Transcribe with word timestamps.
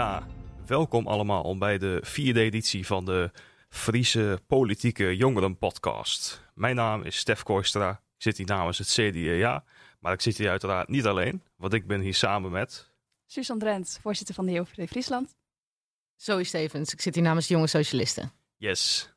Ja, 0.00 0.26
welkom 0.66 1.06
allemaal 1.06 1.58
bij 1.58 1.78
de 1.78 1.98
vierde 2.02 2.40
editie 2.40 2.86
van 2.86 3.04
de 3.04 3.30
Friese 3.68 4.40
Politieke 4.46 5.16
Jongeren 5.16 5.58
Podcast. 5.58 6.44
Mijn 6.54 6.76
naam 6.76 7.02
is 7.02 7.16
Stef 7.16 7.42
Kooistra. 7.42 7.90
Ik 7.90 8.22
zit 8.22 8.36
hier 8.36 8.46
namens 8.46 8.78
het 8.78 8.88
CDA, 8.88 9.64
maar 9.98 10.12
ik 10.12 10.20
zit 10.20 10.38
hier 10.38 10.50
uiteraard 10.50 10.88
niet 10.88 11.06
alleen, 11.06 11.42
want 11.56 11.72
ik 11.72 11.86
ben 11.86 12.00
hier 12.00 12.14
samen 12.14 12.50
met... 12.50 12.92
Susan 13.26 13.58
Drent, 13.58 13.98
voorzitter 14.02 14.34
van 14.34 14.46
de 14.46 14.52
JOVD 14.52 14.88
Friesland. 14.88 15.34
Zoe 16.16 16.44
Stevens, 16.44 16.92
ik 16.92 17.00
zit 17.00 17.14
hier 17.14 17.24
namens 17.24 17.46
de 17.46 17.54
Jonge 17.54 17.66
Socialisten. 17.66 18.32
Yes. 18.56 19.12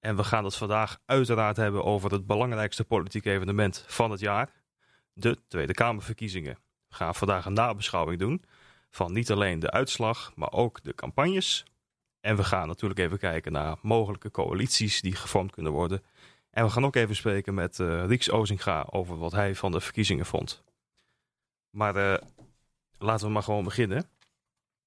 En 0.00 0.16
we 0.16 0.24
gaan 0.24 0.44
het 0.44 0.56
vandaag 0.56 0.98
uiteraard 1.06 1.56
hebben 1.56 1.84
over 1.84 2.12
het 2.12 2.26
belangrijkste 2.26 2.84
politieke 2.84 3.30
evenement 3.30 3.84
van 3.86 4.10
het 4.10 4.20
jaar. 4.20 4.50
De 5.12 5.38
Tweede 5.48 5.74
Kamerverkiezingen. 5.74 6.58
We 6.88 6.94
gaan 6.94 7.14
vandaag 7.14 7.46
een 7.46 7.52
nabeschouwing 7.52 8.18
doen 8.18 8.44
van 8.94 9.12
niet 9.12 9.30
alleen 9.30 9.58
de 9.58 9.70
uitslag, 9.70 10.32
maar 10.36 10.52
ook 10.52 10.82
de 10.82 10.94
campagnes. 10.94 11.64
En 12.20 12.36
we 12.36 12.44
gaan 12.44 12.68
natuurlijk 12.68 13.00
even 13.00 13.18
kijken 13.18 13.52
naar 13.52 13.76
mogelijke 13.82 14.30
coalities 14.30 15.00
die 15.00 15.14
gevormd 15.14 15.52
kunnen 15.52 15.72
worden. 15.72 16.02
En 16.50 16.64
we 16.64 16.70
gaan 16.70 16.84
ook 16.84 16.96
even 16.96 17.16
spreken 17.16 17.54
met 17.54 17.78
uh, 17.78 18.06
Rieks 18.06 18.30
Ozinga 18.30 18.86
over 18.90 19.18
wat 19.18 19.32
hij 19.32 19.54
van 19.54 19.72
de 19.72 19.80
verkiezingen 19.80 20.26
vond. 20.26 20.62
Maar 21.70 21.96
uh, 21.96 22.28
laten 22.98 23.26
we 23.26 23.32
maar 23.32 23.42
gewoon 23.42 23.64
beginnen. 23.64 24.08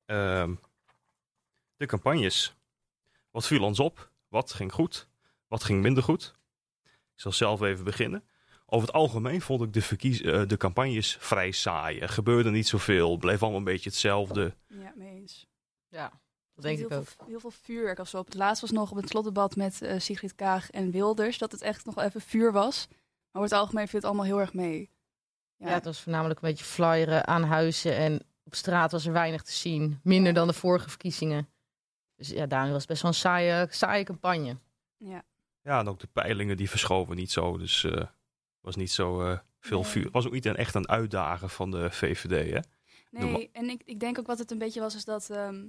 Uh, 0.05 0.49
de 1.77 1.85
campagnes. 1.85 2.55
Wat 3.31 3.47
viel 3.47 3.63
ons 3.63 3.79
op? 3.79 4.11
Wat 4.27 4.53
ging 4.53 4.73
goed? 4.73 5.07
Wat 5.47 5.63
ging 5.63 5.81
minder 5.81 6.03
goed? 6.03 6.33
Ik 6.85 7.21
zal 7.21 7.31
zelf 7.31 7.61
even 7.61 7.83
beginnen. 7.83 8.23
Over 8.69 8.87
het 8.87 8.95
algemeen 8.95 9.41
vond 9.41 9.61
ik 9.61 9.73
de, 9.73 9.81
verkies 9.81 10.21
uh, 10.21 10.41
de 10.47 10.57
campagnes 10.57 11.17
vrij 11.19 11.51
saai. 11.51 11.99
Er 11.99 12.09
gebeurde 12.09 12.49
niet 12.49 12.67
zoveel. 12.67 13.17
Bleef 13.17 13.41
allemaal 13.41 13.59
een 13.59 13.65
beetje 13.65 13.89
hetzelfde. 13.89 14.55
Ja, 14.67 14.93
mee 14.95 15.15
eens. 15.15 15.47
Ja, 15.87 16.11
dat 16.53 16.63
denk 16.63 16.77
heel 16.77 16.87
ik 16.87 16.93
ook. 16.93 17.07
Veel, 17.07 17.27
heel 17.27 17.39
veel 17.39 17.51
vuurwerk 17.51 18.07
zo. 18.07 18.17
Op 18.17 18.25
het 18.25 18.35
laatst 18.35 18.61
was 18.61 18.71
nog 18.71 18.91
op 18.91 18.97
het 18.97 19.09
slotdebat 19.09 19.55
met 19.55 19.81
uh, 19.81 19.99
Sigrid 19.99 20.35
Kaag 20.35 20.69
en 20.69 20.91
Wilders. 20.91 21.37
Dat 21.37 21.51
het 21.51 21.61
echt 21.61 21.85
nog 21.85 21.95
wel 21.95 22.03
even 22.03 22.21
vuur 22.21 22.51
was. 22.51 22.87
Maar 22.89 23.41
over 23.41 23.49
het 23.49 23.59
algemeen 23.59 23.87
viel 23.87 23.99
het 23.99 24.07
allemaal 24.07 24.25
heel 24.25 24.39
erg 24.39 24.53
mee. 24.53 24.89
Ja. 25.55 25.67
ja, 25.67 25.73
het 25.73 25.85
was 25.85 26.01
voornamelijk 26.01 26.41
een 26.41 26.49
beetje 26.49 26.65
flyeren 26.65 27.27
aan 27.27 27.43
huizen. 27.43 27.95
En 27.95 28.21
op 28.43 28.55
straat 28.55 28.91
was 28.91 29.05
er 29.05 29.13
weinig 29.13 29.43
te 29.43 29.51
zien. 29.51 29.99
Minder 30.03 30.33
dan 30.33 30.47
de 30.47 30.53
vorige 30.53 30.89
verkiezingen. 30.89 31.49
Dus 32.15 32.29
ja, 32.29 32.45
daarom 32.45 32.71
was 32.71 32.79
het 32.79 32.89
best 32.89 33.01
wel 33.01 33.11
een 33.11 33.17
saaie, 33.17 33.67
saaie 33.69 34.03
campagne. 34.03 34.57
Ja. 34.97 35.23
ja, 35.61 35.79
en 35.79 35.87
ook 35.87 35.99
de 35.99 36.07
peilingen 36.07 36.57
die 36.57 36.69
verschoven 36.69 37.15
niet 37.15 37.31
zo. 37.31 37.57
Dus 37.57 37.83
uh, 37.83 38.03
was 38.67 38.75
niet 38.75 38.91
zo 38.91 39.21
uh, 39.21 39.37
veel 39.59 39.81
Nee. 39.81 39.89
vuur. 39.89 40.09
Was 40.11 40.25
ook 40.25 40.33
niet 40.33 40.45
een, 40.45 40.55
echt 40.55 40.75
een 40.75 40.89
uitdagen 40.89 41.49
van 41.49 41.71
de 41.71 41.91
VVD, 41.91 42.53
hè? 42.53 42.59
Nee, 43.11 43.49
en 43.53 43.69
ik, 43.69 43.81
ik 43.85 43.99
denk 43.99 44.19
ook 44.19 44.27
wat 44.27 44.39
het 44.39 44.51
een 44.51 44.57
beetje 44.57 44.79
was, 44.79 44.95
is 44.95 45.05
dat 45.05 45.29
ehm, 45.29 45.65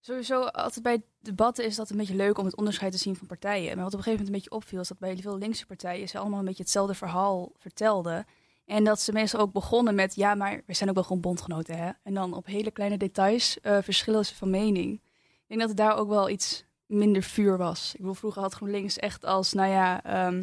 sowieso 0.00 0.42
altijd 0.42 0.82
bij 0.82 1.02
debatten 1.20 1.64
is 1.64 1.76
dat 1.76 1.90
een 1.90 1.96
beetje 1.96 2.14
leuk 2.14 2.38
om 2.38 2.44
het 2.44 2.56
onderscheid 2.56 2.92
te 2.92 2.98
zien 2.98 3.16
van 3.16 3.26
partijen. 3.26 3.74
Maar 3.74 3.84
wat 3.84 3.94
op 3.94 3.98
een 3.98 4.04
gegeven 4.04 4.10
moment 4.10 4.26
een 4.26 4.32
beetje 4.32 4.50
opviel, 4.50 4.80
is 4.80 4.88
dat 4.88 4.98
bij 4.98 5.16
veel 5.16 5.38
linkse 5.38 5.66
partijen 5.66 6.08
ze 6.08 6.18
allemaal 6.18 6.38
een 6.38 6.44
beetje 6.44 6.62
hetzelfde 6.62 6.94
verhaal 6.94 7.52
vertelden. 7.58 8.26
En 8.64 8.84
dat 8.84 9.00
ze 9.00 9.12
meestal 9.12 9.40
ook 9.40 9.52
begonnen 9.52 9.94
met, 9.94 10.14
ja, 10.14 10.34
maar 10.34 10.62
we 10.66 10.74
zijn 10.74 10.88
ook 10.88 10.94
wel 10.94 11.04
gewoon 11.04 11.20
bondgenoten, 11.20 11.76
hè. 11.76 11.90
En 12.02 12.14
dan 12.14 12.34
op 12.34 12.46
hele 12.46 12.70
kleine 12.70 12.96
details 12.96 13.60
eh, 13.60 13.78
verschillen 13.82 14.26
ze 14.26 14.34
van 14.34 14.50
mening. 14.50 14.92
Ik 14.92 15.46
denk 15.46 15.60
dat 15.60 15.68
het 15.68 15.78
daar 15.78 15.96
ook 15.96 16.08
wel 16.08 16.28
iets 16.28 16.64
minder 16.86 17.22
vuur 17.22 17.56
was. 17.56 17.92
Ik 17.92 17.98
bedoel, 18.00 18.14
vroeger 18.14 18.42
had 18.42 18.54
GroenLinks 18.54 18.96
echt 18.96 19.24
als, 19.24 19.52
nou 19.52 19.70
ja, 19.70 20.04
ehm, 20.04 20.42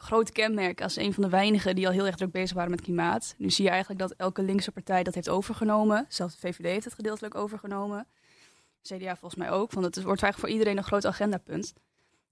groot 0.00 0.30
kenmerk 0.32 0.82
als 0.82 0.96
een 0.96 1.12
van 1.14 1.22
de 1.22 1.28
weinigen 1.28 1.74
die 1.74 1.86
al 1.86 1.92
heel 1.92 2.06
erg 2.06 2.16
druk 2.16 2.30
bezig 2.32 2.56
waren 2.56 2.70
met 2.70 2.80
klimaat. 2.80 3.34
Nu 3.38 3.50
zie 3.50 3.64
je 3.64 3.70
eigenlijk 3.70 4.00
dat 4.00 4.14
elke 4.16 4.42
linkse 4.42 4.72
partij 4.72 5.02
dat 5.02 5.14
heeft 5.14 5.28
overgenomen. 5.28 6.06
Zelfs 6.08 6.34
de 6.34 6.40
VVD 6.48 6.64
heeft 6.64 6.84
het 6.84 6.94
gedeeltelijk 6.94 7.34
overgenomen. 7.34 8.06
CDA 8.82 9.16
volgens 9.16 9.34
mij 9.34 9.50
ook, 9.50 9.72
want 9.72 9.84
het 9.86 9.94
wordt 10.04 10.22
eigenlijk 10.22 10.38
voor 10.38 10.48
iedereen 10.48 10.76
een 10.76 10.84
groot 10.88 11.06
agendapunt. 11.06 11.72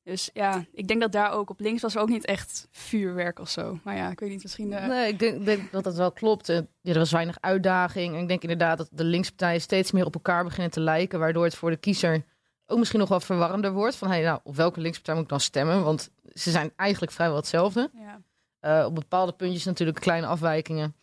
Dus 0.02 0.30
ja, 0.32 0.64
ik 0.72 0.88
denk 0.88 1.00
dat 1.00 1.12
daar 1.12 1.30
ook 1.32 1.50
op 1.50 1.60
links 1.60 1.82
was 1.82 1.94
er 1.94 2.00
ook 2.00 2.08
niet 2.08 2.24
echt 2.24 2.68
vuurwerk 2.70 3.38
of 3.38 3.48
zo. 3.48 3.78
Maar 3.82 3.96
ja, 3.96 4.10
ik 4.10 4.20
weet 4.20 4.30
niet, 4.30 4.42
misschien... 4.42 4.72
eh, 4.72 4.86
Nee, 4.88 5.08
ik 5.12 5.18
denk, 5.18 5.44
denk 5.44 5.72
dat 5.72 5.84
dat 5.84 5.96
wel 5.96 6.12
klopt. 6.12 6.48
Eh, 6.48 6.56
Ja, 6.80 6.92
er 6.92 6.98
was 6.98 7.10
weinig 7.12 7.36
uitdaging. 7.40 8.14
En 8.14 8.20
ik 8.22 8.28
denk 8.28 8.42
inderdaad 8.42 8.78
dat 8.78 8.88
de 8.92 9.04
linkspartijen 9.04 9.60
steeds 9.60 9.92
meer 9.92 10.04
op 10.04 10.14
elkaar 10.14 10.44
beginnen 10.44 10.70
te 10.70 10.80
lijken. 10.80 11.18
Waardoor 11.18 11.44
het 11.44 11.54
voor 11.54 11.70
de 11.70 11.76
kiezer 11.76 12.24
ook 12.70 12.78
misschien 12.78 13.00
nog 13.00 13.08
wel 13.08 13.20
verwarrender 13.20 13.72
wordt. 13.72 13.96
Van 13.96 14.08
hey, 14.08 14.22
nou, 14.22 14.40
op 14.42 14.56
welke 14.56 14.80
linkspartij 14.80 15.14
moet 15.14 15.22
ik 15.22 15.28
dan 15.28 15.40
stemmen? 15.40 15.84
Want 15.84 16.10
ze 16.32 16.50
zijn 16.50 16.72
eigenlijk 16.76 17.12
vrijwel 17.12 17.36
hetzelfde. 17.36 17.90
ja. 17.94 18.20
Eh, 18.60 18.84
op 18.84 18.94
bepaalde 18.94 19.32
puntjes 19.32 19.64
natuurlijk 19.64 20.00
kleine 20.00 20.26
afwijkingen. 20.26 20.94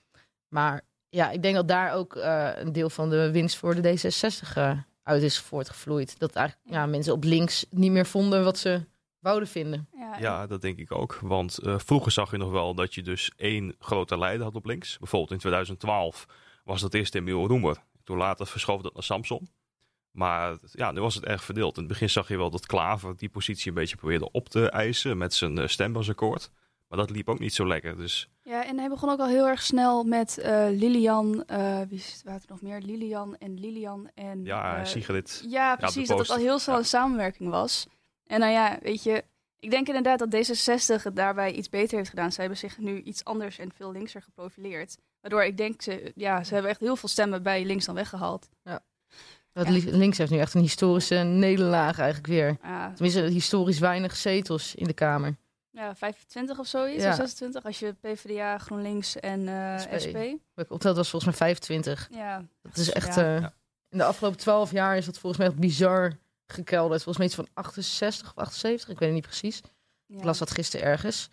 Maar 0.47 0.81
ja, 1.09 1.31
ik 1.31 1.41
denk 1.41 1.55
dat 1.55 1.67
daar 1.67 1.93
ook 1.93 2.15
eh, 2.15 2.49
een 2.55 2.71
deel 2.71 2.89
van 2.89 3.09
de 3.09 3.31
winst 3.31 3.57
voor 3.57 3.75
de 3.75 3.97
D66 3.97 4.53
eh, 4.55 4.79
uit 5.03 5.23
is 5.23 5.39
voortgevloeid. 5.39 6.19
Dat 6.19 6.35
eigenlijk 6.35 6.69
ja, 6.69 6.85
mensen 6.85 7.13
op 7.13 7.23
links 7.23 7.65
niet 7.69 7.91
meer 7.91 8.05
vonden 8.05 8.43
wat 8.43 8.57
ze 8.57 8.85
wouden 9.19 9.47
vinden. 9.47 9.87
Ja, 9.97 10.17
Ja, 10.19 10.47
dat 10.47 10.61
denk 10.61 10.77
ik 10.77 10.91
ook. 10.91 11.19
Want 11.21 11.57
eh, 11.57 11.79
vroeger 11.79 12.11
zag 12.11 12.31
je 12.31 12.37
nog 12.37 12.51
wel 12.51 12.75
dat 12.75 12.93
je 12.93 13.01
dus 13.01 13.31
één 13.35 13.75
grote 13.79 14.17
leider 14.17 14.45
had 14.45 14.55
op 14.55 14.65
links. 14.65 14.97
Bijvoorbeeld 14.97 15.31
in 15.31 15.37
2012 15.37 16.25
was 16.63 16.81
dat 16.81 16.93
eerst 16.93 17.15
Emiel 17.15 17.47
Roemer. 17.47 17.83
Toen 18.03 18.17
later 18.17 18.47
verschoof 18.47 18.81
dat 18.81 18.93
naar 18.93 19.03
Samson. 19.03 19.47
Maar 20.15 20.57
ja, 20.71 20.91
nu 20.91 21.01
was 21.01 21.15
het 21.15 21.25
erg 21.25 21.43
verdeeld. 21.43 21.75
In 21.75 21.83
het 21.83 21.91
begin 21.91 22.09
zag 22.09 22.27
je 22.27 22.37
wel 22.37 22.49
dat 22.49 22.65
Klaver 22.65 23.17
die 23.17 23.29
positie 23.29 23.67
een 23.69 23.73
beetje 23.73 23.95
probeerde 23.95 24.31
op 24.31 24.49
te 24.49 24.69
eisen 24.69 25.17
met 25.17 25.33
zijn 25.33 25.57
uh, 25.57 25.67
stembasakkoord. 25.67 26.51
Maar 26.87 26.99
dat 26.99 27.09
liep 27.09 27.29
ook 27.29 27.39
niet 27.39 27.53
zo 27.53 27.67
lekker. 27.67 27.97
Dus 27.97 28.29
Ja, 28.43 28.65
en 28.65 28.79
hij 28.79 28.89
begon 28.89 29.09
ook 29.09 29.19
al 29.19 29.27
heel 29.27 29.47
erg 29.47 29.61
snel 29.61 30.03
met 30.03 30.37
eh, 30.37 30.65
Lilian. 30.69 31.43
eh 31.45 31.81
wie 31.89 31.97
is 31.97 32.11
het, 32.13 32.23
waren 32.23 32.41
er 32.41 32.45
nog 32.49 32.61
meer? 32.61 32.81
Lilian 32.81 33.37
en 33.37 33.59
Lilian 33.59 34.09
en... 34.13 34.43
ja, 34.43 34.77
eh, 34.77 34.85
Sigrid. 34.85 35.43
Ja, 35.47 35.75
precies. 35.75 36.07
dat 36.07 36.19
het 36.19 36.29
al 36.29 36.37
heel 36.37 36.59
snel 36.59 36.75
Ja. 36.75 36.81
een 36.81 36.87
samenwerking 36.87 37.49
was. 37.49 37.87
En 38.25 38.39
nou 38.39 38.51
ja, 38.51 38.77
weet 38.81 39.03
je, 39.03 39.23
ik 39.59 39.71
denk 39.71 39.87
inderdaad 39.87 40.19
dat 40.19 40.35
D66 40.35 41.03
het 41.03 41.15
daarbij 41.15 41.51
iets 41.51 41.69
beter 41.69 41.97
heeft 41.97 42.09
gedaan. 42.09 42.31
Ze 42.31 42.39
hebben 42.39 42.57
zich 42.59 42.77
nu 42.77 43.01
iets 43.01 43.23
anders 43.23 43.57
en 43.59 43.71
veel 43.75 43.91
linkser 43.91 44.21
geprofileerd. 44.21 44.97
Waardoor 45.21 45.43
ik 45.43 45.57
denk, 45.57 45.81
ze, 45.81 46.11
ja, 46.15 46.43
ze 46.43 46.53
hebben 46.53 46.71
echt 46.71 46.79
heel 46.79 46.95
veel 46.95 47.09
stemmen 47.09 47.43
bij 47.43 47.65
links 47.65 47.85
dan 47.85 47.95
weggehaald. 47.95 48.49
Dat 49.55 49.67
Ja. 49.67 49.97
links 49.97 50.17
heeft 50.17 50.31
nu 50.31 50.37
echt 50.37 50.53
een 50.53 50.61
historische 50.61 51.15
nederlaag 51.15 51.97
eigenlijk 51.99 52.27
weer. 52.27 52.57
Ja, 52.63 52.91
Tenminste, 52.93 53.21
historisch 53.21 53.79
weinig 53.79 54.15
zetels 54.15 54.75
in 54.75 54.87
de 54.87 54.93
Kamer. 54.93 55.35
ja 55.71 55.95
25 55.95 56.59
of 56.59 56.67
zoiets, 56.67 57.03
Ja. 57.03 57.09
of 57.09 57.15
26 57.15 57.63
als 57.65 57.79
je 57.79 57.93
PvdA, 58.01 58.57
GroenLinks 58.57 59.15
en 59.19 59.39
SP. 59.83 59.93
SP. 60.03 60.17
Optelde 60.71 60.97
was 60.97 61.09
volgens 61.09 61.25
mij 61.25 61.33
25. 61.33 62.07
Ja, 62.11 62.45
Dat 62.61 62.77
is 62.77 62.91
echt... 62.91 63.17
Eh, 63.17 63.35
in 63.89 63.97
de 63.97 64.03
afgelopen 64.03 64.39
12 64.39 64.71
jaar 64.71 64.97
is 64.97 65.05
dat 65.05 65.17
volgens 65.17 65.41
mij 65.41 65.51
echt 65.51 65.59
bizar 65.59 66.17
gekelderd. 66.47 67.03
Volgens 67.03 67.17
mij 67.17 67.25
iets 67.25 67.35
van 67.35 67.47
68 67.53 68.27
of 68.29 68.35
78, 68.43 68.89
ik 68.89 68.99
weet 68.99 69.07
het 69.07 69.17
niet 69.17 69.27
precies. 69.27 69.61
Ik 70.07 70.23
las 70.23 70.37
dat 70.37 70.51
gisteren 70.51 70.85
ergens. 70.85 71.29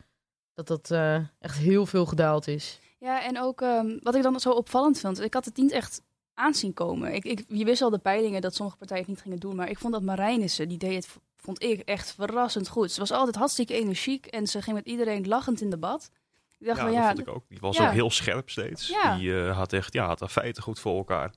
Dat 0.55 0.67
dat 0.67 0.91
eh, 0.91 1.15
echt 1.39 1.57
heel 1.59 1.87
veel 1.87 2.07
gedaald 2.07 2.47
is. 2.47 2.79
Ja, 2.99 3.25
en 3.25 3.41
ook 3.41 3.61
ehm, 3.63 3.99
wat 4.01 4.15
ik 4.15 4.23
dan 4.23 4.41
zo 4.41 4.51
opvallend 4.51 5.01
vond, 5.01 5.21
ik 5.21 5.35
had 5.35 5.45
het 5.45 5.57
niet 5.57 5.73
echt 5.73 6.03
aanzien 6.43 6.75
komen. 6.75 7.15
Ik, 7.15 7.25
ik, 7.25 7.45
je 7.49 7.65
wist 7.65 7.83
al 7.83 7.91
de 7.91 7.99
peilingen 7.99 8.41
dat 8.41 8.55
sommige 8.55 8.79
partijen 8.79 9.03
het 9.03 9.13
niet 9.13 9.23
gingen 9.23 9.39
doen, 9.39 9.57
maar 9.57 9.71
ik 9.71 9.79
vond 9.79 9.93
dat 9.93 10.03
Marijnissen, 10.03 10.69
die 10.69 10.79
deed 10.79 10.95
het, 10.95 11.17
vond 11.37 11.63
ik, 11.63 11.81
echt 11.81 12.15
verrassend 12.15 12.69
goed. 12.69 12.93
Ze 12.93 13.01
was 13.01 13.11
altijd 13.11 13.37
hartstikke 13.37 13.75
energiek 13.75 14.27
en 14.27 14.47
ze 14.47 14.63
ging 14.63 14.77
met 14.77 14.87
iedereen 14.87 15.29
lachend 15.29 15.61
in 15.61 15.71
debat. 15.71 16.11
Ik 16.59 16.67
dacht 16.67 16.79
Ja, 16.79 16.85
van 16.85 16.95
dat 16.95 17.03
ja, 17.03 17.09
vond 17.09 17.29
ik 17.29 17.35
ook. 17.35 17.45
Die 17.49 17.59
was 17.61 17.77
ja. 17.77 17.87
ook 17.87 17.93
heel 17.93 18.11
scherp 18.11 18.51
steeds. 18.51 18.89
Ja. 18.89 19.17
Die 19.17 19.41
eh, 19.41 19.57
had 19.57 19.73
echt, 19.73 19.93
ja, 19.93 20.07
had 20.07 20.21
haar 20.21 20.29
feiten 20.29 20.63
goed 20.63 20.81
voor 20.81 20.97
elkaar. 20.97 21.35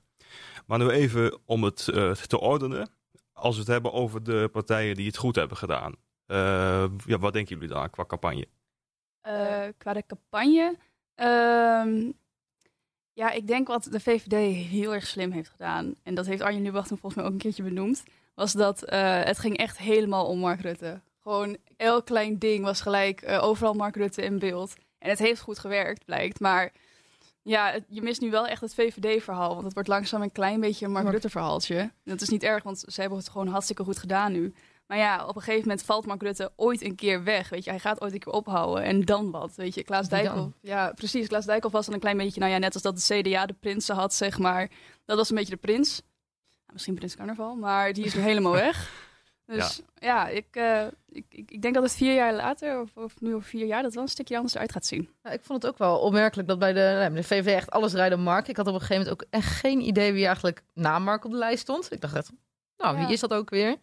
Maar 0.66 0.78
nu 0.78 0.88
even 0.88 1.38
om 1.44 1.64
het 1.64 1.88
eh, 1.88 2.12
te 2.12 2.40
ordenen. 2.40 2.90
Als 3.32 3.54
we 3.54 3.60
het 3.60 3.70
hebben 3.70 3.92
over 3.92 4.22
de 4.22 4.48
partijen 4.52 4.94
die 4.94 5.06
het 5.06 5.16
goed 5.16 5.36
hebben 5.36 5.56
gedaan. 5.56 5.94
Eh, 6.26 6.84
ja, 7.06 7.18
wat 7.18 7.32
denken 7.32 7.54
jullie 7.54 7.74
daar 7.74 7.90
qua 7.90 8.04
campagne? 8.04 8.46
qua 9.78 9.92
de 9.92 10.04
campagne. 10.06 10.76
Ja, 13.16 13.30
ik 13.30 13.46
denk 13.46 13.66
wat 13.68 13.88
de 13.90 14.00
VVD 14.00 14.54
heel 14.70 14.94
erg 14.94 15.06
slim 15.06 15.30
heeft 15.30 15.48
gedaan. 15.50 15.94
En 16.02 16.14
dat 16.14 16.26
heeft 16.26 16.42
Arjen 16.42 16.62
Lubach 16.62 16.86
toen 16.86 16.98
volgens 16.98 17.14
mij 17.14 17.24
ook 17.24 17.32
een 17.36 17.38
keertje 17.44 17.62
benoemd. 17.62 18.02
Was 18.34 18.52
dat 18.52 18.82
eh, 18.84 19.22
het 19.22 19.38
ging 19.38 19.56
echt 19.56 19.78
helemaal 19.78 20.26
om 20.26 20.38
Mark 20.38 20.60
Rutte. 20.60 21.00
Gewoon 21.22 21.56
elk 21.76 22.06
klein 22.06 22.38
ding 22.38 22.64
was 22.64 22.80
gelijk 22.80 23.20
eh, 23.22 23.42
overal 23.44 23.74
Mark 23.74 23.96
Rutte 23.96 24.22
in 24.22 24.38
beeld. 24.38 24.74
En 24.98 25.08
het 25.10 25.18
heeft 25.18 25.40
goed 25.40 25.58
gewerkt, 25.58 26.04
blijkt. 26.04 26.40
Maar 26.40 26.72
ja, 27.42 27.70
het- 27.70 27.84
je 27.88 28.02
mist 28.02 28.20
nu 28.20 28.30
wel 28.30 28.46
echt 28.46 28.60
het 28.60 28.74
VVD-verhaal. 28.74 29.52
Want 29.52 29.64
het 29.64 29.74
wordt 29.74 29.88
langzaam 29.88 30.22
een 30.22 30.32
klein 30.32 30.60
beetje 30.60 30.84
een 30.86 30.92
Mark 30.92 31.08
Rutte-verhaaltje. 31.10 31.90
Dat 32.04 32.20
is 32.20 32.28
niet 32.28 32.42
erg, 32.42 32.62
want 32.62 32.84
ze 32.88 33.00
hebben 33.00 33.18
het 33.18 33.28
gewoon 33.28 33.48
hartstikke 33.48 33.84
goed 33.84 33.98
gedaan 33.98 34.32
nu. 34.32 34.54
Maar 34.86 34.98
ja, 34.98 35.26
op 35.26 35.36
een 35.36 35.42
gegeven 35.42 35.68
moment 35.68 35.86
valt 35.86 36.06
Mark 36.06 36.22
Rutte 36.22 36.52
ooit 36.56 36.82
een 36.82 36.94
keer 36.94 37.24
weg. 37.24 37.48
Weet 37.48 37.64
je, 37.64 37.70
hij 37.70 37.78
gaat 37.78 38.00
ooit 38.00 38.12
een 38.12 38.18
keer 38.18 38.32
ophouden. 38.32 38.82
En 38.84 39.00
dan 39.04 39.30
wat? 39.30 39.54
Weet 39.54 39.74
je, 39.74 39.82
Klaas? 39.82 40.08
Dijkhoff. 40.08 40.56
Ja, 40.60 40.92
precies. 40.94 41.26
Klaas 41.28 41.44
Dijkhoff 41.44 41.74
was 41.74 41.84
dan 41.84 41.94
een 41.94 42.00
klein 42.00 42.16
beetje, 42.16 42.40
nou 42.40 42.52
ja, 42.52 42.58
net 42.58 42.74
als 42.74 42.82
dat 42.82 42.96
de 42.96 43.20
CDA 43.22 43.46
de 43.46 43.54
prinsen 43.60 43.94
had, 43.94 44.14
zeg 44.14 44.38
maar. 44.38 44.70
Dat 45.04 45.16
was 45.16 45.30
een 45.30 45.36
beetje 45.36 45.54
de 45.54 45.60
prins. 45.60 46.00
Nou, 46.00 46.72
misschien 46.72 46.94
Prins 46.94 47.16
Carnaval, 47.16 47.54
maar 47.54 47.92
die 47.92 48.04
is 48.04 48.14
nu 48.14 48.20
helemaal 48.20 48.52
weg. 48.68 49.04
Dus 49.46 49.80
ja, 49.94 50.28
ik, 50.28 50.46
eh, 50.50 50.86
ik, 51.08 51.24
ik, 51.28 51.50
ik 51.50 51.62
denk 51.62 51.74
dat 51.74 51.82
het 51.82 51.94
vier 51.94 52.14
jaar 52.14 52.34
later, 52.34 52.80
of, 52.80 52.96
of 52.96 53.20
nu 53.20 53.34
of 53.34 53.46
vier 53.46 53.66
jaar, 53.66 53.82
dat 53.82 53.94
wel 53.94 54.02
een 54.02 54.08
stukje 54.08 54.34
anders 54.36 54.54
eruit 54.54 54.72
gaat 54.72 54.86
zien. 54.86 55.08
Ja, 55.22 55.30
ik 55.30 55.44
vond 55.44 55.62
het 55.62 55.72
ook 55.72 55.78
wel 55.78 55.98
opmerkelijk 55.98 56.48
dat 56.48 56.58
bij 56.58 56.72
de, 56.72 56.96
nou, 57.00 57.14
de 57.14 57.22
VVD 57.22 57.46
echt 57.46 57.70
alles 57.70 57.92
rijdt 57.92 58.14
om 58.14 58.20
Mark. 58.20 58.48
Ik 58.48 58.56
had 58.56 58.66
op 58.66 58.74
een 58.74 58.80
gegeven 58.80 59.02
moment 59.02 59.22
ook 59.22 59.28
echt 59.30 59.52
geen 59.52 59.80
idee 59.80 60.12
wie 60.12 60.24
eigenlijk 60.26 60.62
na 60.74 60.98
Mark 60.98 61.24
op 61.24 61.30
de 61.30 61.36
lijst 61.36 61.60
stond. 61.62 61.92
Ik 61.92 62.00
dacht 62.00 62.14
echt, 62.14 62.30
nou, 62.76 62.96
Ja. 62.96 63.04
wie 63.04 63.12
is 63.12 63.20
dat 63.20 63.34
ook 63.34 63.50
weer? 63.50 63.76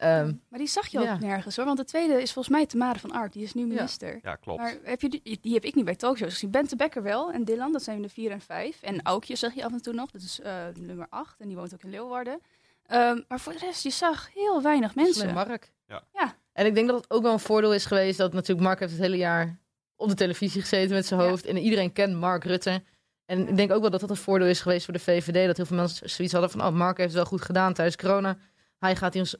Ehm, 0.00 0.32
Maar 0.48 0.58
die 0.58 0.68
zag 0.68 0.86
je 0.86 0.98
ook 0.98 1.04
ja. 1.04 1.18
nergens 1.18 1.56
hoor. 1.56 1.64
Want 1.64 1.76
de 1.78 1.84
tweede 1.84 2.22
is 2.22 2.32
volgens 2.32 2.54
mij 2.54 2.66
Tamara 2.66 2.98
van 2.98 3.10
Ark. 3.12 3.32
Die 3.32 3.42
is 3.42 3.54
nu 3.54 3.66
minister. 3.66 4.18
Ja, 4.22 4.34
klopt. 4.34 4.60
Maar 4.60 4.74
heb 4.82 5.00
je 5.00 5.08
die, 5.08 5.38
die 5.40 5.54
heb 5.54 5.64
ik 5.64 5.74
niet 5.74 5.84
bij 5.84 5.94
talkshows 5.96 6.32
gezien. 6.32 6.50
Bente 6.50 6.76
Becker 6.76 7.02
wel 7.02 7.32
en 7.32 7.44
Dylan, 7.44 7.72
dat 7.72 7.82
zijn 7.82 8.02
de 8.02 8.08
vier 8.08 8.30
en 8.30 8.40
vijf. 8.40 8.82
En 8.82 9.02
Aukje 9.02 9.36
zag 9.36 9.54
je 9.54 9.64
af 9.64 9.72
en 9.72 9.82
toe 9.82 9.92
nog, 9.94 10.10
dat 10.10 10.22
is 10.22 10.40
eh, 10.40 10.52
nummer 10.78 11.06
acht. 11.10 11.40
En 11.40 11.48
die 11.48 11.56
woont 11.56 11.74
ook 11.74 11.82
in 11.82 11.90
Leeuwarden. 11.90 12.40
Ehm, 12.86 13.20
maar 13.28 13.40
voor 13.40 13.52
de 13.52 13.58
rest, 13.58 13.82
je 13.82 13.90
zag 13.90 14.30
heel 14.34 14.62
weinig 14.62 14.94
mensen. 14.94 15.22
Alleen 15.22 15.34
Mark. 15.34 15.72
Ja. 15.86 16.02
Ja. 16.12 16.34
En 16.52 16.66
ik 16.66 16.74
denk 16.74 16.88
dat 16.88 16.96
het 16.96 17.10
ook 17.10 17.22
wel 17.22 17.32
een 17.32 17.40
voordeel 17.40 17.74
is 17.74 17.84
geweest 17.84 18.18
dat 18.18 18.32
natuurlijk 18.32 18.66
Mark 18.66 18.78
heeft 18.80 18.92
het 18.92 19.00
hele 19.00 19.16
jaar 19.16 19.58
op 19.96 20.08
de 20.08 20.14
televisie 20.14 20.60
gezeten 20.60 20.94
met 20.94 21.06
zijn 21.06 21.20
Ja. 21.20 21.28
hoofd. 21.28 21.44
En 21.46 21.56
iedereen 21.56 21.92
kent 21.92 22.14
Mark 22.14 22.44
Rutte. 22.44 22.82
En 23.26 23.48
ik 23.48 23.56
denk 23.56 23.72
ook 23.72 23.80
wel 23.80 23.90
dat 23.90 24.00
dat 24.00 24.10
een 24.10 24.16
voordeel 24.16 24.48
is 24.48 24.60
geweest 24.60 24.84
voor 24.84 24.94
de 24.94 25.00
VVD. 25.00 25.46
Dat 25.46 25.56
heel 25.56 25.66
veel 25.66 25.76
mensen 25.76 26.10
zoiets 26.10 26.34
hadden 26.34 26.50
van, 26.52 26.60
oh, 26.66 26.72
Mark 26.72 26.96
heeft 26.96 27.08
het 27.08 27.18
wel 27.18 27.28
goed 27.30 27.42
gedaan 27.42 27.72
tijdens 27.72 27.96
corona. 27.96 28.36
Hij 28.80 28.96
gaat 28.96 29.14
hier, 29.14 29.34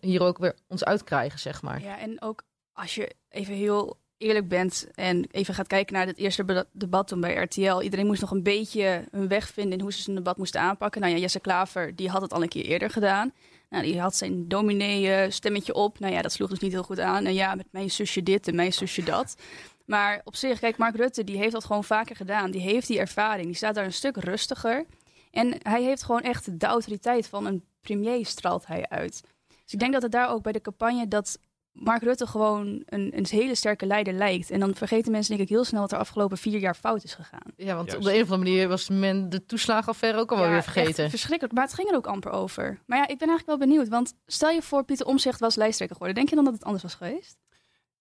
hier, 0.00 0.22
ook 0.22 0.38
weer 0.38 0.54
ons 0.68 0.84
uitkrijgen, 0.84 1.38
zeg 1.38 1.62
maar. 1.62 1.82
Ja, 1.82 1.98
en 1.98 2.22
ook 2.22 2.42
als 2.72 2.94
je 2.94 3.14
even 3.28 3.54
heel 3.54 3.98
eerlijk 4.16 4.48
bent 4.48 4.88
en 4.94 5.26
even 5.30 5.54
gaat 5.54 5.66
kijken 5.66 5.94
naar 5.94 6.06
het 6.06 6.18
eerste 6.18 6.66
debat 6.72 7.08
toen 7.08 7.20
bij 7.20 7.34
RTL. 7.34 7.80
Iedereen 7.80 8.06
moest 8.06 8.20
nog 8.20 8.30
een 8.30 8.42
beetje 8.42 9.04
hun 9.10 9.28
weg 9.28 9.48
vinden 9.48 9.72
in 9.72 9.80
hoe 9.80 9.92
ze 9.92 10.02
zijn 10.02 10.16
debat 10.16 10.36
moesten 10.36 10.60
aanpakken. 10.60 11.00
Nou 11.00 11.12
ja, 11.14 11.20
Jesse 11.20 11.40
Klaver, 11.40 11.96
die 11.96 12.08
had 12.08 12.22
het 12.22 12.32
al 12.32 12.42
een 12.42 12.48
keer 12.48 12.64
eerder 12.64 12.90
gedaan. 12.90 13.32
Nou, 13.68 13.82
die 13.84 14.00
had 14.00 14.16
zijn 14.16 14.48
dominee 14.48 15.12
eh, 15.12 15.30
stemmetje 15.30 15.74
op. 15.74 15.98
Nou 15.98 16.12
ja, 16.12 16.22
dat 16.22 16.32
sloeg 16.32 16.48
dus 16.48 16.58
niet 16.58 16.72
heel 16.72 16.82
goed 16.82 17.00
aan. 17.00 17.26
En 17.26 17.34
ja, 17.34 17.54
met 17.54 17.66
mijn 17.70 17.90
zusje 17.90 18.22
dit 18.22 18.48
en 18.48 18.54
mijn 18.54 18.72
zusje 18.72 19.02
dat. 19.02 19.36
Maar 19.84 20.20
op 20.24 20.36
zich, 20.36 20.58
kijk, 20.58 20.76
Mark 20.76 20.96
Rutte, 20.96 21.24
die 21.24 21.36
heeft 21.36 21.52
dat 21.52 21.64
gewoon 21.64 21.84
vaker 21.84 22.16
gedaan. 22.16 22.50
Die 22.50 22.60
heeft 22.60 22.86
die 22.86 22.98
ervaring. 22.98 23.46
Die 23.46 23.54
staat 23.54 23.74
daar 23.74 23.84
een 23.84 23.92
stuk 23.92 24.16
rustiger. 24.16 24.86
En 25.30 25.54
hij 25.62 25.82
heeft 25.82 26.02
gewoon 26.02 26.22
echt 26.22 26.60
de 26.60 26.66
autoriteit 26.66 27.26
van 27.26 27.46
een 27.46 27.64
premier 27.80 28.26
straalt 28.26 28.66
hij 28.66 28.88
uit. 28.88 29.20
Dus 29.64 29.72
ik 29.72 29.78
denk 29.78 29.92
dat 29.92 30.02
het 30.02 30.12
daar 30.12 30.30
ook 30.30 30.42
bij 30.42 30.52
de 30.52 30.60
campagne 30.60 31.08
dat 31.08 31.38
Mark 31.72 32.02
Rutte 32.02 32.26
gewoon 32.26 32.82
een, 32.86 33.16
een 33.16 33.26
hele 33.28 33.54
sterke 33.54 33.86
leider 33.86 34.12
lijkt. 34.14 34.50
En 34.50 34.60
dan 34.60 34.74
vergeten 34.74 35.12
mensen 35.12 35.36
denk 35.36 35.48
ik 35.48 35.54
heel 35.54 35.64
snel 35.64 35.80
wat 35.80 35.92
er 35.92 35.98
afgelopen 35.98 36.38
vier 36.38 36.58
jaar 36.58 36.74
fout 36.74 37.04
is 37.04 37.14
gegaan. 37.14 37.52
Ja, 37.56 37.74
want 37.74 37.86
Juist. 37.90 37.96
op 38.06 38.12
de 38.12 38.16
een 38.18 38.22
of 38.22 38.30
andere 38.30 38.50
manier 38.50 38.68
was 38.68 38.88
men 38.88 39.28
de 39.28 39.46
toeslagenaffaire 39.46 40.18
ook 40.18 40.30
al 40.30 40.36
wel 40.36 40.46
Ja, 40.46 40.52
weer 40.52 40.62
vergeten. 40.62 41.02
echt 41.02 41.10
verschrikkelijk, 41.10 41.54
maar 41.54 41.64
het 41.64 41.74
ging 41.74 41.88
er 41.90 41.96
ook 41.96 42.06
amper 42.06 42.30
over. 42.30 42.78
Maar 42.86 42.98
ja, 42.98 43.02
ik 43.08 43.18
ben 43.18 43.28
eigenlijk 43.28 43.58
wel 43.58 43.68
benieuwd, 43.68 43.88
want 43.88 44.14
stel 44.26 44.50
je 44.50 44.62
voor 44.62 44.84
Pieter 44.84 45.06
Omzicht 45.06 45.40
was 45.40 45.54
lijsttrekker 45.56 45.96
geworden. 45.96 46.16
Denk 46.24 46.28
je 46.28 46.34
dan 46.36 46.44
dat 46.44 46.54
het 46.54 46.64
anders 46.64 46.82
was 46.82 46.94
geweest? 46.94 47.38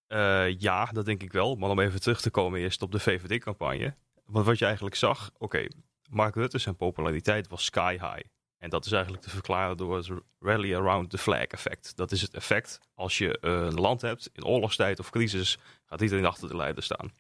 Eh, 0.08 0.60
ja, 0.60 0.86
dat 0.86 1.06
denk 1.06 1.24
ik 1.24 1.32
wel. 1.32 1.56
Maar 1.56 1.70
om 1.70 1.80
even 1.80 2.02
terug 2.02 2.22
te 2.22 2.30
komen 2.30 2.60
eerst 2.60 2.82
op 2.82 2.92
de 2.92 3.00
VVD-campagne. 3.00 3.96
Want 4.26 4.46
wat 4.46 4.60
je 4.60 4.66
eigenlijk 4.66 4.96
zag, 4.96 5.32
oké, 5.38 5.68
Mark 6.10 6.36
Rutte 6.36 6.58
zijn 6.58 6.76
populariteit 6.76 7.48
was 7.48 7.64
sky 7.66 7.92
high. 7.92 8.22
En 8.60 8.70
dat 8.70 8.86
is 8.86 8.92
eigenlijk 8.92 9.24
te 9.24 9.30
verklaren 9.30 9.78
door 9.78 9.96
het 9.96 10.10
rally 10.40 10.76
around 10.76 11.10
the 11.10 11.18
flag 11.18 11.46
effect. 11.46 11.96
Dat 11.96 12.12
is 12.12 12.22
het 12.22 12.34
effect 12.34 12.80
als 12.94 13.18
je 13.18 13.38
een 13.42 13.74
land 13.74 14.02
hebt 14.02 14.30
in 14.34 14.46
oorlogstijd 14.46 15.00
of 15.00 15.10
crisis, 15.10 15.58
gaat 15.86 16.02
iedereen 16.02 16.26
achter 16.26 16.48
de 16.48 16.56
leider 16.56 16.84
staan. 16.84 17.12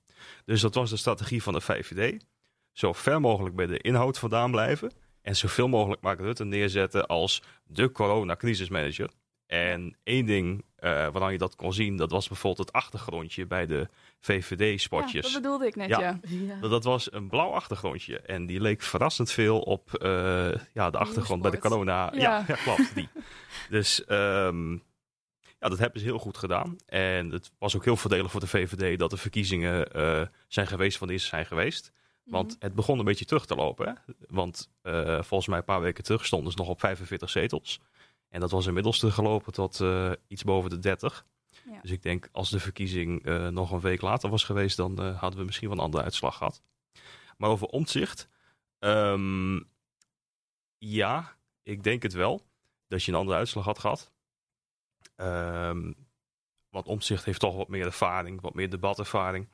Dus 0.46 0.62
dat 0.62 0.76
was 0.76 0.90
de 0.90 0.98
strategie 0.98 1.44
van 1.44 1.54
de 1.54 1.62
VVD. 1.62 2.24
Zo 2.72 2.94
ver 2.94 3.22
mogelijk 3.22 3.56
bij 3.56 3.66
de 3.66 3.78
inhoud 3.78 4.20
vandaan 4.20 4.52
blijven. 4.52 4.92
En 5.22 5.36
zoveel 5.36 5.68
mogelijk 5.68 6.02
Mark 6.02 6.20
Rutte 6.20 6.46
neerzetten 6.46 7.08
als 7.08 7.44
de 7.64 7.92
corona-crisismanager. 7.92 9.10
En 9.50 9.98
één 10.04 10.26
ding 10.26 10.64
eh 10.76 10.90
waaraan 10.92 11.32
je 11.32 11.38
dat 11.38 11.56
kon 11.56 11.74
zien, 11.74 11.98
dat 11.98 12.12
was 12.12 12.28
bijvoorbeeld 12.28 12.68
het 12.68 12.76
achtergrondje 12.76 13.46
bij 13.46 13.66
de 13.66 13.76
Ja, 13.78 13.88
VVD-spotjes. 14.20 15.32
dat 15.32 15.42
bedoelde 15.42 15.66
ik 15.68 15.76
net, 15.76 15.90
Ja. 15.90 16.00
ja. 16.00 16.20
Ja. 16.28 16.60
dat, 16.60 16.70
dat 16.72 16.84
was 16.84 17.12
een 17.14 17.28
blauw 17.30 17.50
achtergrondje. 17.52 18.20
En 18.20 18.46
die 18.46 18.62
leek 18.62 18.82
verrassend 18.82 19.32
veel 19.32 19.60
op 19.60 19.94
eh, 19.94 20.52
ja, 20.74 20.90
de 20.90 20.98
achtergrond 20.98 21.42
bij 21.42 21.52
de 21.52 21.60
corona. 21.60 22.12
Ja, 22.14 22.20
Ja. 22.22 22.44
ja, 22.48 22.56
klopt. 22.56 22.96
Die. 22.96 23.10
Dus 23.70 24.06
ehm, 24.06 24.72
ja, 25.60 25.70
dat 25.70 25.78
hebben 25.78 26.00
ze 26.00 26.06
heel 26.06 26.20
goed 26.20 26.38
gedaan. 26.38 26.76
En 26.86 27.30
het 27.32 27.52
was 27.60 27.76
ook 27.76 27.84
heel 27.86 27.98
voordelig 27.98 28.32
voor 28.32 28.40
de 28.40 28.48
VVD 28.48 29.00
dat 29.00 29.10
de 29.10 29.18
verkiezingen 29.18 29.92
eh, 29.94 30.22
zijn 30.48 30.68
geweest 30.68 30.98
wanneer 31.00 31.18
ze 31.20 31.28
zijn 31.28 31.46
geweest. 31.46 31.92
Want 32.24 32.56
het 32.60 32.74
begon 32.76 33.00
een 33.00 33.06
beetje 33.06 33.26
terug 33.26 33.46
te 33.46 33.56
lopen. 33.56 33.88
Hè? 33.88 34.14
Want 34.28 34.70
eh, 34.82 35.22
volgens 35.22 35.48
mij 35.48 35.58
een 35.58 35.64
paar 35.64 35.82
weken 35.82 36.04
terug 36.04 36.26
stonden 36.26 36.52
ze 36.52 36.58
nog 36.58 36.68
op 36.68 36.80
45 36.80 37.30
zetels. 37.30 37.82
En 38.30 38.40
dat 38.40 38.52
was 38.52 38.66
inmiddels 38.66 39.00
teruggelopen 39.00 39.54
tot 39.54 39.82
eh, 39.82 40.12
iets 40.28 40.44
boven 40.44 40.70
de 40.70 40.80
30. 40.80 41.26
Ja. 41.66 41.82
Dus 41.82 41.92
ik 41.92 42.02
denk 42.02 42.30
als 42.32 42.50
de 42.50 42.60
verkiezing 42.60 43.26
eh, 43.26 43.48
nog 43.48 43.72
een 43.72 43.80
week 43.80 44.02
later 44.02 44.30
was 44.30 44.44
geweest, 44.44 44.78
dan 44.78 45.00
eh, 45.00 45.20
hadden 45.20 45.40
we 45.40 45.46
misschien 45.46 45.68
wel 45.68 45.78
een 45.78 45.84
andere 45.84 46.04
uitslag 46.04 46.38
gehad. 46.38 46.62
Maar 47.38 47.50
over 47.50 47.68
omzicht. 47.68 48.30
ehm, 48.80 49.60
ja, 50.78 51.38
ik 51.64 51.84
denk 51.84 52.04
het 52.04 52.14
wel. 52.14 52.48
Dat 52.88 53.04
je 53.04 53.12
een 53.12 53.18
andere 53.18 53.38
uitslag 53.38 53.66
had 53.66 53.80
gehad. 53.80 54.12
Ehm, 55.16 55.94
want 56.70 56.88
omzicht 56.88 57.26
heeft 57.26 57.40
toch 57.40 57.56
wat 57.56 57.68
meer 57.68 57.86
ervaring, 57.86 58.42
wat 58.42 58.54
meer 58.54 58.70
debatervaring. 58.70 59.48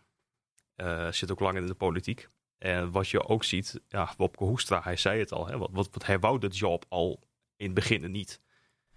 Zit 1.10 1.31
ook 1.31 1.39
langer 1.39 1.62
in 1.62 1.68
de 1.68 1.74
politiek. 1.74 2.30
En 2.57 2.92
wat 2.92 3.10
je 3.10 3.28
ook 3.28 3.44
ziet, 3.44 3.81
ja, 3.88 4.13
Wopke 4.18 4.44
Hoekstra, 4.44 4.81
hij 4.83 4.98
zei 4.98 5.19
het 5.19 5.31
al. 5.31 5.48
Hè, 5.48 5.57
wat, 5.57 5.69
wat, 5.71 5.89
wat, 5.92 6.06
hij 6.06 6.19
wou 6.19 6.39
de 6.39 6.48
job 6.48 6.86
al 6.89 7.19
in 7.56 7.66
het 7.66 7.75
begin 7.75 8.12
niet. 8.12 8.42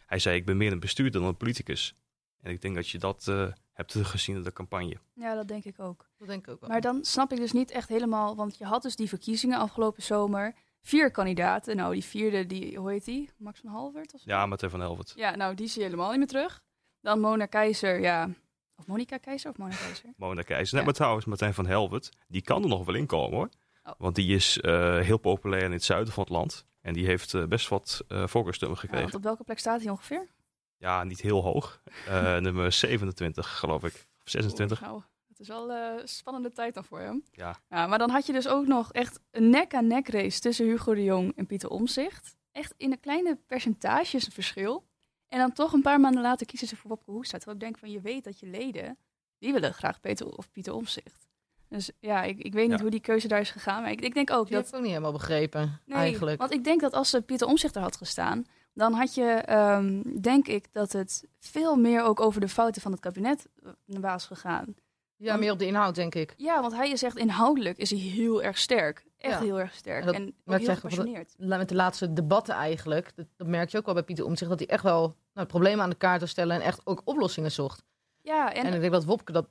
Hij 0.08 0.18
zei, 0.18 0.36
ik 0.36 0.44
ben 0.44 0.56
meer 0.56 0.72
een 0.72 0.80
bestuurder 0.80 1.20
dan 1.20 1.28
een 1.28 1.36
politicus. 1.36 1.94
En 2.40 2.50
ik 2.50 2.60
denk 2.60 2.74
dat 2.74 2.88
je 2.88 2.98
dat 2.98 3.28
eh, 3.28 3.46
hebt 3.72 3.90
teruggezien 3.90 4.36
in 4.36 4.42
de 4.42 4.52
campagne. 4.52 4.96
Ja, 5.14 5.34
dat 5.34 5.48
denk 5.48 5.64
ik 5.64 5.80
ook. 5.80 6.06
Dat 6.18 6.28
denk 6.28 6.46
ik 6.46 6.52
ook 6.52 6.60
wel. 6.60 6.68
Maar 6.68 6.80
dan 6.80 7.04
snap 7.04 7.32
ik 7.32 7.38
dus 7.38 7.52
niet 7.52 7.70
echt 7.70 7.88
helemaal, 7.88 8.36
want 8.36 8.58
je 8.58 8.64
had 8.64 8.82
dus 8.82 8.96
die 8.96 9.08
verkiezingen 9.08 9.58
afgelopen 9.58 10.02
zomer. 10.02 10.54
Vier 10.80 11.10
kandidaten. 11.10 11.76
Nou, 11.76 11.92
die 11.92 12.04
vierde, 12.04 12.46
die, 12.46 12.78
hoe 12.78 12.90
heet 12.90 13.04
die? 13.04 13.30
Max 13.36 13.60
van 13.60 13.70
Halvert? 13.70 14.14
Of 14.14 14.20
zo? 14.20 14.30
Ja, 14.30 14.46
Martijn 14.46 14.70
van 14.70 14.80
Helvert. 14.80 15.12
Ja, 15.16 15.36
nou, 15.36 15.54
die 15.54 15.66
zie 15.68 15.78
je 15.78 15.84
helemaal 15.84 16.10
niet 16.10 16.18
meer 16.18 16.26
terug. 16.26 16.62
Dan 17.00 17.20
Mona 17.20 17.46
Keizer, 17.46 18.00
ja. 18.00 18.28
Of 18.76 18.86
Monica 18.86 19.16
Keizer 19.16 19.50
of 19.50 19.56
Mona 19.56 19.74
Keizer? 19.74 20.10
Mona 20.16 20.42
Keizer. 20.42 20.74
Net 20.74 20.80
Ja. 20.80 20.84
maar 20.84 20.94
trouwens, 20.94 21.24
Martijn 21.24 21.54
van 21.54 21.66
Helvert, 21.66 22.10
die 22.28 22.42
kan 22.42 22.62
er 22.62 22.68
nog 22.68 22.84
wel 22.84 22.94
in 22.94 23.06
komen 23.06 23.36
hoor. 23.36 23.48
Oh. 23.84 23.92
Want 23.98 24.14
die 24.14 24.34
is 24.34 24.60
eh, 24.60 24.98
heel 24.98 25.18
populair 25.18 25.62
in 25.62 25.72
het 25.72 25.84
zuiden 25.84 26.12
van 26.12 26.22
het 26.22 26.32
land. 26.32 26.66
En 26.80 26.92
die 26.92 27.06
heeft 27.06 27.34
eh, 27.34 27.44
best 27.44 27.68
wat 27.68 28.04
voorkeurstemmen 28.08 28.78
Ja, 28.82 28.88
gekregen. 28.88 29.14
op 29.16 29.22
welke 29.22 29.44
plek 29.44 29.58
staat 29.58 29.80
hij 29.80 29.90
ongeveer? 29.90 30.28
Ja, 30.76 31.04
niet 31.04 31.20
heel 31.20 31.42
hoog. 31.42 31.82
Eh, 32.06 32.36
nummer 32.46 32.72
27 32.72 33.58
geloof 33.58 33.84
ik. 33.84 34.06
Of 34.22 34.30
26. 34.30 34.80
Nou, 34.80 35.02
het 35.28 35.40
is 35.40 35.48
wel 35.48 35.70
een 35.72 36.08
spannende 36.08 36.52
tijd 36.52 36.74
dan 36.74 36.84
voor 36.84 37.00
hem. 37.00 37.24
Ja. 37.32 37.60
ja. 37.68 37.86
Maar 37.86 37.98
dan 37.98 38.10
had 38.10 38.26
je 38.26 38.32
dus 38.32 38.48
ook 38.48 38.66
nog 38.66 38.92
echt 38.92 39.20
een 39.30 39.50
nek-aan-nek 39.50 40.08
race 40.08 40.40
tussen 40.40 40.66
Hugo 40.66 40.94
de 40.94 41.04
Jong 41.04 41.36
en 41.36 41.46
Pieter 41.46 41.68
Omzicht. 41.70 42.36
Echt 42.52 42.74
in 42.76 42.92
een 42.92 43.00
kleine 43.00 43.38
percentages 43.46 44.26
een 44.26 44.32
verschil. 44.32 44.86
En 45.28 45.38
dan 45.38 45.52
toch 45.52 45.72
een 45.72 45.82
paar 45.82 46.00
maanden 46.00 46.22
later 46.22 46.46
kiezen 46.46 46.68
ze 46.68 46.76
voor 46.76 46.90
Wopke 46.90 47.10
Hoekstra. 47.10 47.38
Terwijl 47.38 47.58
ik 47.58 47.64
denk 47.64 47.78
van, 47.78 47.90
je 47.90 48.00
weet 48.00 48.24
dat 48.24 48.40
je 48.40 48.46
leden, 48.46 48.98
die 49.38 49.52
willen 49.52 49.74
graag 49.74 50.00
Peter 50.00 50.26
of 50.26 50.50
Pieter 50.50 50.72
Omzicht. 50.72 51.28
Dus 51.68 51.90
ja, 52.00 52.22
ik, 52.22 52.38
ik 52.38 52.52
weet 52.52 52.66
niet 52.68 52.76
Ja. 52.76 52.82
hoe 52.82 52.90
die 52.90 53.00
keuze 53.00 53.28
daar 53.28 53.40
is 53.40 53.50
gegaan. 53.50 53.82
Maar 53.82 53.90
ik, 53.90 54.00
ik 54.00 54.14
denk 54.14 54.30
ook 54.30 54.46
Die 54.46 54.54
dat... 54.56 54.64
heb 54.64 54.68
ik 54.68 54.74
ook 54.74 54.82
niet 54.82 54.90
helemaal 54.90 55.12
begrepen, 55.12 55.80
Nee, 55.86 55.98
eigenlijk. 55.98 56.38
want 56.40 56.52
ik 56.52 56.64
denk 56.64 56.80
dat 56.80 56.92
als 56.92 57.10
ze 57.10 57.22
Pieter 57.22 57.46
Omzicht 57.46 57.76
er 57.76 57.82
had 57.82 57.96
gestaan, 57.96 58.44
dan 58.74 58.92
had 58.92 59.14
je, 59.14 59.24
ehm, 59.24 60.02
denk 60.20 60.46
ik, 60.46 60.66
dat 60.72 60.92
het 60.92 61.24
veel 61.38 61.76
meer 61.76 62.02
ook 62.02 62.20
over 62.20 62.40
de 62.40 62.48
fouten 62.48 62.82
van 62.82 62.92
het 62.92 63.00
kabinet 63.00 63.46
eh, 63.62 63.70
was 64.00 64.26
gegaan. 64.26 64.74
Ja, 65.16 65.36
meer 65.36 65.52
op 65.52 65.58
de 65.58 65.66
inhoud, 65.66 65.94
denk 65.94 66.14
ik. 66.14 66.34
Ja, 66.36 66.60
want 66.60 66.72
hij 66.74 66.90
is 66.90 67.02
echt 67.02 67.16
inhoudelijk 67.16 67.78
is 67.78 67.90
hij 67.90 67.98
heel 67.98 68.42
erg 68.42 68.58
sterk. 68.58 69.06
Echt 69.18 69.38
Ja. 69.38 69.44
heel 69.44 69.60
erg 69.60 69.74
sterk. 69.74 70.00
En 70.00 70.06
dat 70.06 70.14
En, 70.14 70.34
ook 70.44 70.58
je 70.58 70.64
heel 70.66 70.74
gepassioneerd. 70.74 71.34
Met 71.38 71.68
de 71.68 71.74
laatste 71.74 72.12
debatten 72.12 72.54
eigenlijk, 72.54 73.12
dat, 73.16 73.26
dat 73.36 73.46
merk 73.46 73.68
je 73.70 73.78
ook 73.78 73.84
wel 73.84 73.94
bij 73.94 74.02
Pieter 74.02 74.24
Omtzigt, 74.24 74.50
dat 74.50 74.58
hij 74.58 74.68
echt 74.68 74.82
wel 74.82 75.16
nou, 75.34 75.46
problemen 75.46 75.84
aan 75.84 75.90
de 75.90 75.96
kaart 75.96 76.18
wil 76.18 76.28
stellen 76.28 76.56
en 76.56 76.62
echt 76.62 76.80
ook 76.84 77.02
oplossingen 77.04 77.52
zocht. 77.52 77.82
Ja, 78.22 78.52
En, 78.52 78.64
en, 78.64 78.74
ik 78.74 78.80
denk 78.80 78.92
dat 78.92 79.04
Wopke 79.04 79.32
dat 79.32 79.48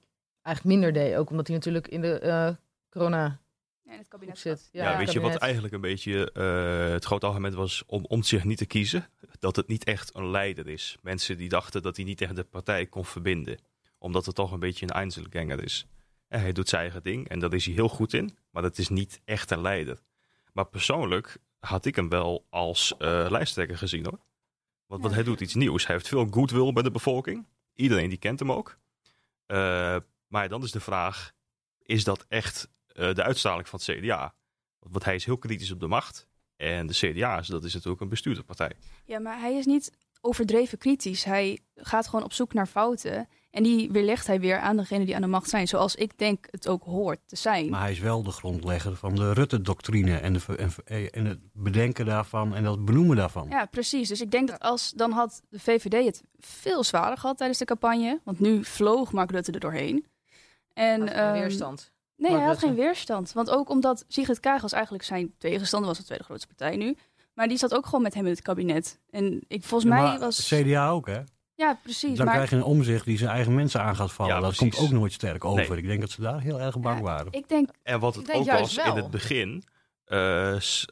eigenlijk 0.47 0.63
minder 0.77 0.93
deed, 0.93 1.15
ook 1.15 1.29
omdat 1.29 1.47
hij 1.47 1.55
natuurlijk 1.55 1.87
in 1.87 2.01
de 2.01 2.19
eh, 2.19 2.49
corona 2.89 3.39
ja, 3.83 3.91
in 3.91 3.97
het 3.97 4.07
kabinet 4.07 4.37
zit. 4.37 4.59
zat. 4.59 4.69
Ja, 4.71 4.97
weet 4.97 5.11
je 5.11 5.19
wat 5.19 5.35
eigenlijk 5.35 5.73
een 5.73 5.81
beetje 5.81 6.31
eh, 6.31 6.91
het 6.93 7.05
grote 7.05 7.25
argument 7.25 7.53
was 7.53 7.83
om, 7.87 8.05
om 8.05 8.23
zich 8.23 8.43
niet 8.43 8.57
te 8.57 8.65
kiezen? 8.65 9.09
Dat 9.39 9.55
het 9.55 9.67
niet 9.67 9.83
echt 9.83 10.15
een 10.15 10.29
leider 10.29 10.67
is. 10.67 10.97
Mensen 11.01 11.37
die 11.37 11.49
dachten 11.49 11.81
dat 11.81 11.95
hij 11.95 12.05
niet 12.05 12.17
tegen 12.17 12.35
de 12.35 12.43
partij 12.43 12.85
kon 12.85 13.05
verbinden. 13.05 13.57
Omdat 13.97 14.25
het 14.25 14.35
toch 14.35 14.51
een 14.51 14.59
beetje 14.59 14.85
een 14.85 14.91
Einzelganger 14.91 15.63
is. 15.63 15.87
En 16.27 16.39
hij 16.41 16.51
doet 16.51 16.69
zijn 16.69 16.81
eigen 16.81 17.03
ding 17.03 17.27
en 17.29 17.39
daar 17.39 17.53
is 17.53 17.65
hij 17.65 17.73
heel 17.73 17.89
goed 17.89 18.13
in. 18.13 18.37
Maar 18.51 18.61
dat 18.61 18.77
is 18.77 18.89
niet 18.89 19.21
echt 19.25 19.51
een 19.51 19.61
leider. 19.61 19.99
Maar 20.53 20.65
persoonlijk 20.65 21.37
had 21.59 21.85
ik 21.85 21.95
hem 21.95 22.09
wel 22.09 22.45
als 22.49 22.95
eh, 22.97 23.25
lijsttrekker 23.29 23.77
gezien 23.77 24.03
hoor. 24.05 24.19
Want, 24.85 25.01
want 25.01 25.03
Ja. 25.03 25.13
hij 25.13 25.23
doet 25.23 25.41
iets 25.41 25.53
nieuws. 25.55 25.85
Hij 25.85 25.95
heeft 25.95 26.07
veel 26.07 26.27
goodwill 26.31 26.73
bij 26.73 26.83
de 26.83 26.91
bevolking. 26.91 27.45
Iedereen 27.75 28.09
die 28.09 28.17
kent 28.17 28.39
hem 28.39 28.51
ook. 28.51 28.77
Eh, 29.45 29.95
maar 30.27 30.49
dan 30.49 30.63
is 30.63 30.71
de 30.71 30.79
vraag, 30.79 31.31
is 31.81 32.03
dat 32.03 32.25
echt 32.27 32.69
eh, 32.87 33.13
de 33.13 33.23
uitstraling 33.23 33.67
van 33.67 33.79
het 33.85 33.97
CDA? 33.99 34.33
Want, 34.79 35.03
hij 35.05 35.15
is 35.15 35.25
heel 35.25 35.37
kritisch 35.37 35.71
op 35.71 35.79
de 35.79 35.87
macht. 35.87 36.27
En 36.55 36.87
de 36.87 36.93
CDA, 36.93 37.37
is- 37.39 37.47
dat 37.47 37.63
is 37.63 37.73
natuurlijk 37.73 38.01
een 38.01 38.09
bestuurderpartij. 38.09 38.71
Ja, 39.05 39.19
maar 39.19 39.39
hij 39.39 39.53
is 39.53 39.65
niet. 39.65 39.91
overdreven 40.21 40.77
kritisch. 40.77 41.23
Hij 41.23 41.59
gaat 41.75 42.07
gewoon 42.07 42.25
op 42.25 42.33
zoek 42.33 42.53
naar 42.53 42.67
fouten. 42.67 43.27
En 43.51 43.63
die 43.63 43.91
weerlegt 43.91 44.27
hij 44.27 44.39
weer 44.39 44.59
aan 44.59 44.77
degene 44.77 45.05
die 45.05 45.15
aan 45.15 45.21
de 45.21 45.27
macht 45.27 45.49
zijn. 45.49 45.67
Zoals 45.67 45.95
ik 45.95 46.17
denk 46.17 46.47
het 46.51 46.67
ook 46.67 46.83
hoort 46.83 47.19
te 47.25 47.35
zijn. 47.35 47.69
Maar 47.69 47.81
hij 47.81 47.91
is 47.91 47.99
wel 47.99 48.23
de 48.23 48.31
grondlegger 48.31 48.95
van 48.95 49.15
de 49.15 49.33
Rutte-doctrine 49.33 50.17
en, 50.17 50.41
en, 50.57 51.11
en 51.11 51.25
het 51.25 51.39
bedenken 51.53 52.05
daarvan 52.05 52.55
en 52.55 52.63
het 52.65 52.85
benoemen 52.85 53.15
daarvan. 53.15 53.49
Ja, 53.49 53.65
precies. 53.65 54.07
Dus 54.07 54.21
ik 54.21 54.31
denk 54.31 54.47
dat 54.47 54.59
als 54.59 54.91
dan 54.91 55.11
had 55.11 55.41
de 55.49 55.59
VVD 55.59 56.05
het 56.05 56.23
veel 56.39 56.83
zwaarder 56.83 57.17
gehad 57.17 57.37
tijdens 57.37 57.59
de 57.59 57.65
campagne. 57.65 58.21
Want 58.23 58.39
nu 58.39 58.63
vloog 58.65 59.11
Mark 59.11 59.31
Rutte 59.31 59.51
er 59.51 59.59
doorheen. 59.59 60.05
En, 60.77 60.99
Had 60.99 61.09
geen 61.09 61.17
ehm, 61.17 61.33
weerstand. 61.33 61.91
Nee, 62.15 62.31
Mark 62.31 62.43
hij 62.43 62.51
had 62.53 62.61
Rutte. 62.61 62.75
geen 62.75 62.85
weerstand. 62.85 63.31
Want 63.33 63.49
ook 63.49 63.69
omdat 63.69 64.05
Sigrid 64.07 64.39
Kaag 64.39 64.61
was 64.61 64.71
eigenlijk 64.71 65.03
zijn 65.03 65.33
tegenstander, 65.37 65.89
was 65.89 65.97
de 65.97 66.03
tweede 66.05 66.23
grootste 66.23 66.47
partij 66.47 66.75
nu. 66.75 66.97
Maar 67.33 67.47
die 67.47 67.57
zat 67.57 67.73
ook 67.75 67.85
gewoon 67.85 68.01
met 68.01 68.13
hem 68.13 68.25
in 68.25 68.31
het 68.31 68.41
kabinet. 68.41 68.99
En 69.09 69.43
ik, 69.47 69.63
volgens 69.63 69.89
mij 69.89 70.19
was... 70.19 70.47
CDA 70.47 70.89
ook, 70.89 71.07
hè? 71.07 71.19
Ja, 71.55 71.79
precies. 71.83 72.17
Dan 72.17 72.25
maar 72.25 72.35
krijg 72.35 72.49
je 72.49 72.55
een 72.55 72.63
omzicht 72.63 73.05
die 73.05 73.17
zijn 73.17 73.29
eigen 73.29 73.55
mensen 73.55 73.81
aan 73.81 73.95
gaat 73.95 74.11
vallen. 74.11 74.35
Ja, 74.35 74.41
dat 74.41 74.55
komt 74.55 74.77
ook 74.77 74.89
nooit 74.89 75.13
sterk 75.13 75.45
over. 75.45 75.69
Nee. 75.69 75.77
Ik 75.77 75.87
denk 75.87 76.01
dat 76.01 76.09
ze 76.09 76.21
daar 76.21 76.41
heel 76.41 76.59
erg 76.61 76.79
bang 76.79 76.97
Ja, 76.97 77.03
waren. 77.03 77.31
ik 77.31 77.49
denk... 77.49 77.69
En 77.83 77.99
wat 77.99 78.15
Ik 78.15 78.21
het 78.21 78.31
denk 78.31 78.39
ook 78.51 78.59
was 78.59 78.77
in 78.77 78.95
het 78.95 79.09
begin, 79.09 79.63
eh, 80.05 80.17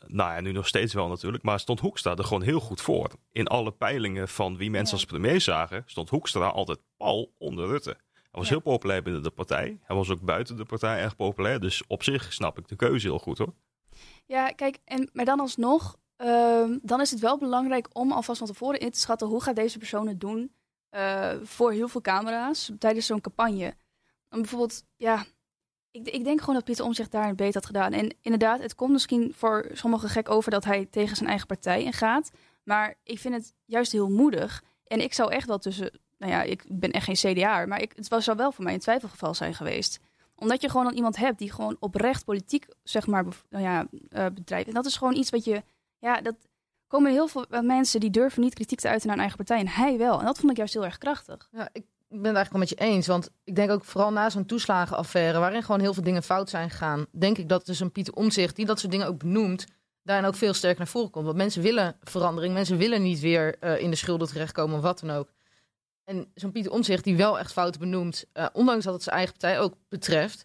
nou 0.07 0.33
ja, 0.33 0.39
nu 0.41 0.51
nog 0.51 0.67
steeds 0.67 0.93
wel 0.93 1.07
natuurlijk, 1.07 1.43
maar 1.43 1.59
stond 1.59 1.79
Hoekstra 1.79 2.15
er 2.15 2.23
gewoon 2.23 2.41
heel 2.43 2.59
goed 2.59 2.81
voor. 2.81 3.09
In 3.31 3.47
alle 3.47 3.71
peilingen 3.71 4.27
van 4.27 4.57
wie 4.57 4.69
mensen 4.69 4.97
Ja. 4.97 5.01
als 5.03 5.11
premier 5.11 5.41
zagen, 5.41 5.83
stond 5.85 6.09
Hoekstra 6.09 6.47
altijd 6.47 6.79
pal 6.97 7.31
onder 7.37 7.67
Rutte. 7.67 7.97
Hij 8.35 8.43
was 8.43 8.53
Ja. 8.53 8.59
heel 8.61 8.71
populair 8.73 9.01
binnen 9.01 9.23
de 9.23 9.29
partij. 9.29 9.79
Hij 9.83 9.95
was 9.95 10.09
ook 10.09 10.21
buiten 10.21 10.57
de 10.57 10.65
partij 10.65 11.01
erg 11.01 11.15
populair. 11.15 11.59
Dus 11.59 11.83
op 11.87 12.03
zich 12.03 12.33
snap 12.33 12.57
ik 12.57 12.67
de 12.67 12.75
keuze 12.75 13.07
heel 13.07 13.19
goed 13.19 13.37
hoor. 13.37 13.53
Ja, 14.25 14.47
kijk, 14.47 14.77
en, 14.85 15.09
maar 15.13 15.25
dan 15.25 15.39
alsnog, 15.39 15.97
ehm, 16.15 16.77
dan 16.81 17.01
is 17.01 17.11
het 17.11 17.19
wel 17.19 17.37
belangrijk 17.37 17.87
om 17.91 18.11
alvast 18.11 18.37
van 18.37 18.47
tevoren 18.47 18.79
in 18.79 18.91
te 18.91 18.99
schatten 18.99 19.27
hoe 19.27 19.41
gaat 19.41 19.55
deze 19.55 19.77
persoon 19.77 20.07
het 20.07 20.19
doen 20.19 20.51
eh, 20.89 21.31
voor 21.43 21.71
heel 21.71 21.87
veel 21.87 22.01
camera's 22.01 22.71
tijdens 22.79 23.05
zo'n 23.05 23.21
campagne. 23.21 23.65
En 24.29 24.41
bijvoorbeeld, 24.41 24.83
ja, 24.95 25.25
ik, 25.91 26.07
ik 26.07 26.23
denk 26.23 26.39
gewoon 26.39 26.55
dat 26.55 26.63
Pieter 26.63 26.85
Omtzigt 26.85 27.11
daar 27.11 27.29
een 27.29 27.35
beter 27.35 27.53
had 27.53 27.65
gedaan. 27.65 27.93
En 27.93 28.15
inderdaad, 28.21 28.59
het 28.61 28.75
komt 28.75 28.91
misschien 28.91 29.33
voor 29.35 29.69
sommigen 29.73 30.09
gek 30.09 30.29
over 30.29 30.51
dat 30.51 30.63
hij 30.63 30.85
tegen 30.85 31.15
zijn 31.15 31.29
eigen 31.29 31.47
partij 31.47 31.83
ingaat. 31.83 32.31
Maar 32.63 32.95
ik 33.03 33.19
vind 33.19 33.33
het 33.33 33.53
juist 33.65 33.91
heel 33.91 34.09
moedig. 34.09 34.63
En 34.87 35.01
ik 35.01 35.13
zou 35.13 35.31
echt 35.31 35.47
wel 35.47 35.57
tussen, 35.57 35.99
nou 36.17 36.31
ja, 36.31 36.41
ik 36.41 36.63
ben 36.67 36.91
echt 36.91 37.05
geen 37.05 37.33
CDA, 37.33 37.65
maar 37.65 37.81
ik, 37.81 37.93
het 37.95 38.07
was, 38.07 38.23
zou 38.23 38.37
wel 38.37 38.51
voor 38.51 38.63
mij 38.63 38.73
een 38.73 38.79
twijfelgeval 38.79 39.33
zijn 39.33 39.53
geweest 39.53 39.99
omdat 40.35 40.61
je 40.61 40.69
gewoon 40.69 40.85
dan 40.85 40.95
iemand 40.95 41.15
hebt 41.15 41.39
die 41.39 41.51
gewoon 41.51 41.77
oprecht 41.79 42.25
politiek, 42.25 42.65
zeg 42.83 43.07
maar, 43.07 43.25
nou 43.49 43.63
ja, 43.63 43.87
eh, 44.09 44.25
bedrijft. 44.33 44.67
En 44.67 44.73
dat 44.73 44.85
is 44.85 44.97
gewoon 44.97 45.15
iets 45.15 45.29
wat 45.29 45.43
je, 45.43 45.63
ja, 45.99 46.21
dat 46.21 46.35
komen 46.87 47.11
heel 47.11 47.27
veel 47.27 47.45
mensen 47.61 47.99
die 47.99 48.09
durven 48.09 48.41
niet 48.41 48.53
kritiek 48.53 48.79
te 48.79 48.87
uiten 48.87 49.07
naar 49.07 49.17
hun 49.17 49.25
eigen 49.25 49.45
partij. 49.45 49.65
En 49.65 49.83
hij 49.83 49.97
wel. 49.97 50.19
En 50.19 50.25
dat 50.25 50.37
vond 50.37 50.51
ik 50.51 50.57
juist 50.57 50.73
heel 50.73 50.85
erg 50.85 50.97
krachtig. 50.97 51.47
Ja, 51.51 51.69
ik 51.71 51.83
ben 52.07 52.25
het 52.25 52.35
eigenlijk 52.35 52.51
wel 52.51 52.59
met 52.59 52.69
je 52.69 52.75
eens. 52.75 53.07
Want 53.07 53.29
ik 53.43 53.55
denk 53.55 53.71
ook 53.71 53.85
vooral 53.85 54.11
na 54.11 54.29
zo'n 54.29 54.45
toeslagenaffaire, 54.45 55.39
waarin 55.39 55.63
gewoon 55.63 55.79
heel 55.79 55.93
veel 55.93 56.03
dingen 56.03 56.23
fout 56.23 56.49
zijn 56.49 56.69
gegaan, 56.69 57.05
denk 57.11 57.37
ik 57.37 57.49
dat 57.49 57.65
dus 57.65 57.79
een 57.79 57.91
Pieter 57.91 58.13
Omtzigt, 58.13 58.55
die 58.55 58.65
dat 58.65 58.79
soort 58.79 58.91
dingen 58.91 59.07
ook 59.07 59.17
benoemt, 59.17 59.65
daarin 60.03 60.25
ook 60.25 60.35
veel 60.35 60.53
sterker 60.53 60.79
naar 60.79 60.87
voren 60.87 61.11
komt. 61.11 61.25
Want 61.25 61.37
mensen 61.37 61.61
willen 61.61 61.95
verandering, 62.01 62.53
mensen 62.53 62.77
willen 62.77 63.01
niet 63.01 63.19
weer 63.19 63.59
eh, 63.59 63.81
in 63.81 63.89
de 63.89 63.95
schulden 63.95 64.27
terechtkomen 64.27 64.75
of 64.75 64.81
wat 64.81 64.99
dan 64.99 65.11
ook. 65.11 65.33
En 66.05 66.31
zo'n 66.35 66.51
Pieter 66.51 66.71
Omtzigt, 66.71 67.03
die 67.03 67.15
wel 67.17 67.39
echt 67.39 67.51
fouten 67.51 67.79
benoemt, 67.79 68.25
eh, 68.33 68.45
ondanks 68.53 68.83
dat 68.85 68.93
het 68.93 69.03
zijn 69.03 69.15
eigen 69.15 69.37
partij 69.37 69.59
ook 69.59 69.73
betreft, 69.89 70.43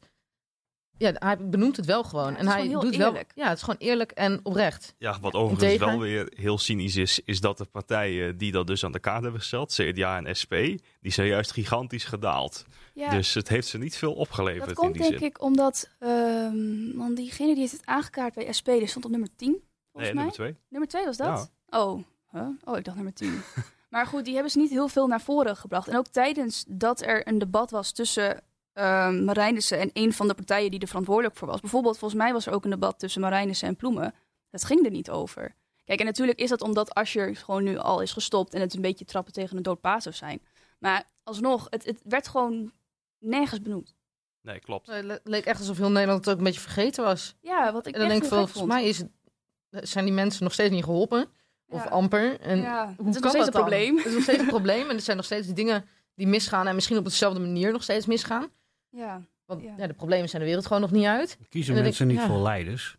ja, 0.98 1.12
hij 1.14 1.36
benoemt 1.48 1.76
het 1.76 1.86
wel 1.86 2.04
gewoon. 2.04 2.24
Ja, 2.24 2.30
het 2.30 2.38
en 2.40 2.46
hij 2.48 2.68
doet 2.68 2.96
wel, 2.96 3.08
eerlijk. 3.08 3.32
ja, 3.34 3.48
het 3.48 3.56
is 3.56 3.62
gewoon 3.62 3.80
eerlijk 3.80 4.10
en 4.10 4.40
oprecht. 4.42 4.94
Ja, 4.98 5.20
wat 5.20 5.34
overigens 5.34 5.76
wel 5.78 5.98
weer 5.98 6.32
heel 6.36 6.58
cynisch 6.58 6.96
is, 6.96 7.20
is 7.24 7.40
dat 7.40 7.58
de 7.58 7.64
partijen 7.64 8.36
die 8.38 8.52
dat 8.52 8.66
dus 8.66 8.84
aan 8.84 8.92
de 8.92 8.98
kaart 8.98 9.22
hebben 9.22 9.40
gesteld, 9.40 9.72
CDA 9.72 10.16
en 10.22 10.36
SP, 10.40 10.54
die 11.00 11.12
zijn 11.12 11.28
juist 11.28 11.52
gigantisch 11.52 12.04
gedaald. 12.04 12.64
Ja, 12.94 13.10
Dus 13.10 13.34
het 13.34 13.48
heeft 13.48 13.66
ze 13.68 13.78
niet 13.78 13.96
veel 13.96 14.12
opgeleverd 14.14 14.60
dat 14.60 14.68
in 14.68 14.74
komt 14.74 14.92
die 14.92 15.02
denk 15.02 15.18
zin. 15.18 15.26
ik 15.28 15.42
omdat, 15.42 15.90
ehm, 15.98 16.96
want 16.96 17.16
diegene 17.16 17.48
die 17.52 17.60
heeft 17.60 17.72
het 17.72 17.86
aangekaart 17.86 18.34
bij 18.34 18.52
SP, 18.58 18.66
die 18.66 18.86
stond 18.86 19.04
op 19.04 19.10
nummer 19.10 19.28
10, 19.36 19.48
volgens 19.48 19.62
Nee, 19.92 20.02
mij. 20.02 20.12
nummer 20.14 20.32
twee. 20.32 20.56
Nummer 20.68 20.88
2 20.88 21.04
was 21.04 21.16
dat? 21.16 21.50
Oh, 21.68 22.02
huh? 22.32 22.48
oh, 22.64 22.78
ik 22.78 22.84
dacht 22.84 22.96
nummer 22.96 23.14
10. 23.14 23.40
maar 23.90 24.06
goed, 24.06 24.24
die 24.24 24.34
hebben 24.34 24.52
ze 24.52 24.58
niet 24.58 24.70
heel 24.70 24.88
veel 24.88 25.06
naar 25.06 25.20
voren 25.20 25.56
gebracht. 25.56 25.88
En 25.88 25.96
ook 25.96 26.06
tijdens 26.06 26.64
dat 26.68 27.00
er 27.02 27.28
een 27.28 27.38
debat 27.38 27.70
was 27.70 27.92
tussen 27.92 28.40
ehm 28.72 29.24
Marijnissen 29.24 29.78
en 29.78 29.90
een 29.92 30.12
van 30.12 30.28
de 30.28 30.34
partijen 30.34 30.70
die 30.70 30.80
er 30.80 30.86
verantwoordelijk 30.86 31.36
voor 31.36 31.48
was. 31.48 31.60
Bijvoorbeeld, 31.60 31.98
volgens 31.98 32.20
mij 32.20 32.32
was 32.32 32.46
er 32.46 32.52
ook 32.52 32.64
een 32.64 32.70
debat 32.70 32.98
tussen 32.98 33.20
Marijnissen 33.20 33.68
en 33.68 33.76
Ploemen. 33.76 34.14
Dat 34.50 34.64
ging 34.64 34.84
er 34.84 34.90
niet 34.90 35.10
over. 35.10 35.54
Kijk, 35.84 36.00
en 36.00 36.06
natuurlijk 36.06 36.38
is 36.38 36.48
dat 36.48 36.62
omdat 36.62 36.94
Asscher 36.94 37.36
gewoon 37.36 37.62
nu 37.64 37.78
al 37.78 38.00
is 38.00 38.12
gestopt 38.12 38.54
en 38.54 38.60
het 38.60 38.74
een 38.74 38.80
beetje 38.80 39.04
trappen 39.04 39.32
tegen 39.32 39.56
een 39.56 39.62
dood 39.62 39.80
paas 39.80 40.02
zou 40.02 40.14
zijn. 40.14 40.42
Maar 40.78 41.04
alsnog, 41.22 41.66
het, 41.70 41.84
het 41.84 42.00
werd 42.04 42.28
gewoon 42.28 42.72
nergens 43.18 43.60
benoemd. 43.62 43.94
Nee, 44.42 44.58
klopt. 44.60 44.86
Het 44.86 45.04
le- 45.04 45.20
leek 45.24 45.44
echt 45.44 45.58
alsof 45.60 45.76
heel 45.76 45.90
Nederland 45.90 46.24
het 46.24 46.28
ook 46.34 46.38
een 46.38 46.44
beetje 46.44 46.60
vergeten 46.60 47.04
was. 47.04 47.34
Ja, 47.40 47.72
wat 47.72 47.86
ik 47.86 47.94
en 47.94 48.00
dan 48.00 48.10
echt 48.10 48.20
denk 48.20 48.32
ik, 48.32 48.38
volgens 48.38 48.74
mij 48.74 48.84
is 48.88 48.98
het, 48.98 49.88
zijn 49.88 50.04
die 50.04 50.14
mensen 50.14 50.44
nog 50.44 50.52
steeds 50.52 50.70
niet 50.74 50.84
geholpen. 50.84 51.26
Of 51.70 51.84
Ja. 51.84 51.90
amper. 51.90 52.40
En 52.40 52.58
ja, 52.60 52.94
hoe 52.96 53.06
het 53.06 53.14
is 53.14 53.20
kan 53.20 53.22
nog 53.22 53.30
steeds 53.30 53.32
dat 53.32 53.46
een 53.46 53.52
dan? 53.52 53.60
probleem. 53.60 53.96
Het 53.96 54.06
is 54.06 54.12
nog 54.14 54.22
steeds 54.22 54.38
een 54.40 54.46
probleem. 54.58 54.88
En 54.88 54.94
er 54.96 55.00
zijn 55.02 55.16
nog 55.16 55.26
steeds 55.26 55.48
dingen 55.48 55.84
die 56.14 56.26
misgaan. 56.26 56.66
En 56.66 56.74
misschien 56.74 56.96
op 56.98 57.04
dezelfde 57.04 57.40
manier 57.40 57.72
nog 57.72 57.82
steeds 57.82 58.06
misgaan. 58.06 58.48
Ja. 58.90 59.22
Want 59.44 59.62
Ja. 59.62 59.74
ja. 59.76 59.86
de 59.86 59.94
problemen 59.94 60.28
zijn 60.28 60.42
de 60.42 60.48
wereld 60.48 60.66
gewoon 60.66 60.82
nog 60.82 60.90
niet 60.90 61.04
uit. 61.04 61.38
Kiezen 61.48 61.74
mensen 61.74 62.08
denk 62.08 62.18
niet 62.20 62.28
voor 62.28 62.38
leiders? 62.42 62.98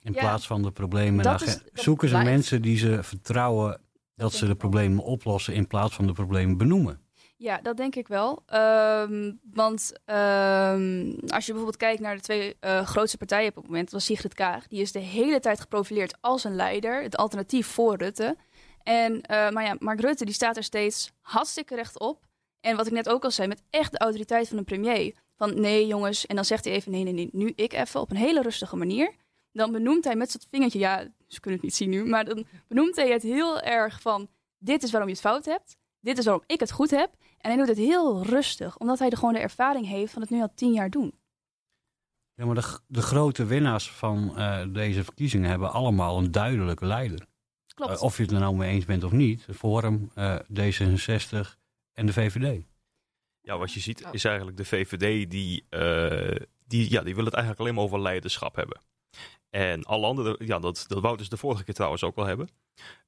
In 0.00 0.12
Ja. 0.12 0.20
plaats 0.20 0.46
van 0.46 0.62
de 0.62 0.70
problemen. 0.70 1.24
Dat 1.24 1.40
naar 1.40 1.48
is- 1.48 1.54
ge- 1.54 1.70
dat 1.72 1.82
zoeken 1.84 2.08
ze 2.08 2.14
blijft. 2.14 2.30
mensen 2.32 2.62
die 2.62 2.76
ze 2.78 3.02
vertrouwen 3.02 3.80
dat 4.14 4.32
ze 4.32 4.46
de 4.46 4.54
problemen 4.54 5.04
oplossen 5.04 5.54
in 5.54 5.66
plaats 5.66 5.94
van 5.94 6.06
de 6.06 6.12
problemen 6.12 6.56
benoemen. 6.56 7.00
Ja, 7.42 7.60
dat 7.62 7.76
denk 7.76 7.94
ik 7.94 8.08
wel. 8.08 8.42
Ehm, 8.46 9.32
want 9.52 9.92
ehm, 10.04 11.12
als 11.26 11.46
je 11.46 11.52
bijvoorbeeld 11.52 11.76
kijkt 11.76 12.00
naar 12.00 12.14
de 12.14 12.20
twee 12.20 12.56
eh, 12.60 12.86
grootste 12.86 13.16
partijen 13.16 13.48
op 13.48 13.54
het 13.54 13.66
moment, 13.66 13.84
dat 13.84 13.92
was 13.92 14.04
Sigrid 14.04 14.34
Kaag. 14.34 14.66
Die 14.66 14.80
is 14.80 14.92
de 14.92 14.98
hele 14.98 15.40
tijd 15.40 15.60
geprofileerd 15.60 16.16
als 16.20 16.44
een 16.44 16.54
leider, 16.54 17.02
het 17.02 17.16
alternatief 17.16 17.66
voor 17.66 17.96
Rutte. 17.96 18.36
En, 18.82 19.20
eh, 19.20 19.50
maar 19.50 19.64
ja, 19.64 19.76
Mark 19.78 20.00
Rutte 20.00 20.24
die 20.24 20.34
staat 20.34 20.56
er 20.56 20.62
steeds 20.62 21.12
hartstikke 21.20 21.74
rechtop. 21.74 22.26
En 22.60 22.76
wat 22.76 22.86
ik 22.86 22.92
net 22.92 23.08
ook 23.08 23.24
al 23.24 23.30
zei, 23.30 23.48
met 23.48 23.62
echt 23.70 23.92
de 23.92 23.98
autoriteit 23.98 24.48
van 24.48 24.58
een 24.58 24.64
premier. 24.64 25.14
Van 25.36 25.60
nee 25.60 25.86
jongens, 25.86 26.26
en 26.26 26.34
dan 26.36 26.44
zegt 26.44 26.64
hij 26.64 26.74
even 26.74 26.92
nee, 26.92 27.02
nee, 27.02 27.12
nee, 27.12 27.28
nu 27.32 27.52
ik 27.54 27.72
even 27.72 28.00
op 28.00 28.10
een 28.10 28.16
hele 28.16 28.42
rustige 28.42 28.76
manier. 28.76 29.14
Dan 29.52 29.72
benoemt 29.72 30.04
hij 30.04 30.16
met 30.16 30.30
zijn 30.30 30.42
vingertje, 30.50 30.78
ja, 30.78 31.08
ze 31.26 31.40
kunnen 31.40 31.60
het 31.60 31.68
niet 31.68 31.76
zien 31.76 31.90
nu, 31.90 32.04
maar 32.04 32.24
dan 32.24 32.46
benoemt 32.68 32.96
hij 32.96 33.10
het 33.10 33.22
heel 33.22 33.60
erg 33.60 34.00
van 34.00 34.28
dit 34.58 34.82
is 34.82 34.90
waarom 34.90 35.08
je 35.08 35.14
het 35.14 35.24
fout 35.24 35.44
hebt. 35.44 35.76
Dit 36.02 36.18
is 36.18 36.24
waarom 36.24 36.44
ik 36.46 36.60
het 36.60 36.70
goed 36.70 36.90
heb. 36.90 37.10
En 37.42 37.50
hij 37.50 37.56
doet 37.56 37.68
het 37.68 37.86
heel 37.86 38.22
rustig, 38.22 38.78
omdat 38.78 38.98
hij 38.98 39.10
er 39.10 39.16
gewoon 39.16 39.34
de 39.34 39.40
ervaring 39.40 39.86
heeft 39.86 40.12
van 40.12 40.22
het 40.22 40.30
nu 40.30 40.40
al 40.40 40.52
tien 40.54 40.72
jaar 40.72 40.90
doen. 40.90 41.20
Ja, 42.34 42.44
maar 42.44 42.54
de, 42.54 42.78
de 42.86 43.02
grote 43.02 43.44
winnaars 43.44 43.90
van 43.90 44.36
eh, 44.36 44.64
deze 44.68 45.04
verkiezingen 45.04 45.50
hebben 45.50 45.72
allemaal 45.72 46.18
een 46.18 46.30
duidelijke 46.30 46.86
leider. 46.86 47.26
Klopt. 47.74 47.92
Eh, 47.92 48.02
of 48.02 48.16
je 48.16 48.22
het 48.22 48.32
er 48.32 48.40
nou 48.40 48.56
mee 48.56 48.70
eens 48.70 48.84
bent 48.84 49.04
of 49.04 49.12
niet. 49.12 49.46
Forum, 49.54 50.10
eh, 50.14 50.38
D66 50.38 51.56
en 51.92 52.06
de 52.06 52.12
VVD. 52.12 52.64
Ja, 53.40 53.58
wat 53.58 53.72
je 53.72 53.80
ziet 53.80 54.04
is 54.10 54.24
eigenlijk 54.24 54.56
de 54.56 54.64
VVD 54.64 55.30
die, 55.30 55.66
eh, 55.68 56.46
die, 56.66 56.90
ja, 56.90 57.02
die 57.02 57.14
wil 57.14 57.24
het 57.24 57.34
eigenlijk 57.34 57.62
alleen 57.62 57.74
maar 57.74 57.84
over 57.84 58.00
leiderschap 58.00 58.56
hebben. 58.56 58.80
En 59.52 59.84
alle 59.84 60.06
anderen, 60.06 60.46
ja, 60.46 60.58
dat, 60.58 60.84
dat 60.88 61.00
wou 61.00 61.16
dus 61.16 61.28
de 61.28 61.36
vorige 61.36 61.64
keer 61.64 61.74
trouwens 61.74 62.04
ook 62.04 62.16
wel 62.16 62.26
hebben. 62.26 62.48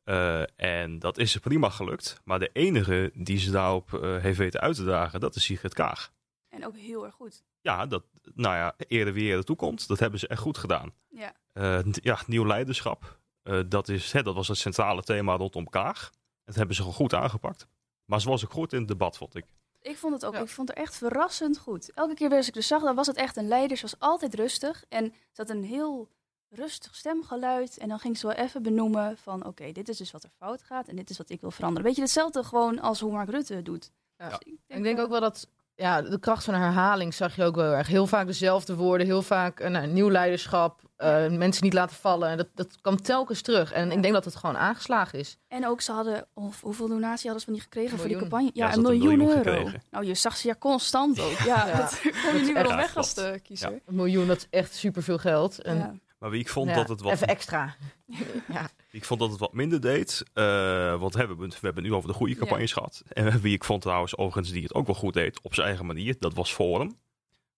Eh, 0.05 0.43
en 0.57 0.99
dat 0.99 1.19
is 1.19 1.37
prima 1.37 1.69
gelukt. 1.69 2.21
Maar 2.25 2.39
de 2.39 2.51
enige 2.53 3.11
die 3.15 3.39
ze 3.39 3.51
daarop 3.51 3.95
eh, 3.95 4.17
heeft 4.17 4.39
weten 4.39 4.61
uit 4.61 4.77
te 4.77 4.85
dagen, 4.85 5.21
dat 5.21 5.35
is 5.35 5.45
Sigrid 5.45 5.75
Kaag. 5.75 6.13
En 6.49 6.67
ook 6.67 6.77
heel 6.77 7.05
erg 7.05 7.15
goed. 7.15 7.45
Ja, 7.61 7.87
dat, 7.87 8.05
nou 8.35 8.57
ja, 8.57 8.75
eerder 8.89 9.15
wie 9.15 9.25
eerder 9.25 9.45
toekomt, 9.45 9.89
dat 9.89 9.99
hebben 9.99 10.19
ze 10.21 10.29
echt 10.29 10.41
goed 10.41 10.59
gedaan. 10.59 10.93
Ja. 11.09 11.33
Eh, 11.53 11.81
ja, 11.93 12.19
nieuw 12.27 12.47
leiderschap. 12.47 13.19
Eh, 13.43 13.61
dat, 13.69 13.89
is, 13.89 14.13
hè, 14.13 14.23
dat 14.23 14.35
was 14.35 14.49
het 14.49 14.59
centrale 14.59 15.03
thema 15.03 15.37
rondom 15.37 15.69
Kaag. 15.69 16.11
Dat 16.45 16.55
hebben 16.55 16.75
ze 16.75 16.81
gewoon 16.81 16.97
goed 16.97 17.15
aangepakt. 17.15 17.67
Maar 18.05 18.21
ze 18.21 18.29
was 18.29 18.45
ook 18.45 18.53
goed 18.53 18.73
in 18.73 18.79
het 18.79 18.89
debat, 18.89 19.17
vond 19.17 19.35
ik. 19.35 19.45
Ik 19.81 19.97
vond 19.97 20.13
het 20.13 20.25
ook. 20.25 20.35
Ja. 20.35 20.41
Ik 20.41 20.49
vond 20.49 20.69
het 20.69 20.79
echt 20.79 20.97
verrassend 20.97 21.59
goed. 21.59 21.93
Elke 21.93 22.15
keer 22.15 22.29
weer 22.29 22.39
als 22.39 22.49
ik 22.49 22.55
dus 22.55 22.67
zag, 22.67 22.83
dan 22.83 22.95
was 22.95 23.07
het 23.07 23.17
echt 23.17 23.37
een 23.37 23.49
leider. 23.49 23.77
Ze 23.77 23.83
was 23.83 23.99
altijd 23.99 24.35
rustig. 24.35 24.85
En 24.89 25.05
ze 25.05 25.43
had 25.43 25.51
een 25.51 25.65
heel 25.65 26.09
rustig 26.55 26.95
stemgeluid. 26.95 27.79
En 27.79 27.89
dan 27.89 27.99
ging 27.99 28.19
ze 28.19 28.27
wel 28.27 28.37
even 28.37 28.63
benoemen 28.63 29.17
van... 29.17 29.47
oké, 29.47 29.73
dit 29.73 29.89
is 29.89 29.97
dus 29.97 30.11
wat 30.11 30.25
er 30.25 30.31
fout 30.39 30.63
gaat 30.63 30.89
en 30.89 30.97
dit 30.97 31.11
is 31.11 31.19
wat 31.19 31.31
ik 31.31 31.41
wil 31.41 31.51
veranderen. 31.51 31.85
Weet 31.85 31.97
je, 31.97 32.03
hetzelfde 32.03 32.45
gewoon 32.45 32.81
als 32.81 33.01
hoe 33.01 33.13
Mark 33.13 33.29
Rutte 33.31 33.55
het 33.55 33.65
doet. 33.65 33.91
Ja. 34.19 34.29
Dus 34.29 34.39
Ik 34.67 34.83
denk 34.83 34.99
ook 34.99 35.11
wel 35.11 35.21
dat 35.21 35.49
ja, 35.77 36.03
de 36.03 36.19
kracht 36.19 36.45
van 36.45 36.55
herhaling 36.55 37.15
zag 37.15 37.37
je 37.37 37.45
ook 37.45 37.55
wel 37.55 37.65
heel 37.65 37.75
erg. 37.75 37.87
Heel 37.87 38.07
vaak 38.07 38.27
dezelfde 38.27 38.75
woorden, 38.75 39.07
heel 39.07 39.23
vaak 39.23 39.69
nou, 39.69 39.87
nieuw 39.87 40.11
leiderschap, 40.11 40.81
eh, 40.97 41.29
mensen 41.29 41.65
niet 41.65 41.73
laten 41.73 41.97
vallen. 41.97 42.37
Dat, 42.37 42.49
dat 42.55 42.81
kwam 42.81 43.03
telkens 43.03 43.43
terug. 43.43 43.73
En 43.73 43.93
ik 43.93 44.03
denk 44.03 44.15
dat 44.15 44.25
het 44.25 44.37
gewoon 44.37 44.57
aangeslagen 44.57 45.19
is. 45.19 45.37
En 45.49 45.67
ook, 45.67 45.81
ze 45.81 45.93
hadden, 45.93 46.27
of 46.35 46.61
hoeveel 46.61 46.89
donatie 46.89 47.31
hadden 47.31 47.39
ze 47.41 47.45
van 47.45 47.55
die 47.55 47.63
gekregen 47.63 47.99
voor 47.99 48.09
die 48.09 48.17
campagne? 48.19 48.51
Ja, 48.53 48.73
een 48.73 48.83
miljoen, 48.83 49.21
euro. 49.21 49.33
gekregen. 49.33 49.83
Nou, 49.91 50.05
je 50.05 50.15
zag 50.15 50.37
ze 50.37 50.49
ja 50.49 50.55
constant 50.59 51.21
ook. 51.21 51.39
Ja, 51.39 51.67
Ja. 51.67 51.77
dat 51.81 52.01
kom 52.01 52.37
je 52.37 52.43
niet 52.43 52.53
meer 52.53 52.57
echt 52.57 52.71
op 52.71 52.77
weg 52.77 52.97
als 52.97 53.15
de 53.15 53.41
kiezer. 53.43 53.81
Een 53.85 53.95
miljoen, 53.95 54.27
dat 54.27 54.37
is 54.37 54.47
echt 54.51 54.75
superveel 54.75 55.19
geld. 55.19 55.63
En 55.63 55.77
Ja. 55.77 55.95
Maar 56.25 56.33
wie 56.33 56.43
ik 56.43 56.49
vond 56.49 56.69
Ja, 56.69 56.75
dat 56.75 56.89
het 56.89 57.01
wat 57.01 57.13
Even 57.13 57.27
extra. 57.27 57.75
ja. 58.49 58.69
Ik 58.91 59.05
vond 59.05 59.21
dat 59.21 59.31
het 59.31 59.39
wat 59.41 59.53
minder 59.53 59.81
deed. 59.81 60.23
eh, 60.33 61.01
want 61.01 61.13
we 61.13 61.19
hebben, 61.19 61.39
we 61.39 61.45
hebben 61.61 61.75
het 61.83 61.83
nu 61.85 61.95
over 61.95 62.09
de 62.09 62.15
goede 62.15 62.35
campagnes 62.35 62.73
gehad. 62.73 63.03
En 63.09 63.41
wie 63.41 63.55
ik 63.55 63.65
vond 63.65 63.83
trouwens 63.83 64.17
overigens 64.17 64.53
die 64.53 64.63
het 64.63 64.75
ook 64.75 64.87
wel 64.87 64.95
goed 64.95 65.13
deed 65.15 65.41
op 65.43 65.55
zijn 65.55 65.67
eigen 65.67 65.87
manier. 65.87 66.17
Dat 66.19 66.35
was 66.35 66.53
Forum. 66.55 66.99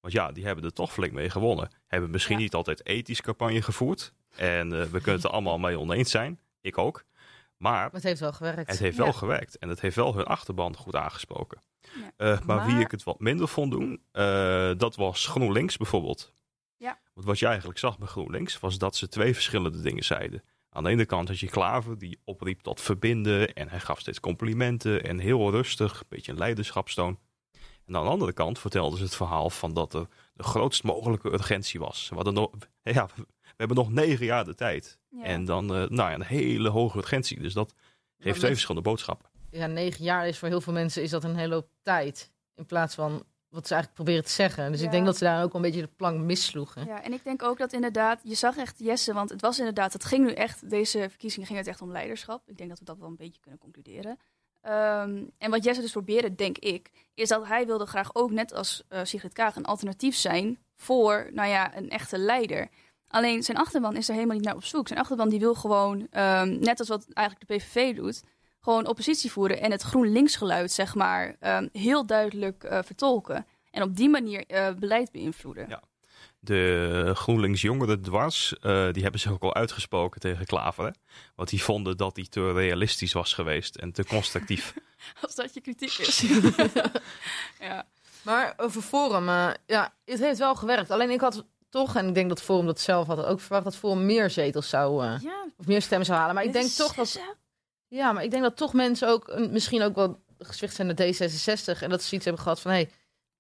Want 0.01 0.15
ja, 0.15 0.33
die 0.33 0.45
hebben 0.45 0.65
er 0.65 0.73
toch 0.73 0.93
flink 0.93 1.13
mee 1.13 1.31
gewonnen. 1.31 1.71
Hebben 1.87 2.11
misschien 2.11 2.37
Ja. 2.37 2.43
niet 2.43 2.55
altijd 2.55 2.87
ethisch 2.87 3.21
campagne 3.21 3.63
gevoerd. 3.63 4.13
En 4.37 4.73
eh, 4.73 4.83
we 4.83 4.91
kunnen 5.01 5.15
het 5.15 5.25
er 5.25 5.31
allemaal 5.37 5.59
mee 5.59 5.79
oneens 5.79 6.11
zijn. 6.11 6.41
Ik 6.61 6.79
ook. 6.79 7.05
Maar 7.57 7.73
Maar 7.73 7.91
het 7.93 8.03
heeft 8.03 8.21
wel 8.21 8.33
gewerkt. 8.33 8.71
het 8.71 8.79
heeft 8.79 8.97
Ja. 8.97 9.03
wel 9.03 9.13
gewerkt. 9.13 9.59
En 9.59 9.69
het 9.69 9.81
heeft 9.81 9.97
wel 9.97 10.15
hun 10.15 10.25
achterban 10.25 10.77
goed 10.77 10.95
aangesproken. 10.97 11.63
Ja. 11.81 11.91
Eh, 12.17 12.41
maar, 12.41 12.65
wie 12.65 12.73
Maar- 12.75 12.83
ik 12.83 12.91
het 12.91 13.03
wat 13.03 13.21
minder 13.21 13.49
vond 13.49 13.71
doen, 13.71 14.03
eh, 14.13 14.71
dat 14.77 14.97
was 14.97 15.27
GroenLinks 15.27 15.77
bijvoorbeeld. 15.77 16.33
Want 17.17 17.29
wat 17.29 17.39
je 17.39 17.47
eigenlijk 17.47 17.79
zag 17.79 17.99
bij 17.99 18.09
GroenLinks, 18.09 18.61
was 18.61 18.79
dat 18.79 18.97
ze 18.97 19.09
twee 19.09 19.35
verschillende 19.35 19.81
dingen 19.81 20.05
zeiden. 20.05 20.43
Aan 20.71 20.83
de 20.85 20.91
ene 20.91 21.05
kant 21.05 21.29
had 21.29 21.39
je 21.39 21.49
Klaver, 21.49 21.99
die 21.99 22.21
opriep 22.25 22.61
tot 22.61 22.81
verbinden. 22.81 23.55
En 23.55 23.69
hij 23.69 23.81
gaf 23.81 24.01
steeds 24.01 24.21
complimenten 24.21 25.05
en 25.05 25.19
heel 25.19 25.51
rustig, 25.51 26.01
een 26.01 26.07
beetje 26.09 26.33
een 26.33 26.39
leiderschapstoon. 26.39 27.19
En 27.87 27.97
aan 27.97 28.05
de 28.05 28.11
andere 28.11 28.33
kant 28.33 28.59
vertelden 28.59 28.99
ze 28.99 29.05
het 29.05 29.17
verhaal 29.17 29.51
van 29.51 29.75
dat 29.75 29.95
er 29.95 30.07
de 30.35 30.43
grootst 30.43 30.83
mogelijke 30.83 31.33
urgentie 31.33 31.81
was. 31.81 32.09
We, 32.09 32.15
hadden 32.15 32.35
nog, 32.35 32.51
ja, 32.83 33.09
we 33.17 33.25
hebben 33.57 33.77
nog 33.77 33.91
negen 33.91 34.27
jaar 34.27 34.45
de 34.45 34.55
tijd. 34.55 34.99
Ja. 35.09 35.23
En 35.23 35.45
dan 35.45 35.75
eh, 35.75 35.89
nou 35.89 36.11
ja, 36.11 36.15
een 36.15 36.23
hele 36.23 36.69
hoge 36.69 36.99
urgentie. 36.99 37.41
Dus 37.41 37.53
dat 37.53 37.75
geeft 38.19 38.39
twee 38.39 38.51
verschillende 38.51 38.89
boodschappen. 38.89 39.29
ja, 39.51 39.67
negen 39.67 40.05
jaar 40.05 40.29
is 40.29 40.39
voor 40.39 40.49
heel 40.49 40.61
veel 40.61 40.73
mensen 40.73 41.03
is 41.03 41.11
dat 41.11 41.25
een 41.25 41.37
hele 41.37 41.55
hoop 41.55 41.69
tijd. 41.83 42.33
In 42.55 42.67
plaats 42.67 42.95
van 42.95 43.25
wat 43.57 43.67
ze 43.67 43.75
eigenlijk 43.75 44.03
proberen 44.03 44.25
te 44.25 44.33
zeggen. 44.35 44.71
Dus 44.71 44.81
Ja. 44.81 44.87
ik 44.87 44.93
denk 44.93 45.05
dat 45.07 45.17
ze 45.17 45.25
daar 45.25 45.43
ook 45.43 45.53
wel 45.53 45.63
een 45.65 45.71
beetje 45.71 45.87
de 45.87 45.93
plank 45.97 46.21
missloegen. 46.21 46.87
Ja, 46.87 47.03
en 47.03 47.13
ik 47.13 47.25
denk 47.25 47.43
ook 47.43 47.59
dat 47.59 47.73
inderdaad, 47.73 48.21
je 48.23 48.35
zag 48.35 48.57
echt 48.57 48.79
Jesse, 48.79 49.13
want 49.13 49.31
het 49.31 49.41
was 49.41 49.59
inderdaad, 49.59 49.93
het 49.93 50.05
ging 50.05 50.25
nu 50.27 50.33
echt, 50.33 50.71
deze 50.71 50.99
verkiezingen 51.09 51.47
ging 51.47 51.59
het 51.59 51.69
echt 51.69 51.83
om 51.83 51.93
leiderschap. 51.93 52.43
Ik 52.49 52.57
denk 52.57 52.69
dat 52.69 52.79
we 52.79 52.85
dat 52.85 52.99
wel 52.99 53.09
een 53.09 53.17
beetje 53.17 53.41
kunnen 53.41 53.61
concluderen. 53.61 54.19
Ehm, 54.61 55.25
en 55.39 55.51
wat 55.51 55.65
Jesse 55.65 55.83
dus 55.83 55.93
probeerde, 55.93 56.35
denk 56.35 56.59
ik, 56.59 56.91
is 57.15 57.29
dat 57.29 57.47
hij 57.47 57.67
wilde 57.67 57.87
graag 57.87 58.15
ook, 58.15 58.31
net 58.31 58.55
als 58.55 58.83
eh, 58.89 59.01
Sigrid 59.03 59.33
Kaag, 59.33 59.57
een 59.57 59.65
alternatief 59.65 60.17
zijn 60.17 60.59
voor, 60.77 61.29
nou 61.33 61.49
ja, 61.49 61.77
een 61.77 61.91
echte 61.91 62.19
leider. 62.19 62.69
Alleen 63.09 63.43
zijn 63.43 63.57
achterban 63.57 63.97
is 63.97 64.09
er 64.09 64.15
helemaal 64.15 64.37
niet 64.37 64.45
naar 64.45 64.55
op 64.55 64.65
zoek. 64.65 64.89
Zijn 64.89 65.01
achterban 65.01 65.29
die 65.29 65.39
wil 65.39 65.55
gewoon, 65.55 66.07
ehm, 66.11 66.59
net 66.59 66.79
als 66.79 66.89
wat 66.89 67.07
eigenlijk 67.13 67.49
de 67.49 67.57
PVV 67.57 67.97
doet, 67.97 68.23
gewoon 68.67 68.87
oppositie 68.87 69.33
voeren 69.33 69.61
en 69.61 69.71
het 69.71 69.83
GroenLinks 69.83 70.37
geluid, 70.37 70.73
zeg 70.73 70.95
maar, 70.95 71.37
ehm, 71.41 71.69
heel 71.73 72.07
duidelijk 72.07 72.65
eh, 72.65 72.79
vertolken. 72.85 73.47
En 73.71 73.83
op 73.83 73.97
die 73.97 74.09
manier 74.09 74.47
eh, 74.47 74.73
beleid 74.79 75.13
beïnvloeden. 75.13 75.69
Ja. 75.69 75.83
De 76.39 77.11
GroenLinks 77.15 77.61
jongeren 77.61 78.03
dwars, 78.03 78.59
eh, 78.59 78.93
die 78.93 79.03
hebben 79.03 79.21
zich 79.21 79.33
ook 79.33 79.43
al 79.43 79.55
uitgesproken 79.55 80.21
tegen 80.21 80.47
Klaver. 80.47 80.85
Hè? 80.85 80.91
Want 81.35 81.49
die 81.49 81.63
vonden 81.63 81.97
dat 81.97 82.17
hij 82.17 82.27
te 82.29 82.53
realistisch 82.53 83.13
was 83.13 83.33
geweest 83.33 83.77
en 83.77 83.93
te 83.93 84.05
constructief. 84.05 84.75
Als 85.23 85.35
dat 85.35 85.55
je 85.55 85.61
kritiek 85.61 85.99
is. 85.99 86.21
ja. 87.61 87.87
Maar 88.23 88.55
over 88.57 88.83
Forum, 88.83 89.27
ja, 89.67 89.95
het 90.05 90.21
heeft 90.21 90.39
wel 90.39 90.55
gewerkt. 90.55 90.91
Alleen 90.91 91.11
ik 91.11 91.21
had 91.21 91.45
toch, 91.69 91.97
en 91.97 92.09
ik 92.09 92.15
denk 92.15 92.29
dat 92.29 92.43
Forum 92.43 92.67
dat 92.67 92.81
zelf 92.81 93.07
had 93.07 93.25
ook 93.25 93.41
verwacht, 93.41 93.65
dat 93.65 93.77
Forum 93.77 94.07
meer 94.07 94.31
zetels 94.31 94.69
zou, 94.69 95.05
eh, 95.05 95.21
ja, 95.21 95.45
of 95.57 95.67
meer 95.67 95.83
stemmen 95.83 96.07
zou 96.07 96.19
halen. 96.19 96.35
Maar 96.35 96.45
ik 96.45 96.53
denk 96.53 96.69
toch 96.69 96.95
dat, 96.95 97.21
ja, 97.89 98.13
maar 98.13 98.25
ik 98.25 98.31
denk 98.31 98.43
dat 98.43 98.57
toch 98.57 98.73
mensen 98.73 99.09
ook 99.09 99.29
een- 99.29 99.53
misschien 99.53 99.83
ook 99.83 99.95
wel 99.95 100.21
gezwicht 100.39 100.75
zijn 100.75 100.87
naar 100.87 100.97
D66 100.97 101.83
en 101.83 101.91
dat 101.91 102.03
ze 102.03 102.15
iets 102.15 102.25
hebben 102.25 102.43
gehad 102.43 102.61
van, 102.61 102.71
hé, 102.71 102.77
hey, 102.77 102.91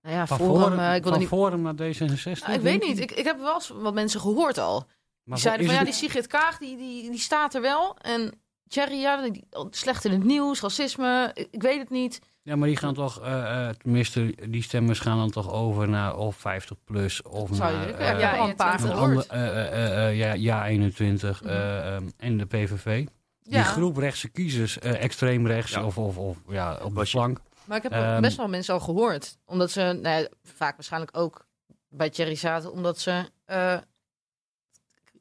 nou 0.02 0.16
ja, 0.16 0.26
Van 0.26 0.38
Forum, 0.38 0.60
Forum, 0.62 0.78
eh, 0.78 0.94
ik 0.94 1.02
wil 1.02 1.10
van 1.12 1.20
niet. 1.20 1.28
Forum 1.28 1.62
naar 1.62 1.74
D66? 1.74 2.40
Nou, 2.46 2.52
ik 2.58 2.60
weet 2.60 2.82
niet. 2.82 2.98
Ik, 3.00 3.10
ik 3.12 3.24
heb 3.24 3.38
wel 3.38 3.54
eens 3.54 3.68
wat 3.68 3.94
mensen 3.94 4.20
gehoord 4.20 4.58
al. 4.58 4.86
Die 5.24 5.36
zeiden 5.38 5.66
van 5.66 5.74
ja, 5.74 5.84
die 5.84 5.92
Sigrid 5.92 6.26
Kaag, 6.26 6.58
die, 6.58 6.76
die, 6.76 7.10
die 7.10 7.20
staat 7.20 7.54
er 7.54 7.60
wel. 7.60 7.96
En 8.00 8.32
Thierry, 8.68 9.00
ja, 9.00 9.22
die, 9.22 9.32
die- 9.32 9.44
slecht 9.70 10.04
in 10.04 10.12
het 10.12 10.24
nieuws, 10.24 10.60
racisme, 10.60 11.30
ik, 11.34 11.48
ik 11.50 11.62
weet 11.62 11.78
het 11.78 11.90
niet. 11.90 12.20
Ja, 12.42 12.56
maar 12.56 12.68
die 12.68 12.76
gaan 12.76 12.94
toch, 12.94 13.20
eh, 13.20 13.68
eh, 13.68 13.74
tenminste, 13.74 14.34
die 14.48 14.62
stemmers 14.62 14.98
gaan 15.00 15.18
dan 15.18 15.30
toch 15.30 15.52
over 15.52 15.88
naar 15.88 16.16
of 16.16 16.36
50 16.36 16.76
plus 16.84 17.22
of 17.22 17.48
Zou 17.52 17.72
je 17.72 17.94
naar... 17.98 18.38
al 18.38 18.48
een 18.48 18.56
paar 18.56 18.78
gehoord. 18.78 19.26
eh, 19.26 19.46
eh, 19.48 19.66
eh, 19.72 20.06
eh, 20.08 20.16
ja, 20.18 20.32
ja 20.32 20.66
21 20.66 21.42
Mhm. 21.42 21.50
eh, 21.52 21.94
ehm, 21.94 22.08
en 22.16 22.36
de 22.38 22.46
PVV. 22.46 23.06
Die 23.48 23.62
groep 23.62 23.96
rechtse 23.96 24.28
kiezers, 24.28 24.78
eh, 24.78 25.02
extreem 25.02 25.46
rechts 25.46 25.72
Ja. 25.72 25.84
of, 25.84 25.98
of, 25.98 26.16
of 26.16 26.36
ja, 26.48 26.78
op 26.82 26.94
de 26.94 27.06
flank. 27.06 27.40
maar 27.64 27.76
ik 27.76 27.82
heb 27.82 27.92
Ehm, 27.92 28.20
best 28.20 28.36
wel 28.36 28.48
mensen 28.48 28.74
al 28.74 28.80
gehoord. 28.80 29.38
Omdat 29.44 29.70
ze, 29.70 29.80
nou 29.80 30.20
ja, 30.22 30.28
vaak 30.44 30.74
waarschijnlijk 30.76 31.16
ook 31.16 31.46
bij 31.88 32.10
Thierry 32.10 32.34
zaten, 32.34 32.72
omdat 32.72 32.98
ze 32.98 33.30
eh, 33.44 33.78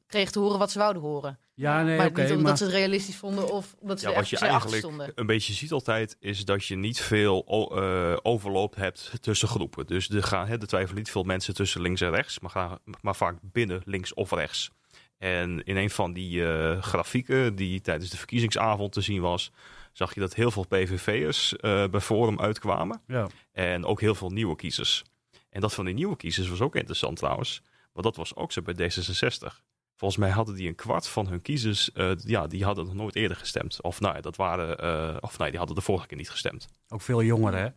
kregen 0.08 0.32
te 0.32 0.40
horen 0.40 0.60
wat 0.60 0.72
ze 0.72 0.80
wouden 0.80 1.02
horen. 1.02 1.40
Ja, 1.54 1.84
nee, 1.84 1.98
maar 1.98 2.12
niet 2.12 2.18
omdat 2.30 2.42
maar 2.42 2.58
ze 2.58 2.64
het 2.64 2.74
realistisch 2.74 3.16
vonden 3.16 3.52
of 3.52 3.76
omdat 3.80 4.00
ze 4.00 4.06
Ja, 4.06 4.12
er 4.12 4.18
wat 4.20 4.30
je 4.30 4.38
eigenlijk 4.38 4.78
stonden. 4.82 5.12
een 5.16 5.26
beetje 5.26 5.54
ziet 5.54 5.72
altijd, 5.72 6.18
is 6.20 6.46
dat 6.46 6.66
je 6.66 6.76
niet 6.76 7.02
veel 7.02 7.46
eh, 7.78 8.18
overloop 8.24 8.76
hebt 8.76 9.12
tussen 9.22 9.48
groepen. 9.48 9.88
Dus 9.88 10.10
er, 10.10 10.24
gaan, 10.24 10.48
hè, 10.48 10.54
er 10.60 10.68
twijfelen 10.68 10.98
niet 10.98 11.12
veel 11.12 11.24
mensen 11.24 11.54
tussen 11.54 11.82
links 11.82 12.02
en 12.02 12.10
rechts, 12.12 12.40
maar, 12.40 12.50
gaan, 12.52 12.78
maar 13.02 13.16
vaak 13.16 13.36
binnen 13.42 13.82
links 13.86 14.14
of 14.14 14.32
rechts. 14.32 14.72
En 15.18 15.64
in 15.64 15.78
een 15.78 15.90
van 15.90 16.14
die 16.14 16.48
eh, 16.48 16.82
grafieken 16.82 17.56
die 17.56 17.82
tijdens 17.82 18.10
de 18.10 18.18
verkiezingsavond 18.18 18.92
te 18.92 19.02
zien 19.02 19.22
was, 19.22 19.52
zag 19.92 20.14
je 20.14 20.20
dat 20.20 20.34
heel 20.34 20.52
veel 20.52 20.66
PVV'ers 20.68 21.56
eh 21.56 21.88
bij 21.88 22.00
Forum 22.00 22.40
uitkwamen. 22.40 23.02
Ja. 23.08 23.28
En 23.52 23.86
ook 23.86 24.02
heel 24.02 24.16
veel 24.16 24.30
nieuwe 24.30 24.56
kiezers. 24.56 25.04
En 25.50 25.62
dat 25.62 25.74
van 25.74 25.86
die 25.86 25.94
nieuwe 25.94 26.16
kiezers 26.16 26.48
was 26.48 26.62
ook 26.62 26.76
interessant 26.76 27.18
trouwens. 27.18 27.62
Want 27.92 28.06
dat 28.06 28.16
was 28.16 28.36
ook 28.36 28.52
zo 28.52 28.62
bij 28.62 28.74
D66. 28.74 29.64
Volgens 29.96 30.20
mij 30.20 30.30
hadden 30.30 30.56
die 30.56 30.68
een 30.68 30.76
kwart 30.76 31.08
van 31.08 31.28
hun 31.28 31.42
kiezers, 31.42 31.92
eh, 31.92 32.12
ja, 32.16 32.48
die 32.48 32.64
hadden 32.64 32.86
nog 32.86 32.94
nooit 32.94 33.16
eerder 33.16 33.38
gestemd. 33.38 33.82
Of 33.82 34.00
nou 34.00 34.16
ja, 34.16 34.22
dat 34.22 34.36
waren, 34.36 35.24
of 35.24 35.38
nee, 35.38 35.50
die 35.50 35.58
hadden 35.58 35.76
de 35.76 35.82
vorige 35.82 36.08
keer 36.08 36.18
niet 36.18 36.30
gestemd. 36.30 36.68
Ook 36.88 37.02
veel 37.02 37.24
jongeren, 37.24 37.60
hè? 37.60 37.70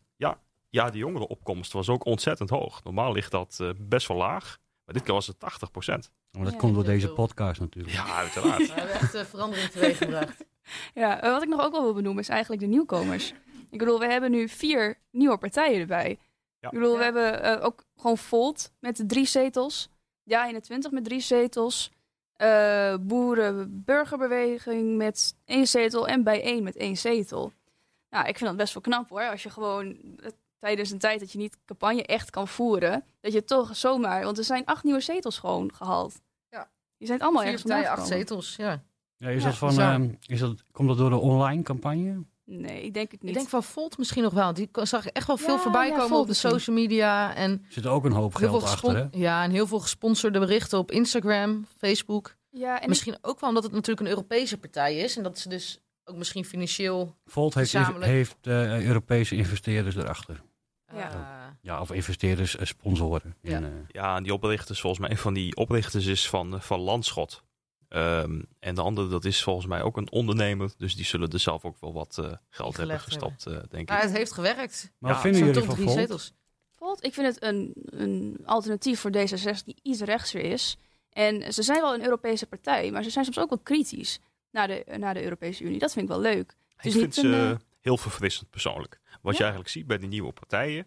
Ja, 0.70 0.90
die 0.90 1.00
jongerenopkomst 1.00 1.72
was 1.72 1.88
ook 1.88 2.04
ontzettend 2.04 2.50
hoog. 2.50 2.84
Normaal 2.84 3.12
ligt 3.12 3.30
dat 3.30 3.74
best 3.76 4.08
wel 4.08 4.16
laag. 4.16 4.58
Maar 4.84 4.94
dit 4.94 5.02
keer 5.02 5.14
was 5.14 5.26
het 5.26 5.38
80 5.38 5.70
procent. 5.70 6.10
Maar 6.32 6.44
dat 6.44 6.52
Ja, 6.52 6.58
komt 6.58 6.74
door 6.74 6.84
deze 6.84 7.06
veel. 7.06 7.14
podcast 7.14 7.60
natuurlijk. 7.60 7.94
Ja, 7.94 8.04
uiteraard. 8.22 8.66
We 8.66 8.72
hebben 8.72 8.94
echt 8.94 9.14
eh, 9.14 9.24
verandering 9.24 9.70
teweeggebracht. 9.70 10.44
Ja, 10.94 11.20
eh, 11.22 11.30
wat 11.32 11.42
ik 11.42 11.48
nog 11.48 11.60
ook 11.64 11.72
wel 11.72 11.82
wil 11.82 11.94
benoemen 11.94 12.22
is 12.22 12.28
eigenlijk 12.28 12.60
de 12.62 12.68
nieuwkomers. 12.68 13.34
Ik 13.70 13.78
bedoel, 13.78 13.98
we 13.98 14.06
hebben 14.06 14.30
nu 14.30 14.48
vier 14.48 14.98
nieuwe 15.10 15.38
partijen 15.38 15.80
erbij. 15.80 16.18
Ja. 16.60 16.68
Ik 16.68 16.74
bedoel, 16.78 16.92
Ja. 16.92 16.98
we 16.98 17.04
hebben 17.04 17.42
eh, 17.42 17.64
ook 17.64 17.84
gewoon 17.96 18.18
Volt 18.18 18.72
met 18.80 19.02
drie 19.06 19.26
zetels. 19.26 19.88
Ja, 20.22 20.46
21 20.46 20.90
met 20.90 21.04
drie 21.04 21.20
zetels. 21.20 21.90
eh 22.36 22.94
Boeren-burgerbeweging 23.00 24.96
met 24.96 25.36
één 25.44 25.66
zetel. 25.66 26.08
En 26.08 26.22
bijeen 26.22 26.62
met 26.62 26.76
één 26.76 26.96
zetel. 26.96 27.52
Nou, 28.10 28.28
ik 28.28 28.36
vind 28.36 28.48
dat 28.48 28.58
best 28.58 28.74
wel 28.74 28.82
knap 28.82 29.08
hoor. 29.08 29.22
Als 29.30 29.42
je 29.42 29.50
gewoon 29.50 29.96
tijdens 30.58 30.90
een 30.90 30.98
tijd 30.98 31.20
dat 31.20 31.32
je 31.32 31.38
niet 31.38 31.56
campagne 31.64 32.02
echt 32.02 32.30
kan 32.30 32.48
voeren. 32.48 33.04
Dat 33.20 33.32
je 33.32 33.44
toch 33.44 33.76
zomaar... 33.76 34.24
Want 34.24 34.38
er 34.38 34.44
zijn 34.44 34.64
acht 34.64 34.84
nieuwe 34.84 35.00
zetels 35.00 35.38
gewoon 35.38 35.74
gehaald. 35.74 36.20
Ja. 36.48 36.70
Die 36.96 37.06
zijn 37.06 37.20
allemaal 37.20 37.42
Vier 37.42 37.52
ergens 37.52 37.72
vandaan 37.72 37.98
acht 37.98 38.06
zetels, 38.06 38.56
ja. 38.56 38.82
Ja, 39.16 39.28
is 39.28 39.42
Ja, 39.42 39.48
dat 39.48 39.58
van, 39.58 39.80
ehm, 39.80 40.10
is 40.26 40.40
dat, 40.40 40.64
komt 40.72 40.88
dat 40.88 40.96
door 40.96 41.10
de 41.10 41.16
online 41.16 41.62
campagne? 41.62 42.24
Nee, 42.44 42.82
ik 42.82 42.94
denk 42.94 43.10
het 43.10 43.22
niet. 43.22 43.30
Ik 43.30 43.36
denk 43.36 43.48
van 43.48 43.62
Volt 43.62 43.98
misschien 43.98 44.22
nog 44.22 44.32
wel. 44.32 44.54
Die 44.54 44.68
zag 44.72 45.06
ik 45.06 45.16
echt 45.16 45.26
wel 45.26 45.36
veel 45.36 45.54
Ja, 45.54 45.60
voorbij 45.60 45.90
komen 45.90 46.08
Volt 46.08 46.20
op 46.20 46.26
de 46.26 46.34
social 46.34 46.76
media. 46.76 47.34
En 47.34 47.50
Er 47.50 47.72
zit 47.72 47.86
ook 47.86 48.04
een 48.04 48.12
hoop 48.12 48.34
geld 48.34 48.62
achter, 48.62 48.96
hè? 48.96 49.06
ja, 49.10 49.44
en 49.44 49.50
heel 49.50 49.66
veel 49.66 49.80
gesponsorde 49.80 50.38
berichten 50.38 50.78
op 50.78 50.90
Instagram, 50.90 51.66
Facebook. 51.76 52.36
Ja, 52.50 52.80
en 52.80 52.88
misschien 52.88 53.18
ook 53.20 53.40
wel 53.40 53.48
omdat 53.48 53.64
het 53.64 53.72
natuurlijk 53.72 54.00
een 54.00 54.12
Europese 54.12 54.58
partij 54.58 54.96
is. 54.96 55.16
En 55.16 55.22
dat 55.22 55.38
ze 55.38 55.48
dus 55.48 55.80
ook 56.04 56.16
misschien 56.16 56.44
financieel... 56.44 57.16
Volt 57.24 57.54
heeft, 57.54 57.72
heeft 57.98 58.36
eh, 58.40 58.86
Europese 58.86 59.36
investeerders 59.36 59.96
erachter. 59.96 60.42
Ja. 60.94 61.10
eh, 61.12 61.54
Ja, 61.62 61.80
of 61.80 61.92
investeerders, 61.92 62.56
eh, 62.56 62.66
sponsoren. 62.66 63.34
Ja. 63.42 63.56
In, 63.56 63.64
eh, 63.64 63.70
Ja, 63.88 64.16
en 64.16 64.22
die 64.22 64.32
oprichters, 64.32 64.80
volgens 64.80 65.00
mij, 65.02 65.10
een 65.10 65.16
van 65.18 65.34
die 65.34 65.56
oprichters 65.56 66.06
is 66.06 66.28
van, 66.28 66.62
van 66.62 66.80
Landschot. 66.80 67.42
Ehm, 67.88 68.40
en 68.58 68.74
de 68.74 68.80
andere, 68.82 69.08
dat 69.08 69.24
is 69.24 69.42
volgens 69.42 69.66
mij 69.66 69.82
ook 69.82 69.96
een 69.96 70.10
ondernemer. 70.12 70.70
Dus 70.76 70.96
die 70.96 71.04
zullen 71.04 71.28
er 71.30 71.38
zelf 71.38 71.64
ook 71.64 71.80
wel 71.80 71.92
wat 71.92 72.18
eh, 72.18 72.32
geld 72.50 72.76
hebben 72.76 73.00
gestopt, 73.00 73.46
eh, 73.46 73.52
denk 73.52 73.90
ik. 73.90 74.00
het 74.00 74.16
heeft 74.16 74.32
gewerkt. 74.32 74.92
maar 74.98 75.12
Ja, 75.12 75.20
vinden 75.20 75.44
jullie 75.44 75.62
van 75.62 75.74
drie 75.74 75.86
Volt? 75.86 75.98
zetels. 75.98 76.32
Volt, 76.76 77.04
ik 77.04 77.14
vind 77.14 77.26
het 77.26 77.42
een, 77.42 77.72
een 77.84 78.38
alternatief 78.44 79.00
voor 79.00 79.10
D66 79.16 79.64
die 79.64 79.76
iets 79.82 80.00
rechtser 80.00 80.40
is. 80.40 80.76
En 81.12 81.52
ze 81.52 81.62
zijn 81.62 81.80
wel 81.80 81.94
een 81.94 82.04
Europese 82.04 82.46
partij, 82.46 82.90
maar 82.90 83.02
ze 83.02 83.10
zijn 83.10 83.24
soms 83.24 83.38
ook 83.38 83.48
wel 83.48 83.58
kritisch 83.58 84.18
naar 84.50 84.66
de, 84.66 84.84
naar 84.98 85.14
de 85.14 85.22
Europese 85.22 85.64
Unie. 85.64 85.78
Dat 85.78 85.92
vind 85.92 86.04
ik 86.04 86.10
wel 86.10 86.20
leuk. 86.20 86.54
Ik 86.78 86.84
is 86.84 86.92
vind 86.92 87.04
niet 87.04 87.14
ze 87.14 87.26
een, 87.26 87.50
eh, 87.52 87.56
heel 87.80 87.96
verfrissend 87.96 88.50
persoonlijk. 88.50 89.00
Wat 89.20 89.34
je 89.36 89.40
eigenlijk 89.42 89.72
ziet 89.72 89.86
bij 89.86 89.98
die 89.98 90.08
nieuwe 90.08 90.32
partijen, 90.32 90.86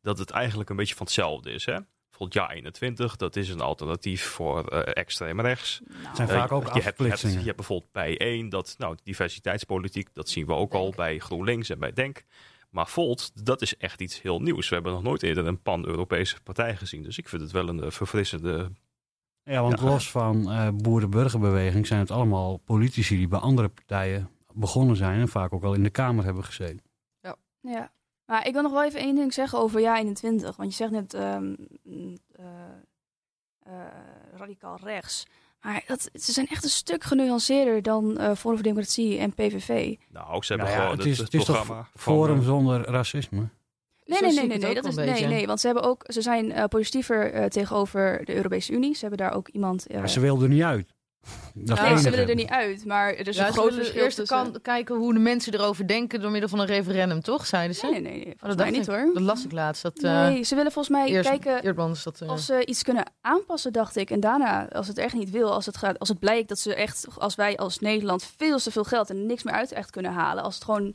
dat 0.00 0.18
het 0.18 0.30
eigenlijk 0.30 0.70
een 0.70 0.76
beetje 0.76 0.94
van 0.94 1.06
hetzelfde 1.06 1.50
is. 1.50 1.64
Hè? 1.66 1.78
Bijvoorbeeld 2.10 2.48
Ja 2.48 2.54
21, 2.54 3.16
dat 3.16 3.36
is 3.36 3.48
een 3.48 3.60
alternatief 3.60 4.24
voor 4.24 4.66
eh, 4.68 5.02
extreem 5.02 5.40
rechts. 5.40 5.80
Nou, 6.02 6.16
zijn 6.16 6.28
Eh, 6.28 6.34
vaak 6.34 6.52
ook 6.52 6.62
je, 6.62 6.70
hebt, 6.70 6.74
je, 6.76 6.82
hebt, 6.82 7.00
afsplitsingen. 7.00 7.38
je 7.38 7.44
hebt 7.44 7.56
bijvoorbeeld 7.56 7.92
bij 7.92 8.18
1, 8.18 8.48
dat, 8.48 8.74
nou, 8.78 8.96
diversiteitspolitiek, 9.04 10.08
dat 10.12 10.28
zien 10.28 10.46
we 10.46 10.52
ook 10.52 10.74
al 10.74 10.92
bij 10.96 11.18
GroenLinks 11.18 11.68
en 11.70 11.78
bij 11.78 11.92
Denk. 11.92 12.24
Maar 12.70 12.88
Volt, 12.88 13.44
dat 13.46 13.62
is 13.62 13.76
echt 13.76 14.00
iets 14.00 14.22
heel 14.22 14.40
nieuws. 14.40 14.68
We 14.68 14.74
hebben 14.74 14.92
nog 14.92 15.02
nooit 15.02 15.22
eerder 15.22 15.46
een 15.46 15.62
pan-Europese 15.62 16.36
partij 16.42 16.76
gezien. 16.76 17.02
Dus 17.02 17.18
ik 17.18 17.28
vind 17.28 17.42
het 17.42 17.50
wel 17.50 17.68
een 17.68 17.82
eh, 17.82 17.90
verfrissende 17.90 18.70
Ja, 19.44 19.62
want 19.62 19.78
Ja. 19.80 19.84
los 19.86 20.10
van 20.10 20.50
eh 20.50 20.68
boerenburgerbeweging 20.74 21.86
zijn 21.86 22.00
het 22.00 22.10
allemaal 22.10 22.56
politici 22.56 23.16
die 23.16 23.28
bij 23.28 23.38
andere 23.38 23.68
partijen 23.68 24.30
begonnen 24.54 24.96
zijn 24.96 25.20
en 25.20 25.28
vaak 25.28 25.52
ook 25.52 25.64
al 25.64 25.74
in 25.74 25.82
de 25.82 25.90
Kamer 25.90 26.24
hebben 26.24 26.44
gezeten. 26.44 26.80
Ja. 27.62 27.92
Maar 28.24 28.46
ik 28.46 28.52
wil 28.52 28.62
nog 28.62 28.72
wel 28.72 28.84
even 28.84 29.00
één 29.00 29.14
ding 29.14 29.34
zeggen 29.34 29.58
over 29.58 29.80
jaar 29.80 29.98
21. 29.98 30.56
Want 30.56 30.70
je 30.70 30.76
zegt 30.76 30.90
net 30.90 31.14
ehm, 31.14 31.54
eh, 32.32 32.44
eh, 33.62 33.72
radicaal 34.36 34.78
rechts. 34.82 35.26
Maar 35.60 35.82
dat, 35.86 36.10
ze 36.12 36.32
zijn 36.32 36.46
echt 36.46 36.64
een 36.64 36.70
stuk 36.70 37.04
genuanceerder 37.04 37.82
dan 37.82 38.18
eh 38.18 38.24
Forum 38.24 38.36
voor 38.36 38.62
Democratie 38.62 39.18
en 39.18 39.34
PVV. 39.34 39.96
Nou, 40.08 40.42
ze 40.42 40.52
hebben 40.52 40.66
Nou 40.66 40.68
ja, 40.68 40.74
gewoon 40.74 40.90
het 40.90 40.98
het, 40.98 41.06
is, 41.06 41.18
het 41.18 41.32
het 41.32 41.40
is 41.40 41.44
toch 41.44 41.56
programma 41.56 41.88
van... 41.94 42.00
Forum 42.02 42.42
zonder 42.42 42.90
racisme? 42.90 43.48
Nee, 44.04 44.20
nee, 44.20 44.32
nee, 44.32 44.46
nee, 44.46 44.68
ook 44.68 44.74
dat 44.74 44.84
is, 44.84 44.94
nee, 44.94 45.26
nee. 45.26 45.46
Want 45.46 45.60
ze, 45.60 45.66
hebben 45.66 45.84
ook, 45.84 46.04
ze 46.06 46.22
zijn 46.22 46.52
eh, 46.52 46.64
positiever 46.64 47.50
tegenover 47.50 48.24
de 48.24 48.34
Europese 48.34 48.72
Unie. 48.72 48.94
Ze 48.94 49.00
hebben 49.00 49.18
daar 49.18 49.34
ook 49.34 49.48
iemand... 49.48 49.86
Maar 49.92 50.08
ze 50.08 50.20
wilden 50.20 50.48
er 50.48 50.54
niet 50.54 50.62
uit. 50.62 50.94
Dat 51.54 51.80
nee, 51.80 51.90
het 51.90 52.00
ze 52.00 52.10
willen 52.10 52.28
er 52.28 52.34
niet 52.34 52.48
uit. 52.48 52.84
Maar 52.84 53.14
er 53.14 53.28
is 53.28 53.36
Ja, 53.36 53.46
een 53.46 53.52
ze 53.52 53.52
groot 53.58 53.68
willen 53.68 53.80
verschil 53.84 54.04
eerst 54.04 54.16
tussen... 54.16 54.36
kan, 54.52 54.60
kijken 54.62 54.96
hoe 54.96 55.12
de 55.12 55.18
mensen 55.18 55.54
erover 55.54 55.86
denken 55.86 56.20
door 56.20 56.30
middel 56.30 56.48
van 56.48 56.58
een 56.58 56.66
referendum, 56.66 57.20
toch? 57.20 57.46
Zeiden 57.46 57.76
ze? 57.76 57.86
Nee, 57.86 58.00
nee, 58.00 58.12
nee. 58.24 58.34
Oh, 58.34 58.42
mij 58.42 58.54
dacht 58.56 58.70
niet 58.70 58.80
ik. 58.80 58.94
hoor. 58.94 59.10
Dat 59.14 59.22
las 59.22 59.44
ik 59.44 59.52
laatst. 59.52 59.82
Dat, 59.82 59.98
eh 60.02 60.22
Nee, 60.26 60.42
ze 60.42 60.54
willen 60.54 60.72
volgens 60.72 60.94
mij 60.96 61.08
eerst, 61.08 61.28
kijken 61.30 61.62
Eerdmans 61.64 62.02
dat... 62.02 62.20
eh, 62.20 62.28
Als 62.28 62.44
ze 62.46 62.66
iets 62.66 62.82
kunnen 62.82 63.04
aanpassen, 63.20 63.72
dacht 63.72 63.96
ik. 63.96 64.10
En 64.10 64.20
daarna, 64.20 64.68
als 64.68 64.88
het 64.88 64.98
echt 64.98 65.14
niet 65.14 65.30
wil, 65.30 65.52
als 65.52 65.66
het, 65.66 65.76
gaat, 65.76 65.98
als 65.98 66.08
het 66.08 66.18
blijkt 66.18 66.48
dat 66.48 66.58
ze 66.58 66.74
echt, 66.74 67.06
als 67.18 67.34
wij 67.34 67.56
als 67.56 67.78
Nederland 67.78 68.24
veel 68.36 68.58
te 68.58 68.70
veel 68.70 68.84
geld 68.84 69.10
en 69.10 69.26
niks 69.26 69.42
meer 69.42 69.54
uit 69.54 69.72
echt 69.72 69.90
kunnen 69.90 70.12
halen, 70.12 70.42
als 70.44 70.54
het 70.54 70.64
gewoon 70.64 70.94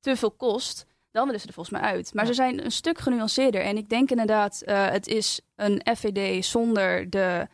te 0.00 0.16
veel 0.16 0.30
kost, 0.30 0.86
dan 1.10 1.24
willen 1.24 1.40
ze 1.40 1.46
er 1.46 1.52
volgens 1.52 1.80
mij 1.80 1.90
uit. 1.90 2.14
Maar 2.14 2.24
Ja. 2.24 2.30
ze 2.30 2.36
zijn 2.36 2.64
een 2.64 2.70
stuk 2.72 2.98
genuanceerder. 2.98 3.60
En 3.60 3.76
ik 3.76 3.88
denk 3.88 4.10
inderdaad, 4.10 4.60
eh, 4.64 4.88
het 4.90 5.06
is 5.06 5.40
een 5.56 5.82
FVD 5.96 6.44
zonder 6.44 7.10
de, 7.10 7.46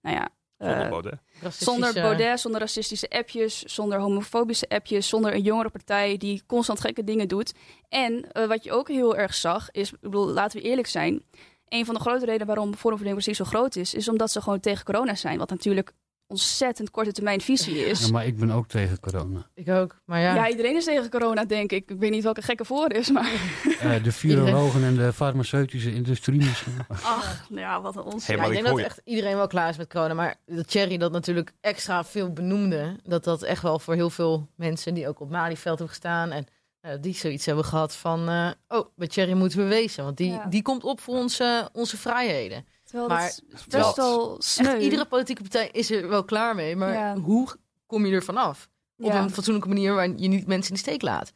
nou 0.00 0.16
ja, 0.16 0.28
eh, 0.56 0.80
Zonder 0.80 1.18
zonder 1.50 1.92
Baudet, 1.92 2.40
zonder 2.40 2.60
racistische 2.60 3.08
appjes, 3.08 3.62
zonder 3.62 3.98
homofobische 3.98 4.68
appjes, 4.68 5.08
zonder 5.08 5.34
een 5.34 5.42
jongere 5.42 5.70
partij 5.70 6.16
die 6.16 6.42
constant 6.46 6.80
gekke 6.80 7.04
dingen 7.04 7.28
doet. 7.28 7.54
En 7.88 8.32
eh, 8.32 8.46
wat 8.46 8.64
je 8.64 8.72
ook 8.72 8.88
heel 8.88 9.16
erg 9.16 9.34
zag, 9.34 9.70
is, 9.70 9.92
ik 9.92 10.00
bedoel, 10.00 10.26
laten 10.26 10.60
we 10.60 10.68
eerlijk 10.68 10.88
zijn. 10.88 11.22
Een 11.68 11.84
van 11.84 11.94
de 11.94 12.00
grote 12.00 12.24
redenen 12.24 12.46
waarom 12.46 12.74
Forum 12.74 12.96
voor 12.96 13.06
Democratie 13.06 13.34
zo 13.34 13.44
groot 13.44 13.76
is, 13.76 13.94
is 13.94 14.08
omdat 14.08 14.30
ze 14.30 14.40
gewoon 14.40 14.60
tegen 14.60 14.84
corona 14.84 15.14
zijn. 15.14 15.38
Wat 15.38 15.50
natuurlijk 15.50 15.92
ontzettend 16.26 16.90
korte 16.90 17.12
termijn 17.12 17.40
visie 17.40 17.86
is. 17.86 18.04
Ja, 18.04 18.10
maar 18.12 18.26
ik 18.26 18.36
ben 18.38 18.50
ook 18.50 18.68
tegen 18.68 19.00
corona. 19.00 19.46
Ik 19.54 19.68
ook, 19.68 20.00
maar 20.04 20.20
ja. 20.20 20.34
Ja. 20.34 20.48
iedereen 20.48 20.76
is 20.76 20.84
tegen 20.84 21.10
corona, 21.10 21.44
denk 21.44 21.72
ik. 21.72 21.90
Ik 21.90 21.98
weet 21.98 22.10
niet 22.10 22.22
welke 22.22 22.42
gekke 22.42 22.64
voor 22.64 22.92
is, 22.92 23.10
maar 23.10 23.32
Eh, 23.80 24.02
de 24.02 24.12
virologen 24.12 24.84
en 24.84 24.94
de 24.96 25.12
farmaceutische 25.12 25.92
industrie 25.94 26.36
misschien. 26.38 26.72
ach, 27.02 27.46
ja, 27.50 27.80
wat 27.80 27.96
een 27.96 28.02
onzin. 28.02 28.20
Hey, 28.26 28.34
Ja, 28.34 28.40
maar 28.40 28.50
ik 28.58 28.64
denk 28.64 28.76
dat 28.76 28.84
echt 28.84 29.00
iedereen 29.04 29.36
wel 29.36 29.46
klaar 29.46 29.68
is 29.68 29.76
met 29.76 29.88
corona. 29.88 30.14
Maar 30.14 30.34
dat 30.46 30.68
Thierry 30.70 30.96
dat 30.96 31.12
natuurlijk 31.12 31.52
extra 31.60 32.04
veel 32.04 32.32
benoemde. 32.32 32.96
Dat 33.04 33.24
dat 33.24 33.42
echt 33.42 33.62
wel 33.62 33.78
voor 33.78 33.94
heel 33.94 34.10
veel 34.10 34.48
mensen 34.56 34.94
die 34.94 35.08
ook 35.08 35.20
op 35.20 35.30
Malieveld 35.30 35.78
hebben 35.78 35.88
gestaan. 35.88 36.30
En 36.30 36.46
eh, 36.80 36.92
die 37.00 37.14
zoiets 37.14 37.46
hebben 37.46 37.64
gehad 37.64 37.94
van... 37.96 38.28
eh, 38.28 38.50
oh, 38.68 38.86
bij 38.96 39.06
Thierry 39.08 39.32
moeten 39.32 39.58
we 39.58 39.64
wezen. 39.64 40.04
Want 40.04 40.16
die, 40.16 40.30
Ja. 40.30 40.46
die 40.46 40.62
komt 40.62 40.84
op 40.84 41.00
voor 41.00 41.14
onze, 41.14 41.68
onze 41.72 41.96
vrijheden. 41.96 42.66
Terwijl 42.98 43.20
maar 43.20 43.40
dat 43.48 43.58
is 43.60 43.66
best 43.66 43.96
wel 43.96 44.36
sneu. 44.38 44.72
Echt, 44.74 44.82
iedere 44.82 45.04
politieke 45.04 45.42
partij 45.42 45.68
is 45.72 45.90
er 45.90 46.08
wel 46.08 46.24
klaar 46.24 46.54
mee. 46.54 46.76
Maar 46.76 46.92
Ja. 46.92 47.16
hoe 47.16 47.48
kom 47.86 48.06
je 48.06 48.14
er 48.14 48.22
vanaf? 48.24 48.68
Op 48.98 49.04
Ja. 49.04 49.22
een 49.22 49.30
fatsoenlijke 49.30 49.68
manier 49.68 49.94
waar 49.94 50.08
je 50.08 50.28
niet 50.28 50.46
mensen 50.46 50.68
in 50.70 50.74
de 50.74 50.80
steek 50.82 51.02
laat. 51.02 51.32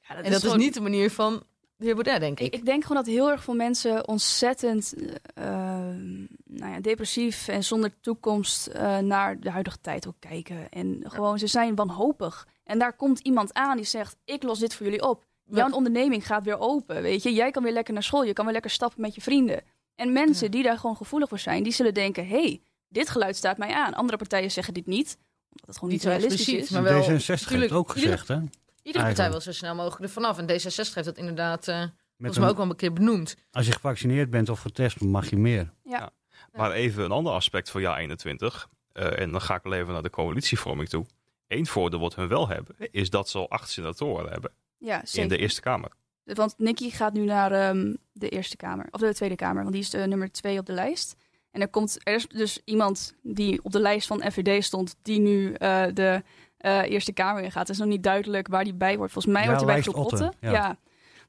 Ja, 0.00 0.14
en 0.22 0.30
dat 0.32 0.44
is 0.44 0.54
niet 0.54 0.74
de 0.74 0.80
manier 0.80 1.10
van 1.10 1.42
de 1.76 1.84
heer 1.84 1.94
Baudet, 1.94 2.20
denk 2.20 2.40
ik. 2.40 2.46
Ik, 2.46 2.54
ik 2.54 2.64
denk 2.64 2.82
gewoon 2.82 3.04
dat 3.04 3.12
heel 3.14 3.30
erg 3.30 3.42
veel 3.44 3.54
mensen 3.54 4.08
ontzettend 4.08 4.94
eh, 5.34 5.44
nou 6.44 6.72
ja, 6.72 6.80
depressief 6.80 7.48
en 7.48 7.64
zonder 7.64 8.00
toekomst 8.00 8.66
eh, 8.66 8.98
naar 8.98 9.40
de 9.40 9.50
huidige 9.50 9.80
tijd 9.80 10.06
ook 10.06 10.16
kijken. 10.18 10.68
En 10.70 11.00
gewoon, 11.06 11.38
ze 11.38 11.46
zijn 11.46 11.74
wanhopig. 11.74 12.46
En 12.64 12.78
daar 12.78 12.96
komt 12.96 13.18
iemand 13.18 13.54
aan 13.54 13.76
die 13.76 13.86
zegt, 13.86 14.16
ik 14.24 14.42
los 14.42 14.58
dit 14.58 14.74
voor 14.74 14.86
jullie 14.86 15.08
op. 15.08 15.26
Jouw 15.50 15.70
onderneming 15.70 16.26
gaat 16.26 16.44
weer 16.44 16.58
open, 16.58 17.02
weet 17.02 17.22
je. 17.22 17.32
Jij 17.32 17.50
kan 17.50 17.62
weer 17.62 17.72
lekker 17.72 17.94
naar 17.94 18.02
school, 18.02 18.24
je 18.24 18.32
kan 18.32 18.44
weer 18.44 18.52
lekker 18.54 18.70
stappen 18.70 19.00
met 19.00 19.14
je 19.14 19.20
vrienden. 19.20 19.62
En 19.98 20.12
mensen 20.12 20.44
Ja. 20.46 20.50
die 20.52 20.62
daar 20.62 20.78
gewoon 20.78 20.96
gevoelig 20.96 21.28
voor 21.28 21.38
zijn, 21.38 21.62
die 21.62 21.72
zullen 21.72 21.94
denken, 21.94 22.28
hey, 22.28 22.60
dit 22.88 23.08
geluid 23.10 23.36
staat 23.36 23.58
mij 23.58 23.72
aan. 23.74 23.94
Andere 23.94 24.18
partijen 24.18 24.50
zeggen 24.50 24.74
dit 24.74 24.86
niet, 24.86 25.18
omdat 25.50 25.66
het 25.66 25.74
gewoon 25.78 25.90
Niet 25.90 26.04
niet, 26.04 26.12
zo 26.12 26.18
realistisch 26.18 26.48
is. 26.54 26.70
maar 26.70 26.82
wel- 26.82 27.02
D66 27.02 27.26
heeft 27.26 27.48
tuurlijk, 27.48 27.72
ook 27.72 27.90
gezegd, 27.90 28.28
hè? 28.28 28.38
Iedere 28.82 29.04
partij 29.04 29.30
wil 29.30 29.40
zo 29.40 29.52
snel 29.52 29.74
mogelijk 29.74 30.02
er 30.02 30.10
vanaf. 30.10 30.38
En 30.38 30.44
D66 30.46 30.94
heeft 30.94 31.04
dat 31.04 31.16
inderdaad 31.16 31.68
eh 31.68 31.78
Met 31.80 31.90
volgens 32.16 32.36
een- 32.36 32.42
mij 32.42 32.50
ook 32.50 32.56
wel 32.56 32.70
een 32.70 32.76
keer 32.76 32.92
benoemd. 32.92 33.36
als 33.50 33.66
je 33.66 33.72
gevaccineerd 33.72 34.30
bent 34.30 34.48
of 34.48 34.60
getest, 34.60 35.00
mag 35.00 35.30
je 35.30 35.36
meer. 35.36 35.72
Maar 36.52 36.72
even 36.72 37.04
een 37.04 37.10
ander 37.10 37.32
aspect 37.32 37.70
van 37.70 37.80
jaar 37.80 37.98
21. 37.98 38.68
eh, 38.92 39.18
en 39.20 39.30
dan 39.30 39.40
ga 39.40 39.54
ik 39.54 39.62
wel 39.62 39.72
even 39.72 39.92
naar 39.92 40.02
de 40.02 40.10
coalitievorming 40.10 40.88
toe. 40.88 41.06
Eén 41.48 41.66
voordeel 41.66 42.00
wat 42.00 42.14
hun 42.14 42.28
wel 42.28 42.48
hebben, 42.48 42.76
is 42.90 43.10
dat 43.10 43.28
ze 43.28 43.38
al 43.38 43.50
acht 43.50 43.70
senatoren 43.70 44.30
hebben 44.30 44.50
Ja, 44.78 45.02
in 45.12 45.28
de 45.28 45.36
Eerste 45.38 45.60
Kamer. 45.60 45.90
Want 46.34 46.54
Nicky 46.56 46.90
gaat 46.90 47.12
nu 47.12 47.24
naar 47.24 47.52
ehm, 47.52 47.94
de 48.12 48.28
Eerste 48.28 48.56
Kamer, 48.56 48.86
of 48.90 49.00
de 49.00 49.14
Tweede 49.14 49.36
Kamer, 49.36 49.62
want 49.62 49.72
die 49.74 49.82
is 49.82 49.90
de 49.90 49.98
nummer 50.06 50.32
twee 50.32 50.58
op 50.58 50.66
de 50.66 50.72
lijst. 50.72 51.16
En 51.50 51.60
er, 51.60 51.68
komt, 51.68 51.98
er 52.02 52.14
is 52.14 52.26
dus 52.28 52.60
iemand 52.64 53.14
die 53.22 53.60
op 53.62 53.72
de 53.72 53.80
lijst 53.80 54.06
van 54.06 54.22
FVD 54.30 54.64
stond, 54.64 54.96
die 55.02 55.20
nu 55.20 55.52
eh, 55.52 55.84
de 55.94 56.22
eh, 56.58 56.82
Eerste 56.82 57.12
Kamer 57.12 57.42
in 57.42 57.50
gaat. 57.52 57.66
Het 57.66 57.76
is 57.76 57.78
nog 57.78 57.88
niet 57.88 58.02
duidelijk 58.02 58.48
waar 58.48 58.64
die 58.64 58.74
bij 58.74 58.96
wordt. 58.96 59.12
Volgens 59.12 59.34
mij 59.34 59.42
Ja, 59.42 59.48
wordt 59.48 59.64
hij 59.64 59.74
bij 59.74 59.82
groep 59.82 60.04
Otten, 60.04 60.32
ja. 60.40 60.50
Ja. 60.50 60.76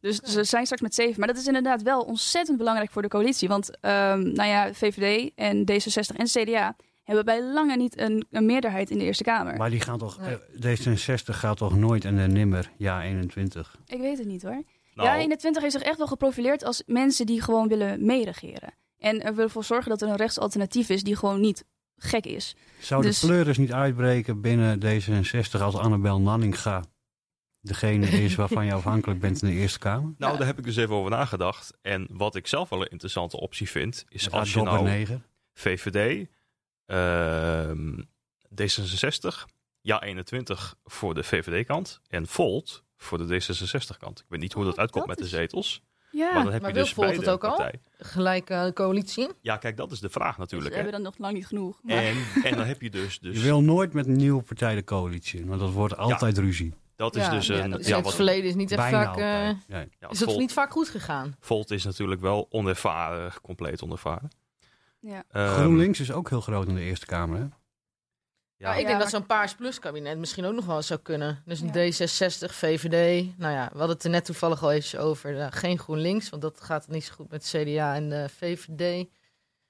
Dus 0.01 0.17
ze 0.17 0.43
zijn 0.43 0.63
straks 0.63 0.81
met 0.81 0.95
zeven. 0.95 1.19
Maar 1.19 1.27
dat 1.27 1.37
is 1.37 1.47
inderdaad 1.47 1.81
wel 1.81 2.01
ontzettend 2.01 2.57
belangrijk 2.57 2.91
voor 2.91 3.01
de 3.01 3.07
coalitie. 3.07 3.47
Want 3.47 3.79
ehm, 3.79 4.21
nou 4.33 4.49
ja, 4.49 4.73
VVD 4.73 5.31
en 5.35 5.59
D66 5.71 6.15
en 6.15 6.25
CDA 6.25 6.75
hebben 7.03 7.25
bij 7.25 7.43
lange 7.43 7.75
niet 7.77 7.99
een, 7.99 8.25
een 8.31 8.45
meerderheid 8.45 8.89
in 8.89 8.97
de 8.97 9.03
Eerste 9.03 9.23
Kamer. 9.23 9.57
Maar 9.57 9.69
die 9.69 9.81
gaan 9.81 9.97
toch, 9.97 10.19
Nee. 10.19 10.37
eh, 10.61 10.77
D66 10.79 11.23
gaat 11.23 11.57
toch 11.57 11.75
nooit 11.77 12.05
en 12.05 12.15
de 12.15 12.27
nimmer, 12.27 12.71
ja 12.77 13.03
21. 13.03 13.75
Ik 13.87 13.99
weet 13.99 14.17
het 14.17 14.27
niet 14.27 14.41
hoor. 14.43 14.63
Nou, 15.03 15.09
Ja, 15.17 15.17
21 15.23 15.61
heeft 15.61 15.73
zich 15.73 15.83
echt 15.83 15.97
wel 15.97 16.07
geprofileerd 16.07 16.63
als 16.63 16.83
mensen 16.85 17.25
die 17.25 17.41
gewoon 17.41 17.67
willen 17.67 18.05
meeregeren. 18.05 18.73
En 18.97 19.15
er 19.21 19.29
willen 19.29 19.43
ervoor 19.43 19.63
zorgen 19.63 19.89
dat 19.89 20.01
er 20.01 20.07
een 20.09 20.15
rechtsalternatief 20.15 20.89
is 20.89 21.03
die 21.03 21.15
gewoon 21.15 21.39
niet 21.39 21.63
gek 21.97 22.25
is. 22.25 22.55
Zou 22.79 23.01
Dus- 23.01 23.19
de 23.19 23.27
pleuris 23.27 23.57
niet 23.57 23.73
uitbreken 23.73 24.41
binnen 24.41 24.79
D66 24.79 25.61
als 25.61 25.75
Annabel 25.75 26.21
Nanninga 26.21 26.83
degene 27.61 28.05
is 28.25 28.35
waarvan 28.35 28.65
je 28.65 28.73
afhankelijk 28.73 29.19
bent 29.19 29.41
in 29.41 29.47
de 29.49 29.55
Eerste 29.55 29.79
Kamer? 29.79 30.13
nou, 30.17 30.31
Ja. 30.31 30.37
daar 30.37 30.47
heb 30.47 30.57
ik 30.57 30.63
dus 30.65 30.75
even 30.75 30.95
over 30.95 31.11
nagedacht. 31.11 31.73
En 31.81 32.07
wat 32.11 32.35
ik 32.35 32.47
zelf 32.47 32.69
wel 32.69 32.81
een 32.81 32.89
interessante 32.89 33.39
optie 33.39 33.69
vind, 33.69 34.05
is 34.09 34.31
als 34.31 34.53
je 34.53 34.61
nou 34.61 34.83
neger. 34.83 35.21
VVD, 35.53 36.27
ehm, 36.85 38.01
D66, 38.55 39.45
ja 39.81 40.01
21 40.01 40.75
voor 40.83 41.13
de 41.13 41.23
VVD-kant 41.23 41.99
en 42.07 42.27
Volt 42.27 42.83
voor 43.03 43.17
de 43.27 43.41
D66-kant. 43.41 44.19
Ik 44.19 44.25
weet 44.27 44.39
niet 44.39 44.53
hoe 44.53 44.63
dat 44.63 44.73
Oh, 44.73 44.79
uitkomt 44.79 45.07
dat 45.07 45.17
met 45.17 45.25
de 45.29 45.35
zetels. 45.37 45.81
Ja, 46.11 46.33
maar 46.33 46.43
dan 46.43 46.51
heb 46.53 46.61
maar 46.61 46.69
je 46.69 46.75
wil 46.95 47.07
dus 47.07 47.17
het 47.17 47.29
ook 47.29 47.43
al? 47.43 47.55
partij. 47.55 47.81
Gelijke 47.97 48.71
coalitie. 48.73 49.29
Ja, 49.41 49.57
kijk, 49.57 49.77
dat 49.77 49.91
is 49.91 49.99
de 49.99 50.09
vraag 50.09 50.35
we 50.35 50.41
natuurlijk. 50.41 50.69
Hè. 50.75 50.75
hebben 50.81 50.93
dan 50.93 51.01
nog 51.11 51.17
lang 51.17 51.33
niet 51.33 51.47
genoeg. 51.47 51.79
Maar 51.83 51.95
En, 51.95 52.17
en 52.43 52.55
dan 52.57 52.65
heb 52.65 52.81
je 52.81 52.89
dus, 52.89 53.19
dus 53.19 53.35
Je 53.35 53.41
wil 53.43 53.61
nooit 53.61 53.93
met 53.93 54.05
een 54.07 54.15
nieuwe 54.15 54.41
partij 54.41 54.75
de 54.75 54.83
coalitie 54.83 55.39
in, 55.39 55.47
want 55.47 55.59
dat 55.59 55.71
wordt 55.71 55.97
altijd 55.97 56.37
ruzie. 56.37 56.73
dat 56.95 57.15
is 57.15 57.23
Ja, 57.23 57.29
dus 57.29 57.47
ja, 57.47 57.63
een... 57.63 57.69
dat 57.69 57.79
is 57.79 57.87
Ja, 57.87 57.95
het 57.95 58.05
wat, 58.05 58.15
verleden 58.15 58.49
is 58.49 58.55
niet 58.55 58.71
echt 58.71 58.89
vaak... 58.89 59.17
eh, 59.17 59.49
is 59.49 59.55
dat 59.99 60.17
Volt, 60.17 60.37
niet 60.39 60.53
vaak 60.53 60.71
goed 60.71 60.89
gegaan? 60.89 61.35
Volt 61.39 61.71
is 61.71 61.83
natuurlijk 61.83 62.21
wel 62.21 62.47
onervaren, 62.49 63.31
compleet 63.41 63.83
onervaren. 63.83 64.29
ja. 64.99 65.23
Ehm, 65.31 65.53
GroenLinks 65.53 65.99
is 65.99 66.11
ook 66.11 66.29
heel 66.29 66.41
groot 66.41 66.67
in 66.67 66.75
de 66.75 66.81
Eerste 66.81 67.05
Kamer. 67.05 67.39
Hè? 67.39 67.45
Ja, 68.59 68.69
ik 68.69 68.71
Ja, 68.71 68.75
denk 68.75 68.87
maar- 68.87 68.99
dat 68.99 69.09
zo'n 69.09 69.25
Paars 69.25 69.55
Plus 69.55 69.79
kabinet 69.79 70.17
misschien 70.17 70.45
ook 70.45 70.53
nog 70.53 70.65
wel 70.65 70.81
zou 70.81 70.99
kunnen. 70.99 71.41
Dus 71.45 71.59
een 71.59 71.67
Ja. 71.67 71.73
D66, 71.73 72.53
VVD. 72.55 73.37
Nou 73.37 73.53
ja, 73.53 73.69
we 73.71 73.77
hadden 73.77 73.95
het 73.95 74.03
er 74.03 74.09
net 74.09 74.25
toevallig 74.25 74.63
al 74.63 74.71
eens 74.71 74.95
over. 74.97 75.39
eh, 75.39 75.47
geen 75.49 75.79
GroenLinks, 75.79 76.29
want 76.29 76.41
dat 76.41 76.61
gaat 76.61 76.87
niet 76.87 77.03
zo 77.03 77.13
goed 77.13 77.29
met 77.31 77.43
CDA 77.55 77.95
en 77.95 78.09
de 78.09 78.29
VVD. 78.29 79.07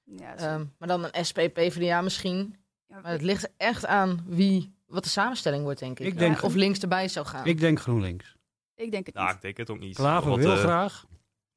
Ja, 0.04 0.38
zo- 0.38 0.46
Ehm, 0.46 0.66
maar 0.78 0.88
dan 0.88 1.04
een 1.12 1.26
SP, 1.30 1.38
PVDA 1.54 2.02
misschien. 2.02 2.56
ja, 2.88 3.00
Maar 3.00 3.12
het 3.12 3.22
ligt 3.22 3.50
echt 3.58 3.86
aan 3.86 4.24
wie, 4.28 4.74
wat 4.88 5.04
de 5.04 5.10
samenstelling 5.10 5.64
wordt, 5.64 5.80
denk 5.80 6.00
ik. 6.00 6.06
Ik 6.08 6.18
denk- 6.18 6.44
of 6.44 6.54
links 6.56 6.80
erbij 6.80 7.08
zou 7.08 7.26
gaan. 7.26 7.46
Ik 7.46 7.60
denk 7.60 7.80
GroenLinks. 7.80 8.36
ik 8.76 8.92
denk 8.92 9.06
het 9.06 9.16
nou, 9.16 9.28
niet. 9.28 9.36
ik 9.36 9.42
denk 9.42 9.58
het 9.58 9.70
ook 9.70 9.80
niet. 9.80 9.96
Klaver 9.96 10.36
wil 10.36 10.52
eh, 10.52 10.58
graag. 10.60 11.06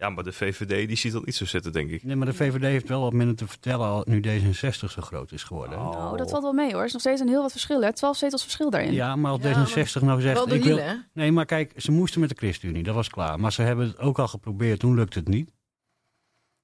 Ja, 0.02 0.10
maar 0.10 0.24
de 0.24 0.32
VVD 0.32 0.88
die 0.88 0.96
ziet 0.96 1.12
dat 1.12 1.26
niet 1.26 1.34
zo 1.34 1.44
zitten, 1.44 1.72
denk 1.72 1.90
ik. 1.90 2.04
Nee, 2.04 2.16
maar 2.16 2.26
de 2.26 2.34
VVD 2.34 2.62
heeft 2.62 2.88
wel 2.88 3.00
wat 3.00 3.12
minder 3.12 3.36
te 3.36 3.46
vertellen 3.46 3.86
al 3.86 4.04
nu 4.06 4.20
D66 4.20 4.70
zo 4.70 5.02
groot 5.02 5.32
is 5.32 5.42
geworden. 5.42 5.78
Oh. 5.78 5.90
Nou, 5.90 6.16
dat 6.16 6.30
valt 6.30 6.42
wel 6.42 6.52
mee 6.52 6.70
hoor. 6.70 6.80
Er 6.80 6.86
is 6.86 6.92
nog 6.92 7.00
steeds 7.00 7.20
een 7.20 7.28
heel 7.28 7.42
wat 7.42 7.50
verschil. 7.50 7.82
Hè? 7.82 7.92
12 7.92 8.16
zetels 8.16 8.42
verschil 8.42 8.70
daarin. 8.70 8.92
Ja, 8.92 9.16
maar 9.16 9.30
als 9.30 9.42
Ja, 9.42 9.66
D66 9.66 10.02
nou 10.02 10.20
zegt... 10.20 10.34
Wel 10.34 10.46
de 10.46 10.54
ik 10.54 10.64
wil, 10.64 10.78
hè? 10.78 10.94
nee, 11.12 11.32
maar 11.32 11.44
kijk, 11.44 11.72
ze 11.76 11.92
moesten 11.92 12.20
met 12.20 12.28
de 12.28 12.34
ChristenUnie, 12.34 12.82
dat 12.82 12.94
was 12.94 13.08
klaar. 13.08 13.40
Maar 13.40 13.52
ze 13.52 13.62
hebben 13.62 13.86
het 13.86 13.98
ook 13.98 14.18
al 14.18 14.28
geprobeerd, 14.28 14.80
toen 14.80 14.94
lukte 14.94 15.18
het 15.18 15.28
niet. 15.28 15.50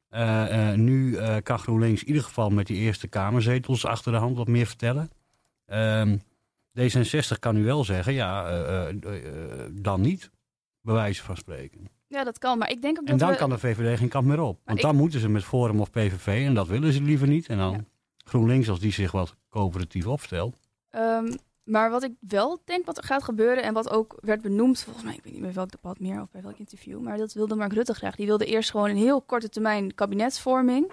Eh, 0.09 0.71
eh, 0.71 0.79
nu 0.79 1.17
eh, 1.17 1.37
kan 1.43 1.59
GroenLinks 1.59 2.01
in 2.01 2.07
ieder 2.09 2.23
geval 2.23 2.51
met 2.51 2.67
die 2.67 2.77
Eerste 2.77 3.09
Kamerzetels 3.09 3.87
achter 3.87 4.13
de 4.13 4.19
hand 4.19 4.37
wat 4.37 4.49
meer 4.49 4.67
vertellen. 4.67 5.11
Ehm, 5.67 6.17
D66 6.79 7.39
kan 7.39 7.55
nu 7.55 7.65
wel 7.65 7.85
zeggen, 7.85 8.13
ja, 8.13 8.49
eh, 8.49 8.89
eh, 8.89 9.65
eh, 9.65 9.71
dan 9.73 10.01
niet, 10.01 10.31
bij 10.81 10.95
wijze 10.95 11.23
van 11.23 11.37
spreken. 11.37 11.98
Ja, 12.09 12.25
dat 12.25 12.39
kan. 12.39 12.59
Maar 12.59 12.71
ik 12.71 12.83
denk 12.83 12.99
ook 12.99 13.05
En 13.05 13.11
dat 13.11 13.21
dan 13.21 13.31
we... 13.31 13.37
kan 13.37 13.51
de 13.51 13.59
VVD 13.59 13.99
geen 13.99 14.09
kant 14.09 14.27
meer 14.27 14.41
op. 14.41 14.61
Want 14.65 14.79
ik- 14.79 14.85
dan 14.85 14.97
moeten 14.97 15.21
ze 15.21 15.29
met 15.29 15.45
Forum 15.45 15.81
of 15.81 15.91
PVV 15.91 16.47
en 16.47 16.55
dat 16.55 16.67
willen 16.69 16.93
ze 16.93 17.03
liever 17.03 17.29
niet. 17.29 17.47
En 17.49 17.59
dan 17.59 17.73
Ja. 17.73 17.85
GroenLinks, 18.25 18.69
als 18.69 18.81
die 18.81 18.93
zich 18.93 19.13
wat 19.13 19.35
coöperatief 19.51 20.07
opstelt. 20.07 20.57
Ehm, 20.91 21.35
maar 21.65 21.91
wat 21.91 22.03
ik 22.03 22.13
wel 22.21 22.61
denk 22.65 22.87
wat 22.87 22.97
er 22.97 23.05
gaat 23.05 23.23
gebeuren 23.25 23.63
en 23.63 23.75
wat 23.75 23.91
ook 23.91 24.19
werd 24.21 24.43
benoemd, 24.43 24.83
volgens 24.83 25.05
mij, 25.05 25.15
ik 25.15 25.25
weet 25.25 25.33
niet 25.33 25.43
meer 25.43 25.53
welk 25.53 25.71
debat 25.71 25.99
meer 26.01 26.21
of 26.21 26.31
bij 26.31 26.43
welk 26.43 26.59
interview, 26.59 27.01
maar 27.01 27.17
dat 27.17 27.33
wilde 27.33 27.55
Mark 27.55 27.73
Rutte 27.73 27.95
graag. 27.95 28.17
Die 28.17 28.27
wilde 28.27 28.45
eerst 28.47 28.71
gewoon 28.71 28.91
een 28.91 28.97
heel 28.97 29.21
korte 29.23 29.49
termijn 29.49 29.95
kabinetsvorming, 29.95 30.91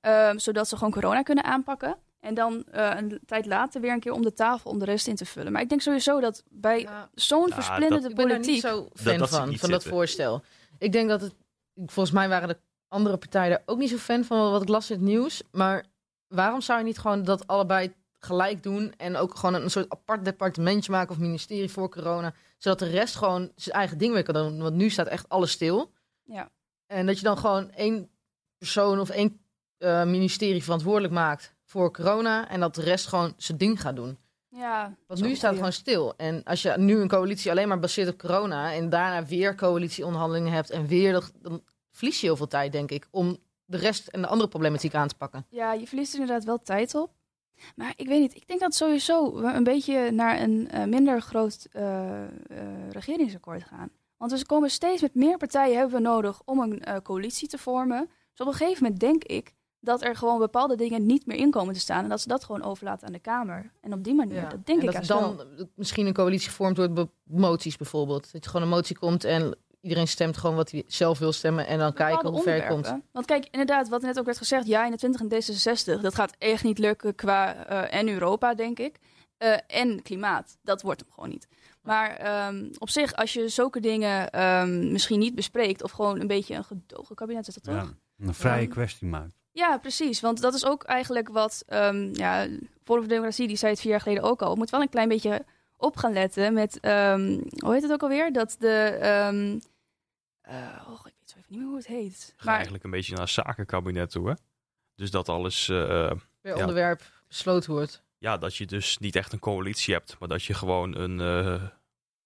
ehm, 0.00 0.38
zodat 0.38 0.68
ze 0.68 0.76
gewoon 0.76 0.92
corona 0.92 1.22
kunnen 1.22 1.44
aanpakken. 1.44 1.96
En 2.20 2.34
dan 2.34 2.64
eh, 2.64 2.90
een 2.96 3.20
tijd 3.26 3.46
later 3.46 3.80
weer 3.80 3.92
een 3.92 4.00
keer 4.00 4.12
om 4.12 4.22
de 4.22 4.32
tafel 4.32 4.70
om 4.70 4.78
de 4.78 4.84
rest 4.84 5.06
in 5.06 5.16
te 5.16 5.24
vullen. 5.24 5.52
Maar 5.52 5.62
ik 5.62 5.68
denk 5.68 5.80
sowieso 5.80 6.20
dat 6.20 6.42
bij 6.48 6.80
Ja, 6.80 7.10
zo'n 7.14 7.48
Ja, 7.48 7.54
versplinterde 7.54 8.08
ik 8.08 8.14
ben 8.14 8.28
daar 8.28 8.36
politiek... 8.36 8.52
niet 8.52 8.62
zo 8.62 8.88
fan 8.94 9.18
dat 9.18 9.28
van, 9.28 9.56
van 9.56 9.70
dat 9.70 9.84
voorstel. 9.84 10.42
Ik 10.78 10.92
denk 10.92 11.08
dat 11.08 11.20
het, 11.20 11.34
volgens 11.74 12.10
mij 12.10 12.28
waren 12.28 12.48
de 12.48 12.58
andere 12.88 13.16
partijen 13.16 13.50
daar 13.50 13.62
ook 13.66 13.78
niet 13.78 13.90
zo 13.90 13.96
fan 13.96 14.24
van 14.24 14.50
wat 14.50 14.62
ik 14.62 14.68
las 14.68 14.90
in 14.90 14.96
het 14.96 15.04
nieuws. 15.04 15.42
Maar 15.52 15.84
waarom 16.28 16.60
zou 16.60 16.78
je 16.78 16.84
niet 16.84 16.98
gewoon 16.98 17.24
dat 17.24 17.46
allebei 17.46 17.94
gelijk 18.18 18.62
doen 18.62 18.94
en 18.96 19.16
ook 19.16 19.34
gewoon 19.34 19.54
een 19.54 19.70
soort 19.70 19.90
apart 19.90 20.24
departementje 20.24 20.92
maken 20.92 21.10
of 21.10 21.18
ministerie 21.18 21.70
voor 21.70 21.90
corona, 21.90 22.34
zodat 22.58 22.78
de 22.78 22.88
rest 22.88 23.16
gewoon 23.16 23.52
zijn 23.56 23.76
eigen 23.76 23.98
ding 23.98 24.12
weer 24.12 24.22
kan 24.22 24.34
doen. 24.34 24.62
Want 24.62 24.74
nu 24.74 24.90
staat 24.90 25.06
echt 25.06 25.28
alles 25.28 25.50
stil. 25.50 25.92
Ja. 26.24 26.50
En 26.86 27.06
dat 27.06 27.18
je 27.18 27.24
dan 27.24 27.38
gewoon 27.38 27.70
één 27.70 28.10
persoon 28.58 29.00
of 29.00 29.10
één 29.10 29.40
eh, 29.78 30.04
ministerie 30.04 30.62
verantwoordelijk 30.62 31.12
maakt 31.12 31.54
voor 31.70 31.92
corona 31.92 32.48
en 32.48 32.60
dat 32.60 32.74
de 32.74 32.82
rest 32.82 33.06
gewoon 33.06 33.34
zijn 33.36 33.58
ding 33.58 33.80
gaat 33.80 33.96
doen. 33.96 34.18
Ja, 34.48 34.94
Want 35.06 35.20
nu 35.20 35.34
staat 35.34 35.50
het 35.50 35.58
gewoon 35.58 35.72
stil. 35.72 36.14
En 36.16 36.44
als 36.44 36.62
je 36.62 36.74
nu 36.76 37.00
een 37.00 37.08
coalitie 37.08 37.50
alleen 37.50 37.68
maar 37.68 37.78
baseert 37.78 38.08
op 38.08 38.18
corona 38.18 38.72
en 38.72 38.88
daarna 38.88 39.26
weer 39.26 39.54
coalitieonderhandelingen 39.54 40.52
hebt 40.52 40.70
en 40.70 40.86
weer, 40.86 41.12
dat, 41.12 41.32
dan 41.42 41.62
verlies 41.90 42.20
je 42.20 42.26
heel 42.26 42.36
veel 42.36 42.46
tijd, 42.46 42.72
denk 42.72 42.90
ik, 42.90 43.06
om 43.10 43.38
de 43.64 43.76
rest 43.76 44.06
en 44.06 44.20
de 44.20 44.26
andere 44.26 44.48
problematiek 44.48 44.94
aan 44.94 45.08
te 45.08 45.14
pakken. 45.14 45.46
Ja, 45.48 45.72
je 45.72 45.86
verliest 45.86 46.14
er 46.14 46.20
inderdaad 46.20 46.44
wel 46.44 46.58
tijd 46.58 46.94
op. 46.94 47.12
Maar 47.76 47.92
ik 47.96 48.06
weet 48.06 48.20
niet, 48.20 48.34
ik 48.34 48.48
denk 48.48 48.60
dat 48.60 48.74
sowieso 48.74 49.34
we 49.34 49.52
een 49.52 49.64
beetje 49.64 50.10
naar 50.10 50.40
een 50.40 50.70
eh, 50.70 50.84
minder 50.84 51.22
groot 51.22 51.66
eh, 51.72 52.22
eh, 52.22 52.28
regeringsakkoord 52.90 53.64
gaan. 53.64 53.90
Want 54.16 54.32
we 54.32 54.46
komen 54.46 54.70
steeds 54.70 55.02
met 55.02 55.14
meer 55.14 55.36
partijen 55.36 55.78
hebben 55.78 55.96
we 55.96 56.02
nodig 56.02 56.42
om 56.44 56.60
een 56.60 57.02
coalitie 57.02 57.48
te 57.48 57.58
vormen. 57.58 58.10
Dus 58.30 58.46
op 58.46 58.46
een 58.46 58.58
gegeven 58.58 58.82
moment 58.82 59.00
denk 59.00 59.24
ik 59.24 59.54
dat 59.80 60.02
er 60.02 60.16
gewoon 60.16 60.38
bepaalde 60.38 60.76
dingen 60.76 61.06
niet 61.06 61.26
meer 61.26 61.36
in 61.36 61.50
komen 61.50 61.74
te 61.74 61.80
staan. 61.80 62.02
En 62.02 62.08
dat 62.08 62.20
ze 62.20 62.28
dat 62.28 62.44
gewoon 62.44 62.62
overlaten 62.62 63.06
aan 63.06 63.12
de 63.12 63.18
Kamer. 63.18 63.70
En 63.80 63.92
op 63.92 64.04
die 64.04 64.14
manier, 64.14 64.48
dat 64.48 64.66
denk 64.66 64.80
en 64.80 64.88
ik 64.88 64.92
dat 64.92 65.06
dan 65.06 65.36
wel. 65.36 65.68
misschien 65.74 66.06
een 66.06 66.12
coalitie 66.12 66.48
gevormd 66.48 66.76
wordt 66.76 66.96
door 66.96 67.08
moties 67.24 67.76
bijvoorbeeld. 67.76 68.32
Dat 68.32 68.44
je 68.44 68.50
gewoon 68.50 68.66
een 68.66 68.72
motie 68.72 68.98
komt 68.98 69.24
en 69.24 69.56
iedereen 69.80 70.08
stemt 70.08 70.36
gewoon 70.36 70.56
wat 70.56 70.70
hij 70.70 70.84
zelf 70.86 71.18
wil 71.18 71.32
stemmen 71.32 71.66
en 71.66 71.78
dan 71.78 71.92
kijken 71.92 72.28
hoe 72.28 72.42
ver 72.42 72.54
het 72.54 72.66
komt. 72.66 72.94
Want 73.12 73.26
kijk, 73.26 73.48
inderdaad, 73.50 73.88
wat 73.88 74.02
net 74.02 74.18
ook 74.18 74.24
werd 74.24 74.38
gezegd, 74.38 74.66
ja, 74.66 74.84
21 74.84 75.20
en 75.20 75.28
D66, 75.28 76.00
dat 76.00 76.14
gaat 76.14 76.34
echt 76.38 76.64
niet 76.64 76.78
lukken 76.78 77.14
qua 77.14 77.66
eh, 77.66 77.98
en 78.00 78.08
Europa, 78.08 78.54
denk 78.54 78.78
ik. 78.78 78.98
Eh, 79.36 79.56
en 79.66 80.02
klimaat, 80.02 80.58
dat 80.62 80.82
wordt 80.82 81.00
hem 81.00 81.10
gewoon 81.10 81.30
niet. 81.30 81.48
Maar 81.82 82.16
ehm, 82.16 82.68
op 82.78 82.90
zich, 82.90 83.14
als 83.14 83.32
je 83.32 83.48
zulke 83.48 83.80
dingen 83.80 84.30
ehm, 84.30 84.92
misschien 84.92 85.18
niet 85.18 85.34
bespreekt, 85.34 85.82
of 85.82 85.90
gewoon 85.90 86.20
een 86.20 86.26
beetje 86.26 86.54
een 86.54 86.64
gedogen 86.64 87.14
kabinet 87.14 87.48
is 87.48 87.54
dat 87.54 87.62
toch? 87.62 87.74
Ja, 87.74 88.26
een 88.26 88.34
vrije 88.34 88.66
kwestie 88.66 89.06
maakt. 89.06 89.39
Ja, 89.52 89.78
precies. 89.78 90.20
Want 90.20 90.40
dat 90.40 90.54
is 90.54 90.64
ook 90.66 90.82
eigenlijk 90.82 91.28
wat, 91.28 91.62
ehm 91.66 92.14
ja, 92.14 92.42
Forum 92.84 93.02
voor 93.02 93.08
Democratie, 93.08 93.46
die 93.46 93.56
zei 93.56 93.72
het 93.72 93.80
vier 93.80 93.90
jaar 93.90 94.00
geleden 94.00 94.22
ook 94.24 94.42
al. 94.42 94.56
moet 94.56 94.70
wel 94.70 94.80
een 94.80 94.88
klein 94.88 95.08
beetje 95.08 95.44
op 95.76 95.96
gaan 95.96 96.12
letten 96.12 96.52
met, 96.54 96.80
ehm, 96.80 97.40
hoe 97.58 97.72
heet 97.72 97.82
het 97.82 97.92
ook 97.92 98.02
alweer? 98.02 98.32
Dat 98.32 98.56
de, 98.58 98.76
ehm 99.00 99.58
eh, 100.40 100.86
oh, 100.88 101.00
ik 101.06 101.14
weet 101.18 101.30
zo 101.30 101.36
even 101.38 101.46
niet 101.48 101.58
meer 101.58 101.68
hoe 101.68 101.76
het 101.76 101.86
heet. 101.86 102.34
Ga 102.36 102.52
eigenlijk 102.54 102.84
een 102.84 102.90
beetje 102.90 103.12
naar 103.12 103.22
een 103.22 103.28
zakenkabinet 103.28 104.10
toe, 104.10 104.28
hè? 104.28 104.34
Dus 104.94 105.10
dat 105.10 105.28
alles, 105.28 105.68
eh, 105.68 105.76
Per 106.40 106.54
Ja. 106.54 106.56
onderwerp 106.60 107.02
besloten 107.28 107.72
wordt. 107.72 108.02
ja, 108.18 108.36
dat 108.38 108.56
je 108.56 108.66
dus 108.66 108.98
niet 108.98 109.16
echt 109.16 109.32
een 109.32 109.38
coalitie 109.38 109.94
hebt, 109.94 110.16
maar 110.18 110.28
dat 110.28 110.42
je 110.44 110.54
gewoon 110.54 110.96
een, 110.96 111.20
eh, 111.20 111.62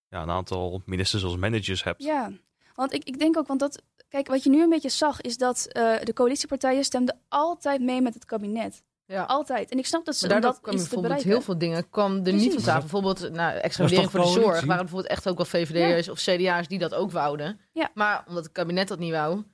ja, 0.09 0.23
een 0.23 0.31
aantal 0.31 0.83
ministers 0.85 1.25
als 1.25 1.37
managers 1.37 1.85
hebt. 1.85 2.03
Ja, 2.03 2.33
want 2.75 2.93
ik, 2.93 3.05
ik 3.05 3.19
denk 3.19 3.37
ook, 3.37 3.47
want 3.47 3.61
dat, 3.61 3.83
kijk, 4.15 4.29
wat 4.29 4.43
je 4.45 4.51
nu 4.51 4.63
een 4.63 4.69
beetje 4.69 4.89
zag, 4.89 5.21
is 5.21 5.37
dat 5.37 5.67
eh, 5.67 5.95
de 6.03 6.13
coalitiepartijen 6.13 6.85
stemden 6.85 7.19
altijd 7.29 7.81
mee 7.81 8.01
met 8.01 8.15
het 8.15 8.25
kabinet. 8.25 8.83
Ja. 9.07 9.23
Altijd. 9.23 9.71
En 9.71 9.79
ik 9.79 9.87
snap 9.87 10.05
dat 10.05 10.17
ze 10.17 10.27
Maar 10.27 10.41
daardoor 10.41 10.51
dat 10.51 10.61
kwam 10.61 10.77
bijvoorbeeld 10.77 11.23
heel 11.23 11.41
veel 11.41 11.59
dingen 11.59 11.91
kwam 11.91 12.17
er 12.17 12.23
Precies. 12.23 12.43
niet 12.43 12.53
van 12.53 12.63
tafel. 12.63 12.81
Bijvoorbeeld 12.81 13.21
nou, 13.21 13.61
waardering 13.77 14.11
voor 14.11 14.21
de 14.21 14.27
zorg. 14.27 14.65
waren 14.65 14.77
bijvoorbeeld 14.77 15.07
echt 15.07 15.29
ook 15.29 15.37
wel 15.37 15.47
VVD'ers 15.47 16.09
of 16.09 16.19
CDA's 16.19 16.69
die 16.69 16.79
dat 16.79 16.95
ook 16.95 17.11
wouden. 17.11 17.61
Ja. 17.73 17.91
Maar 17.95 18.25
omdat 18.29 18.45
het 18.45 18.53
kabinet 18.53 18.89
dat 18.89 18.99
niet 18.99 19.13
wou, 19.13 19.35
werd 19.35 19.45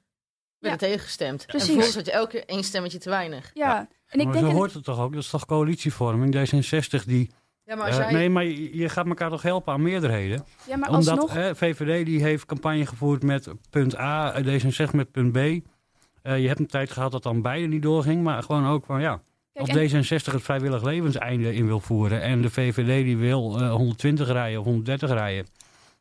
Ja. 0.59 0.71
het 0.71 0.79
tegengestemd. 0.79 1.47
Precies. 1.47 1.69
En 1.69 1.75
vervolgens 1.75 1.95
had 1.95 2.07
je 2.07 2.13
elke 2.13 2.31
keer 2.31 2.45
één 2.47 2.65
stemmetje 2.65 2.99
te 2.99 3.11
weinig. 3.11 3.51
Ja, 3.55 3.89
en 4.07 4.19
ik 4.19 4.25
maar 4.25 4.35
denk... 4.35 4.47
zo 4.47 4.53
hoort 4.53 4.73
het 4.75 4.85
toch 4.85 5.01
ook? 5.01 5.13
Dat 5.13 5.23
is 5.23 5.31
toch 5.31 5.47
coalitievorming? 5.47 6.35
D66 6.35 7.05
die... 7.05 7.31
Ja, 7.71 7.77
maar 7.77 7.87
als 7.87 7.97
eh, 7.99 8.03
jij... 8.03 8.13
Nee, 8.13 8.31
maar 8.31 8.45
je, 8.45 8.89
gaat 8.89 9.07
elkaar 9.07 9.31
toch 9.31 9.43
helpen 9.43 9.73
aan 9.73 9.83
meerderheden? 9.83 10.45
ja, 10.67 10.77
maar 10.77 10.89
Omdat 10.91 11.09
alsnog... 11.09 11.33
hè, 11.33 11.55
VVD 11.57 12.07
die 12.07 12.23
heeft 12.23 12.47
campagne 12.47 12.87
gevoerd 12.87 13.23
met 13.23 13.49
punt 13.71 13.99
A, 13.99 14.33
eh, 14.35 14.61
D66 14.61 14.91
met 14.93 15.11
punt 15.11 15.33
B. 15.33 15.37
Eh, 15.37 16.41
je 16.41 16.47
hebt 16.47 16.59
een 16.61 16.67
tijd 16.67 16.91
gehad 16.91 17.13
dat 17.13 17.23
dan 17.23 17.43
beide 17.43 17.67
niet 17.67 17.83
doorging, 17.83 18.23
maar 18.23 18.43
gewoon 18.43 18.67
ook 18.67 18.85
van 18.85 19.01
ja... 19.01 19.23
kijk, 19.53 19.69
en- 19.69 20.05
D66 20.05 20.33
het 20.33 20.43
vrijwillig 20.43 20.83
levenseinde 20.83 21.55
in 21.55 21.67
wil 21.67 21.81
voeren 21.81 22.23
en 22.23 22.43
de 22.43 22.51
VVD 22.51 23.05
die 23.05 23.17
wil 23.17 23.61
eh, 23.61 23.71
120 23.73 24.29
rijden 24.29 24.59
of 24.61 24.65
130 24.65 25.11
rijden, 25.11 25.47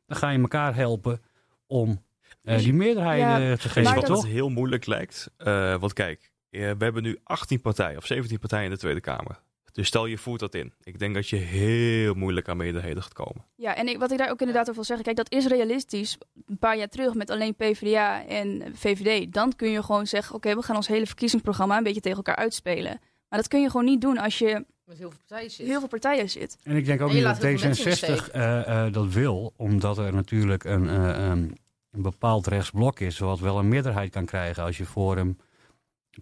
dan 0.06 0.18
ga 0.18 0.30
je 0.30 0.40
elkaar 0.40 0.76
helpen 0.76 1.22
om 1.68 2.04
eh, 2.44 2.54
Dus- 2.54 2.64
die 2.64 2.74
meerderheden 2.74 3.42
ja, 3.42 3.56
te 3.56 3.70
geven, 3.70 3.84
Maar 3.84 3.96
wat 3.96 4.06
dat- 4.08 4.16
toch? 4.22 4.26
heel 4.32 4.50
moeilijk 4.50 4.86
lijkt? 4.86 5.32
Eh, 5.38 5.76
want 5.80 5.94
kijk, 5.94 6.32
eh, 6.50 6.62
we 6.62 6.84
hebben 6.84 7.04
nu 7.04 7.18
18 7.24 7.62
partijen 7.62 7.98
of 7.98 8.06
17 8.06 8.40
partijen 8.40 8.66
in 8.66 8.72
de 8.72 8.78
Tweede 8.78 9.02
Kamer. 9.02 9.40
Dus 9.72 9.88
stel 9.88 10.06
je 10.06 10.18
voert 10.18 10.40
dat 10.40 10.56
in. 10.56 10.74
Ik 10.84 11.00
denk 11.00 11.14
dat 11.14 11.30
je 11.30 11.36
heel 11.36 12.14
moeilijk 12.14 12.48
aan 12.48 12.58
meerderheden 12.58 13.04
gaat 13.04 13.14
komen. 13.14 13.46
Ja, 13.56 13.76
en 13.76 13.88
ik, 13.88 13.98
wat 14.00 14.12
ik 14.12 14.18
daar 14.18 14.30
ook 14.30 14.40
inderdaad 14.40 14.64
over 14.64 14.76
wil 14.76 14.84
zeggen, 14.84 15.06
kijk, 15.06 15.18
dat 15.18 15.32
is 15.32 15.46
realistisch. 15.48 16.18
Een 16.48 16.58
paar 16.58 16.78
jaar 16.78 16.88
terug 16.90 17.14
met 17.14 17.30
alleen 17.30 17.56
PvdA 17.56 18.26
en 18.26 18.64
VVD. 18.74 19.34
Dan 19.34 19.56
kun 19.56 19.72
je 19.72 19.84
gewoon 19.84 20.08
zeggen, 20.08 20.36
oké, 20.36 20.56
we 20.56 20.62
gaan 20.62 20.76
ons 20.76 20.88
hele 20.88 21.06
verkiezingsprogramma 21.08 21.78
een 21.78 21.84
beetje 21.84 22.02
tegen 22.02 22.18
elkaar 22.18 22.36
uitspelen. 22.36 23.00
Maar 23.30 23.40
dat 23.40 23.48
kun 23.48 23.62
je 23.62 23.70
gewoon 23.70 23.86
niet 23.86 24.02
doen 24.02 24.18
als 24.18 24.38
je 24.38 24.66
Met 24.86 24.98
heel 24.98 25.10
veel 25.10 25.20
partijen 25.28 25.52
zit. 25.52 25.68
heel 25.68 25.80
veel 25.80 25.88
partijen 25.88 26.30
zit. 26.30 26.58
En 26.64 26.76
ik 26.76 26.86
denk 26.86 27.02
ook 27.02 27.14
niet 27.14 27.24
dat 27.24 27.38
heel 27.38 27.58
veel 27.58 27.68
mensen 27.68 28.08
in 28.08 28.16
de 28.16 28.22
D66 28.24 28.32
eh, 28.32 28.86
eh, 28.86 28.94
dat 28.94 29.14
wil, 29.14 29.54
omdat 29.56 29.98
er 29.98 30.14
natuurlijk 30.14 30.64
een, 30.64 30.90
eh, 30.90 31.28
een, 31.30 31.58
een 31.92 32.02
bepaald 32.02 32.48
rechtsblok 32.48 33.00
is, 33.00 33.20
wat 33.20 33.40
wel 33.40 33.60
een 33.60 33.68
meerderheid 33.68 34.12
kan 34.12 34.26
krijgen 34.26 34.64
als 34.64 34.78
je 34.78 34.86
Forum, 34.86 35.38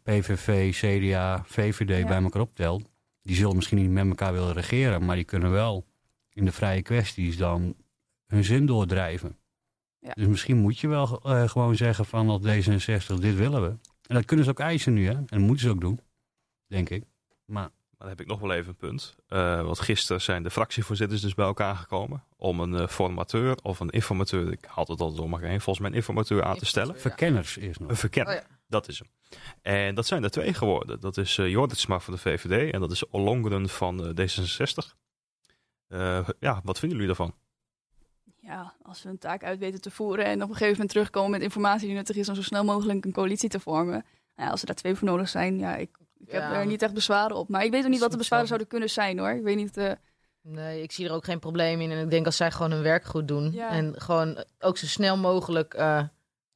PVV, 0.04 0.72
CDA, 0.74 1.44
VVD 1.46 1.98
Ja. 1.98 2.08
bij 2.08 2.22
elkaar 2.22 2.42
optelt. 2.42 2.84
Die 3.28 3.36
zullen 3.36 3.56
misschien 3.56 3.78
niet 3.78 3.90
met 3.90 4.08
elkaar 4.08 4.34
willen 4.34 4.54
regeren, 4.54 5.06
maar 5.06 5.16
die 5.16 5.26
kunnen 5.26 5.52
wel 5.52 5.86
in 6.30 6.46
de 6.46 6.52
vrije 6.52 6.82
kwesties 6.82 7.38
dan 7.38 7.76
hun 8.28 8.44
zin 8.44 8.66
doordrijven. 8.66 9.38
Ja. 10.00 10.12
Dus 10.14 10.28
misschien 10.28 10.58
moet 10.58 10.80
je 10.80 10.88
wel 10.88 11.22
eh, 11.24 11.50
gewoon 11.50 11.76
zeggen 11.76 12.06
van 12.06 12.30
als 12.30 12.42
D66, 12.42 13.20
dit 13.20 13.36
willen 13.36 13.62
we. 13.62 13.70
En 14.08 14.16
dat 14.16 14.26
kunnen 14.26 14.46
ze 14.46 14.52
ook 14.52 14.60
eisen 14.60 14.94
nu, 14.94 15.06
hè? 15.06 15.14
En 15.14 15.26
dat 15.30 15.40
moeten 15.40 15.66
ze 15.66 15.70
ook 15.70 15.82
doen, 15.82 16.00
denk 16.68 16.90
ik. 16.90 17.04
Maar 17.46 17.56
Maar 17.56 17.70
dan 17.98 18.08
heb 18.08 18.22
ik 18.22 18.28
nog 18.28 18.40
wel 18.40 18.52
even 18.54 18.70
een 18.70 18.76
punt. 18.76 19.16
Eh, 19.28 19.62
want 19.62 19.80
gisteren 19.80 20.22
zijn 20.22 20.44
de 20.44 20.50
fractievoorzitters 20.50 21.22
dus 21.22 21.34
bij 21.34 21.46
elkaar 21.46 21.76
gekomen 21.76 22.24
om 22.36 22.60
een 22.60 22.76
eh, 22.76 22.88
formateur 22.88 23.58
of 23.64 23.80
een 23.80 23.90
informateur, 23.90 24.52
ik 24.52 24.66
haal 24.66 24.86
het 24.88 25.00
altijd 25.00 25.18
door 25.18 25.30
elkaar 25.32 25.50
heen, 25.50 25.62
volgens 25.62 25.80
mij 25.80 25.90
een 25.90 25.96
informateur 25.96 26.44
aan 26.44 26.58
te 26.58 26.66
stellen. 26.66 27.00
verkenners 27.00 27.58
is 27.58 27.78
nog. 27.78 27.90
Een 27.90 27.96
verkenner, 27.96 28.36
Oh 28.36 28.42
ja. 28.50 28.57
Dat 28.68 28.88
is 28.88 29.00
hem. 29.00 29.10
En 29.62 29.96
dat 29.96 30.06
zijn 30.06 30.24
er 30.24 30.30
twee 30.30 30.54
geworden. 30.54 31.00
Dat 31.00 31.18
is 31.18 31.38
uh, 31.38 31.50
Jorritsma 31.50 32.00
van 32.00 32.14
de 32.14 32.20
VVD 32.20 32.74
en 32.74 32.80
dat 32.80 32.92
is 32.92 33.08
Ollongren 33.10 33.70
van 33.70 34.06
eh, 34.18 34.28
D66. 34.28 34.96
Eh, 35.88 36.28
ja, 36.40 36.62
wat 36.64 36.80
vinden 36.80 36.98
jullie 37.00 37.16
daarvan? 37.16 37.36
Ja, 38.40 38.74
als 38.82 39.04
we 39.04 39.10
een 39.10 39.18
taak 39.18 39.44
uit 39.44 39.60
weten 39.60 39.82
te 39.82 39.92
voeren 39.92 40.26
en 40.26 40.36
op 40.36 40.42
een 40.50 40.54
gegeven 40.56 40.72
moment 40.72 40.90
terugkomen 40.90 41.32
met 41.32 41.42
informatie 41.42 41.88
die 41.88 41.96
nuttig 41.96 42.16
is 42.16 42.30
om 42.30 42.36
zo 42.36 42.42
snel 42.42 42.64
mogelijk 42.64 43.06
een 43.06 43.12
coalitie 43.12 43.50
te 43.50 43.60
vormen. 43.60 43.92
Nou 44.36 44.48
ja, 44.48 44.50
als 44.50 44.60
er 44.62 44.68
daar 44.68 44.76
twee 44.76 44.96
voor 44.96 45.08
nodig 45.08 45.30
zijn, 45.30 45.58
ja, 45.60 45.76
ik, 45.76 45.98
ik 46.18 46.32
heb 46.32 46.42
Ja. 46.42 46.54
er 46.54 46.66
niet 46.66 46.82
echt 46.82 46.94
bezwaren 46.94 47.36
op. 47.38 47.50
Maar 47.50 47.64
ik 47.64 47.72
weet 47.72 47.84
ook 47.84 47.90
niet 47.90 48.00
wat 48.00 48.12
de 48.12 48.18
bezwaren 48.18 48.48
zouden 48.48 48.68
kunnen 48.68 48.90
zijn 48.90 49.20
hoor. 49.20 49.30
Ik 49.30 49.44
weet 49.44 49.56
niet. 49.56 49.78
eh, 49.78 49.92
Nee, 50.42 50.82
ik 50.82 50.92
zie 50.92 51.06
er 51.08 51.14
ook 51.14 51.24
geen 51.26 51.40
probleem 51.40 51.82
in. 51.82 51.92
En 51.92 52.04
ik 52.04 52.10
denk 52.10 52.26
als 52.26 52.36
zij 52.36 52.52
gewoon 52.52 52.72
hun 52.72 52.82
werk 52.82 53.04
goed 53.06 53.28
doen. 53.28 53.52
Ja. 53.52 53.70
En 53.70 54.02
gewoon 54.02 54.46
ook 54.60 54.78
zo 54.78 54.86
snel 54.86 55.18
mogelijk 55.18 55.74
eh, 55.74 56.04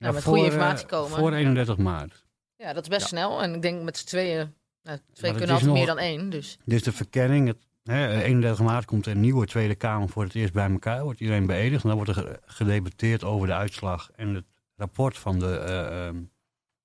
nou, 0.01 0.11
Ja, 0.11 0.11
met 0.11 0.23
voor, 0.23 0.33
goede 0.33 0.47
eh, 0.47 0.53
informatie 0.53 0.87
komen. 0.87 1.17
Voor 1.17 1.33
31 1.33 1.77
maart. 1.77 2.23
Ja, 2.55 2.73
dat 2.73 2.83
is 2.83 2.89
best 2.89 3.01
Ja. 3.01 3.07
snel. 3.07 3.41
En 3.41 3.53
ik 3.55 3.61
denk 3.61 3.83
met 3.83 3.97
z'n 3.97 4.05
tweeën, 4.05 4.53
nou, 4.83 4.97
twee 5.13 5.31
kunnen 5.31 5.49
altijd 5.49 5.67
nog- 5.69 5.77
meer 5.77 5.85
dan 5.85 5.97
één. 5.97 6.29
Dus 6.29 6.57
Dus 6.65 6.83
de 6.83 6.91
verkenning, 6.91 7.47
het, 7.47 7.57
hè, 7.83 8.21
31 8.23 8.65
maart 8.65 8.85
komt 8.85 9.05
een 9.07 9.19
nieuwe 9.19 9.45
Tweede 9.45 9.75
Kamer 9.75 10.09
voor 10.09 10.23
het 10.23 10.35
eerst 10.35 10.53
bij 10.53 10.69
elkaar. 10.71 11.03
Wordt 11.03 11.19
iedereen 11.19 11.45
beëdigd. 11.45 11.83
En 11.83 11.89
dan 11.89 11.97
wordt 11.97 12.17
er 12.17 12.23
ge- 12.23 12.39
gedebatteerd 12.45 13.23
over 13.23 13.47
de 13.47 13.53
uitslag 13.53 14.09
en 14.15 14.35
het 14.35 14.45
rapport 14.75 15.17
van 15.17 15.39
de, 15.39 15.57
eh, 15.57 16.07
ehm, 16.07 16.15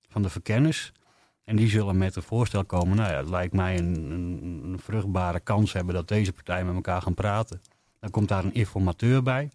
van 0.09 0.21
de 0.21 0.29
verkenners. 0.29 0.91
En 1.43 1.55
die 1.55 1.69
zullen 1.69 1.97
met 1.97 2.15
een 2.15 2.21
voorstel 2.23 2.65
komen. 2.65 2.97
Nou 2.97 3.09
ja, 3.11 3.17
het 3.17 3.29
lijkt 3.29 3.53
mij 3.53 3.77
een, 3.77 4.11
een, 4.11 4.61
een 4.63 4.79
vruchtbare 4.79 5.39
kans 5.39 5.73
hebben 5.73 5.93
dat 5.95 6.07
deze 6.07 6.33
partijen 6.33 6.65
met 6.65 6.75
elkaar 6.75 7.01
gaan 7.01 7.13
praten. 7.13 7.61
Dan 7.99 8.09
komt 8.09 8.27
daar 8.27 8.43
een 8.43 8.53
informateur 8.53 9.23
bij. 9.23 9.51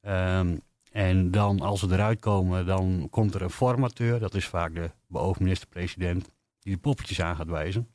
Ehm, 0.00 0.56
en 0.96 1.30
dan, 1.30 1.60
als 1.60 1.80
ze 1.80 1.86
eruit 1.92 2.20
komen, 2.20 2.66
dan 2.66 3.06
komt 3.10 3.34
er 3.34 3.42
een 3.42 3.50
formateur. 3.50 4.18
Dat 4.20 4.34
is 4.34 4.46
vaak 4.46 4.74
de 4.74 4.90
beoogd 5.06 5.40
minister-president 5.40 6.30
die 6.60 6.74
de 6.74 6.80
poppetjes 6.80 7.20
aan 7.20 7.36
gaat 7.36 7.46
wijzen. 7.48 7.88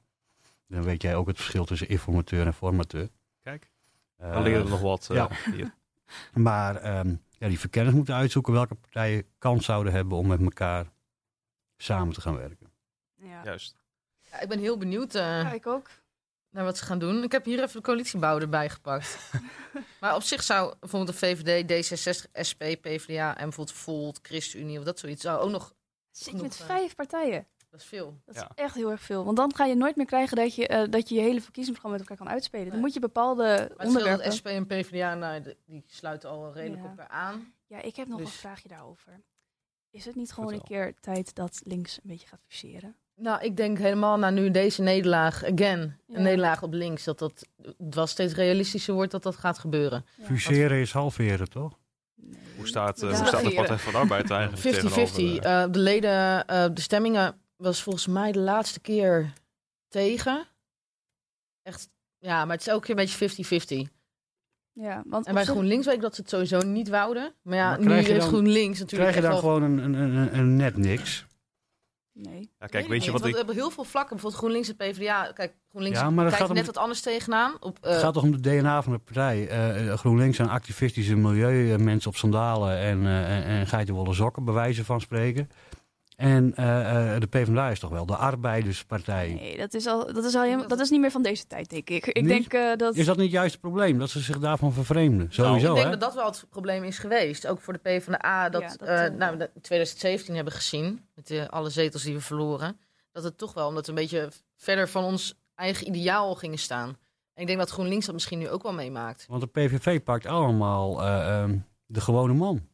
Dan 0.67 0.83
weet 0.83 1.01
jij 1.01 1.15
ook 1.15 1.27
het 1.27 1.35
verschil 1.37 1.65
tussen 1.65 1.89
informateur 1.89 2.45
en 2.45 2.53
formateur. 2.53 3.09
Kijk, 3.43 3.69
Eh, 4.17 4.33
dan 4.33 4.43
leren 4.43 4.63
we 4.63 4.69
nog 4.69 4.81
wat. 4.81 5.07
eh, 5.09 5.15
ja. 5.15 5.29
hier. 5.51 5.73
Maar 6.33 6.75
ehm, 6.75 7.15
ja, 7.29 7.47
die 7.47 7.59
verkenners 7.59 7.95
moeten 7.95 8.15
uitzoeken 8.15 8.53
welke 8.53 8.75
partijen 8.75 9.25
kans 9.37 9.65
zouden 9.65 9.93
hebben 9.93 10.17
om 10.17 10.27
met 10.27 10.41
elkaar 10.41 10.85
samen 11.77 12.13
te 12.13 12.21
gaan 12.21 12.37
werken. 12.37 12.71
Ja. 13.15 13.41
Juist. 13.43 13.75
Ja, 14.31 14.39
ik 14.41 14.47
ben 14.49 14.59
heel 14.59 14.77
benieuwd 14.77 15.15
eh, 15.15 15.21
Ja, 15.21 15.51
ik 15.51 15.67
ook. 15.67 15.89
Naar 16.51 16.63
wat 16.63 16.77
ze 16.77 16.83
gaan 16.85 16.99
doen. 16.99 17.23
Ik 17.23 17.31
heb 17.31 17.45
hier 17.45 17.59
even 17.63 17.75
de 17.75 17.81
coalitiebouw 17.81 18.39
erbij 18.39 18.69
gepakt. 18.69 19.17
maar 20.01 20.15
op 20.15 20.21
zich 20.23 20.43
zou 20.43 20.73
bijvoorbeeld 20.79 21.19
de 21.19 21.25
VVD, 21.25 21.63
D66, 21.91 22.31
SP, 22.49 22.59
PvdA 22.81 23.37
en 23.37 23.43
bijvoorbeeld 23.43 23.77
Volt, 23.77 24.19
ChristenUnie 24.21 24.77
of 24.79 24.83
dat 24.85 24.99
zoiets 24.99 25.21
zou 25.21 25.39
ook 25.41 25.49
nog... 25.51 25.73
Zit 26.11 26.33
je 26.35 26.41
met 26.41 26.55
vijf 26.55 26.95
partijen. 26.95 27.47
Dat 27.69 27.79
is 27.79 27.85
veel. 27.85 28.21
Dat 28.25 28.35
Ja. 28.35 28.41
is 28.41 28.47
echt 28.63 28.75
heel 28.75 28.91
erg 28.91 29.01
veel. 29.01 29.25
Want 29.25 29.37
dan 29.37 29.55
ga 29.55 29.65
je 29.65 29.75
nooit 29.75 29.95
meer 29.95 30.05
krijgen 30.05 30.37
dat 30.37 30.55
je 30.55 30.67
eh, 30.67 30.89
dat 30.89 31.09
je, 31.09 31.15
je 31.15 31.21
hele 31.21 31.41
verkiezingsprogramma 31.41 31.97
met 31.97 32.09
elkaar 32.09 32.25
kan 32.25 32.33
uitspelen. 32.35 32.69
Dan 32.71 32.79
moet 32.79 32.93
je 32.93 32.99
bepaalde 32.99 33.71
Maar 33.77 33.87
onderwerpen... 33.87 34.31
SP 34.37 34.45
en 34.45 34.65
PvdA, 34.67 35.15
nou, 35.15 35.55
die 35.65 35.83
sluiten 35.87 36.29
al 36.29 36.53
redelijk 36.53 36.81
Ja. 36.81 36.89
op 36.91 36.97
elkaar 36.99 37.07
aan. 37.17 37.53
Ja, 37.67 37.81
ik 37.81 37.95
heb 37.95 38.07
nog 38.07 38.17
Dus- 38.19 38.27
een 38.27 38.33
vraagje 38.39 38.67
daarover. 38.67 39.21
Is 39.89 40.05
het 40.05 40.15
niet 40.15 40.31
gewoon 40.31 40.53
een 40.53 40.63
keer 40.63 40.93
tijd 40.99 41.35
dat 41.35 41.61
links 41.63 41.95
een 41.97 42.09
beetje 42.09 42.27
gaat 42.27 42.41
fuseren? 42.47 42.95
Nou, 43.15 43.43
ik 43.43 43.57
denk 43.57 43.77
helemaal 43.77 44.17
na 44.17 44.29
nu 44.29 44.51
deze 44.51 44.81
nederlaag, 44.81 45.43
again, 45.43 45.97
Ja. 46.07 46.15
een 46.15 46.21
nederlaag 46.23 46.63
op 46.63 46.73
links, 46.73 47.03
dat 47.03 47.19
dat 47.19 47.47
wel 47.77 48.07
steeds 48.07 48.33
realistischer 48.33 48.93
wordt 48.93 49.11
dat 49.11 49.23
dat 49.23 49.35
gaat 49.35 49.59
gebeuren. 49.59 50.05
Ja. 50.17 50.25
Fuseren 50.25 50.77
is 50.79 50.91
halveren, 50.91 51.49
toch? 51.49 51.77
Nee. 52.15 52.39
Hoe 52.57 52.67
staat, 52.67 53.01
eh, 53.03 53.09
Ja. 53.09 53.17
hoe 53.17 53.25
staat 53.27 53.43
de. 53.43 53.53
Partij 53.53 53.77
van 53.77 53.91
de 53.91 53.97
Arbeid 53.97 54.29
eigenlijk 54.31 54.61
50-50. 54.61 55.15
tegenover, 55.15 55.43
eh, 55.51 55.63
Eh, 55.63 55.71
de 55.71 55.79
leden, 55.79 56.47
eh, 56.47 56.65
de 56.73 56.81
stemmingen 56.81 57.41
was 57.55 57.81
volgens 57.83 58.07
mij 58.07 58.31
de 58.31 58.39
laatste 58.39 58.79
keer 58.79 59.33
tegen. 59.87 60.45
Echt, 61.61 61.89
ja, 62.19 62.45
maar 62.45 62.51
het 62.55 62.61
is 62.65 62.67
elke 62.71 62.85
keer 62.85 62.95
een 62.95 63.01
beetje 63.05 63.17
50-50. 63.17 63.89
Ja, 64.73 65.03
want 65.05 65.27
En 65.27 65.33
bij 65.33 65.43
zich- 65.43 65.51
GroenLinks 65.53 65.85
weet 65.85 65.95
ik 65.95 66.01
dat 66.01 66.15
ze 66.15 66.21
het 66.21 66.29
sowieso 66.29 66.59
niet 66.61 66.89
wouden. 66.89 67.33
Maar 67.41 67.55
ja, 67.57 67.69
Maar 67.69 67.79
nu 67.79 67.85
krijg 67.85 68.01
je 68.05 68.07
heeft 68.11 68.19
dan- 68.23 68.29
GroenLinks 68.33 68.79
natuurlijk 68.79 69.11
Krijg 69.11 69.25
je 69.25 69.31
wel... 69.31 69.39
gewoon 69.39 69.63
een, 69.63 69.77
een, 69.77 69.93
een, 70.15 70.37
een 70.37 70.55
net 70.55 70.77
niks? 70.77 71.25
Nee. 72.13 72.49
Ja, 72.59 72.65
kijk, 72.67 72.87
weet 72.87 73.03
je 73.05 73.11
wat 73.11 73.21
We 73.21 73.29
ik... 73.29 73.35
hebben 73.35 73.55
heel 73.55 73.69
veel 73.69 73.83
vlakken, 73.83 74.09
bijvoorbeeld 74.15 74.41
GroenLinks 74.41 74.69
en 74.69 74.75
PvdA. 74.75 75.31
Kijk, 75.31 75.53
GroenLinks 75.69 75.99
Ja, 75.99 76.05
maar 76.09 76.15
dat 76.15 76.23
kijkt 76.23 76.39
gaat 76.39 76.49
om- 76.49 76.55
net 76.55 76.65
wat 76.65 76.77
anders 76.77 77.01
tegenaan. 77.01 77.53
Op, 77.59 77.77
eh, 77.81 77.91
Het 77.91 77.99
gaat 78.01 78.13
toch 78.13 78.23
om 78.23 78.31
de 78.31 78.39
DNA 78.39 78.81
van 78.83 78.93
de 78.93 78.99
partij. 78.99 79.47
Eh, 79.47 79.93
GroenLinks 79.97 80.35
zijn 80.35 80.49
activistische 80.49 81.15
milieumensen 81.15 82.09
op 82.09 82.15
sandalen 82.17 82.77
en, 82.77 83.05
eh 83.05 83.35
en, 83.37 83.43
en 83.43 83.67
geitenwolle 83.67 84.13
sokken, 84.13 84.43
bij 84.45 84.53
wijze 84.53 84.85
van 84.85 85.01
spreken. 85.01 85.49
En 86.21 86.55
eh, 86.55 87.13
eh, 87.15 87.21
de 87.21 87.27
PvdA 87.27 87.69
is 87.69 87.79
toch 87.79 87.89
wel 87.89 88.05
de 88.05 88.15
arbeiderspartij. 88.15 89.33
Nee, 89.33 89.57
dat 89.57 89.73
is, 89.73 89.87
al, 89.87 90.13
dat, 90.13 90.23
is 90.23 90.35
al 90.35 90.43
helemaal, 90.43 90.67
dat 90.67 90.79
is 90.79 90.89
niet 90.89 90.99
meer 90.99 91.11
van 91.11 91.21
deze 91.21 91.47
tijd, 91.47 91.69
denk 91.69 91.89
ik. 91.89 92.05
Ik 92.07 92.27
denk 92.27 92.53
eh, 92.53 92.75
dat... 92.75 92.95
Is 92.95 93.05
dat 93.05 93.17
niet 93.17 93.31
juist 93.31 93.51
het 93.51 93.61
probleem? 93.61 93.99
Dat 93.99 94.09
ze 94.09 94.19
zich 94.19 94.39
daarvan 94.39 94.73
vervreemden? 94.73 95.27
Sowieso, 95.29 95.69
ik 95.69 95.75
denk 95.75 95.85
hè? 95.85 95.91
dat 95.91 95.99
dat 95.99 96.13
wel 96.13 96.25
het 96.25 96.45
probleem 96.49 96.83
is 96.83 96.99
geweest. 96.99 97.47
Ook 97.47 97.61
voor 97.61 97.73
de 97.73 97.79
PvdA. 97.79 98.49
Dat, 98.49 98.61
Ja, 98.61 98.67
dat, 98.67 98.81
eh, 98.81 99.05
eh, 99.05 99.13
nou, 99.13 99.37
we 99.37 99.49
in 99.53 99.61
2017 99.61 100.35
hebben 100.35 100.53
gezien. 100.53 101.05
Met 101.15 101.31
eh, 101.31 101.47
alle 101.47 101.69
zetels 101.69 102.03
die 102.03 102.13
we 102.13 102.21
verloren. 102.21 102.79
Dat 103.11 103.23
het 103.23 103.37
toch 103.37 103.53
wel, 103.53 103.67
omdat 103.67 103.85
we 103.85 103.91
een 103.91 103.97
beetje 103.97 104.29
verder 104.57 104.89
van 104.89 105.03
ons 105.03 105.39
eigen 105.55 105.87
ideaal 105.87 106.35
gingen 106.35 106.59
staan. 106.59 106.97
En 107.33 107.41
ik 107.41 107.47
denk 107.47 107.59
dat 107.59 107.69
GroenLinks 107.69 108.05
dat 108.05 108.13
misschien 108.13 108.39
nu 108.39 108.49
ook 108.49 108.63
wel 108.63 108.73
meemaakt. 108.73 109.25
Want 109.29 109.41
de 109.41 109.47
PVV 109.47 110.03
pakt 110.03 110.25
allemaal 110.25 111.01
eh, 111.01 111.41
ehm, 111.41 111.57
de 111.85 112.01
gewone 112.01 112.33
man. 112.33 112.69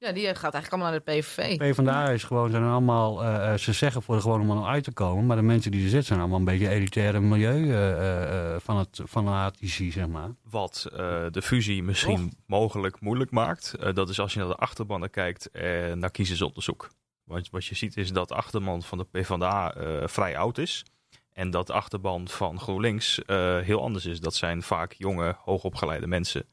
Ja, 0.00 0.12
die 0.12 0.24
gaat 0.24 0.54
eigenlijk 0.54 0.72
allemaal 0.72 0.90
naar 0.90 1.00
de 1.04 1.12
PVV. 1.12 1.56
PvdA 1.56 2.08
is 2.08 2.24
gewoon, 2.24 2.50
zijn 2.50 2.62
allemaal, 2.64 3.22
eh, 3.24 3.52
eh, 3.52 3.58
ze 3.58 3.72
zeggen 3.72 4.02
voor 4.02 4.14
de 4.14 4.20
gewone 4.20 4.44
man 4.44 4.58
om 4.58 4.64
uit 4.66 4.84
te 4.84 4.92
komen. 4.92 5.26
Maar 5.26 5.36
de 5.36 5.42
mensen 5.42 5.70
die 5.70 5.82
er 5.82 5.88
zitten 5.88 6.06
zijn 6.06 6.20
allemaal 6.20 6.38
een 6.38 6.44
beetje 6.44 6.68
elitaire 6.68 7.20
milieu 7.20 7.70
eh, 7.70 7.90
eh, 7.92 8.54
eh, 8.54 8.60
van 8.60 8.76
het 8.76 9.00
fanatici, 9.08 9.90
zeg 9.92 10.06
maar. 10.08 10.28
Wat 10.50 10.86
eh, 10.92 10.98
de 11.30 11.42
fusie 11.42 11.82
misschien 11.82 12.32
mogelijk 12.46 13.00
moeilijk 13.00 13.30
maakt, 13.30 13.74
eh, 13.74 13.94
dat 13.94 14.08
is 14.08 14.20
als 14.20 14.32
je 14.32 14.38
naar 14.38 14.48
de 14.48 14.54
achterbannen 14.54 15.10
kijkt 15.10 15.50
en 15.50 15.98
naar 15.98 16.10
kiezersonderzoek. 16.10 16.90
Want 17.24 17.50
wat 17.50 17.64
je 17.66 17.74
ziet 17.74 17.96
is 17.96 18.12
dat 18.12 18.28
de 18.28 18.34
achterban 18.34 18.82
van 18.82 18.98
de 18.98 19.04
PvdA 19.04 19.74
eh 19.74 20.06
vrij 20.06 20.36
oud 20.38 20.58
is. 20.58 20.84
En 21.32 21.50
dat 21.50 21.66
de 21.66 21.72
achterban 21.72 22.28
van 22.28 22.60
GroenLinks 22.60 23.24
eh, 23.24 23.58
heel 23.58 23.82
anders 23.82 24.06
is. 24.06 24.20
Dat 24.20 24.34
zijn 24.34 24.62
vaak 24.62 24.92
jonge, 24.92 25.36
hoogopgeleide 25.44 26.06
mensen 26.06 26.44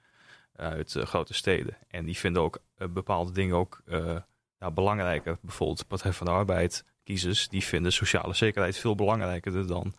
uit 0.58 0.96
eh, 0.96 1.06
grote 1.06 1.34
steden. 1.34 1.78
En 1.88 2.06
die 2.06 2.18
vinden 2.18 2.42
ook 2.42 2.60
eh, 2.76 2.88
bepaalde 2.88 3.32
dingen 3.32 3.56
ook 3.56 3.82
eh, 3.86 4.18
ja, 4.60 4.72
belangrijker. 4.72 5.38
Bijvoorbeeld 5.42 5.88
Partij 5.88 6.14
van 6.14 6.26
de 6.26 6.32
Arbeid, 6.32 6.86
kiezers, 7.04 7.50
die 7.50 7.64
vinden 7.64 7.94
sociale 7.94 8.34
zekerheid 8.34 8.78
veel 8.78 8.96
belangrijker 8.96 9.68
dan 9.68 9.94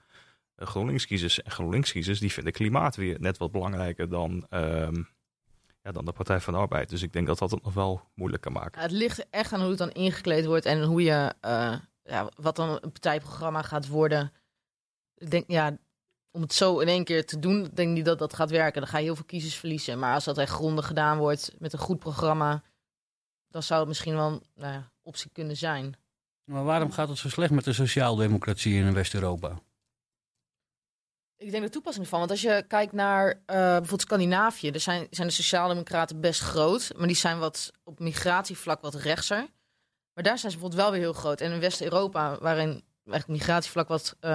eh, 0.55 0.67
GroenLinks-kiezers. 0.67 1.43
En 1.43 1.51
GroenLinks-kiezers 1.51 2.21
die 2.21 2.33
vinden 2.33 2.53
klimaat 2.53 2.97
weer 2.97 3.21
net 3.21 3.39
wat 3.39 3.51
belangrijker 3.51 4.09
dan, 4.09 4.47
ehm, 4.51 5.03
ja, 5.83 5.93
dan 5.93 6.05
de 6.05 6.13
Partij 6.13 6.41
van 6.41 6.53
de 6.53 6.59
Arbeid. 6.59 6.89
Dus 6.89 7.03
ik 7.03 7.13
denk 7.13 7.27
dat 7.27 7.39
dat 7.39 7.51
het 7.51 7.63
nog 7.63 7.75
wel 7.75 8.03
moeilijk 8.15 8.43
kan 8.43 8.53
maken. 8.53 8.81
Ja, 8.81 8.87
het 8.87 8.97
ligt 8.97 9.27
echt 9.31 9.53
aan 9.53 9.61
hoe 9.61 9.69
het 9.69 9.79
dan 9.79 9.91
ingekleed 9.91 10.47
wordt 10.47 10.67
en 10.67 10.83
hoe 10.83 11.03
je, 11.03 11.35
ja, 12.03 12.31
wat 12.37 12.57
dan 12.57 12.69
een 12.69 12.81
partijprogramma 12.81 13.63
gaat 13.63 13.89
worden. 13.89 14.33
Ik 15.15 15.31
denk, 15.31 15.45
ja, 15.51 15.79
om 16.39 16.45
het 16.45 16.55
zo 16.55 16.79
in 16.79 16.89
één 16.89 17.05
keer 17.05 17.27
te 17.27 17.39
doen, 17.39 17.63
denk 17.63 17.89
ik 17.89 17.95
niet 17.95 18.05
dat 18.05 18.19
dat 18.19 18.35
gaat 18.35 18.51
werken. 18.51 18.81
Dan 18.81 18.91
ga 18.91 18.99
je 18.99 19.05
heel 19.05 19.15
veel 19.15 19.25
kiezers 19.25 19.55
verliezen. 19.55 19.99
Maar 19.99 20.15
als 20.15 20.25
dat 20.25 20.39
echt 20.39 20.53
grondig 20.53 20.87
gedaan 20.87 21.19
wordt 21.19 21.53
met 21.59 21.73
een 21.73 21.79
goed 21.79 21.99
programma, 21.99 22.63
dan 23.49 23.63
zou 23.63 23.81
het 23.81 23.89
misschien 23.89 24.15
wel 24.15 24.27
een 24.27 24.43
nou 24.55 24.73
ja, 24.73 24.93
optie 25.03 25.31
kunnen 25.33 25.57
zijn. 25.57 25.97
Maar 26.45 26.65
waarom 26.65 26.93
gaat 26.93 27.09
het 27.09 27.19
zo 27.19 27.29
slecht 27.29 27.51
met 27.51 27.65
de 27.65 27.73
sociaaldemocratie 27.73 28.75
in 28.75 28.95
West-Europa? 28.95 29.59
Ik 31.37 31.51
denk 31.51 31.65
de 31.65 31.71
toepassing 31.71 32.09
van, 32.09 32.19
want 32.19 32.31
als 32.31 32.41
je 32.41 32.65
kijkt 32.69 32.93
naar 32.93 33.31
eh, 33.31 33.37
bijvoorbeeld 33.47 34.01
Scandinavië, 34.01 34.71
daar 34.71 34.81
zijn, 34.81 35.07
zijn 35.11 35.29
de 35.29 35.35
Sociaaldemocraten 35.35 36.21
best 36.21 36.41
groot, 36.41 36.93
maar 36.97 37.07
die 37.07 37.17
zijn 37.17 37.39
wat 37.39 37.73
op 37.85 37.99
migratievlak 37.99 38.81
wat 38.81 38.95
rechtser. 38.95 39.47
Maar 40.15 40.25
daar 40.25 40.39
zijn 40.39 40.53
ze 40.53 40.59
bijvoorbeeld 40.59 40.83
wel 40.83 40.91
weer 40.91 41.01
heel 41.01 41.21
groot. 41.21 41.41
En 41.41 41.53
in 41.53 41.61
West-Europa, 41.61 42.39
waarin 42.41 42.85
eigenlijk 43.05 43.41
migratievlak 43.41 43.89
wat, 43.89 44.17
eh, 44.21 44.31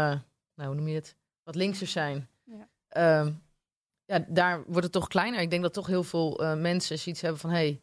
nou 0.56 0.70
hoe 0.70 0.76
noem 0.76 0.88
je 0.88 0.96
het, 0.96 1.16
wat 1.44 1.56
linkser 1.56 1.88
zijn, 1.88 2.30
Ja. 2.44 2.70
ehm, 2.88 3.34
ja, 4.06 4.26
daar 4.28 4.64
wordt 4.66 4.84
het 4.84 4.92
toch 4.92 5.08
kleiner. 5.08 5.40
Ik 5.42 5.50
denk 5.50 5.62
dat 5.62 5.74
toch 5.74 5.88
heel 5.88 6.04
veel 6.04 6.44
eh, 6.44 6.56
mensen 6.60 7.00
zoiets 7.00 7.22
hebben 7.22 7.40
van, 7.40 7.50
hé, 7.50 7.56
hey, 7.56 7.82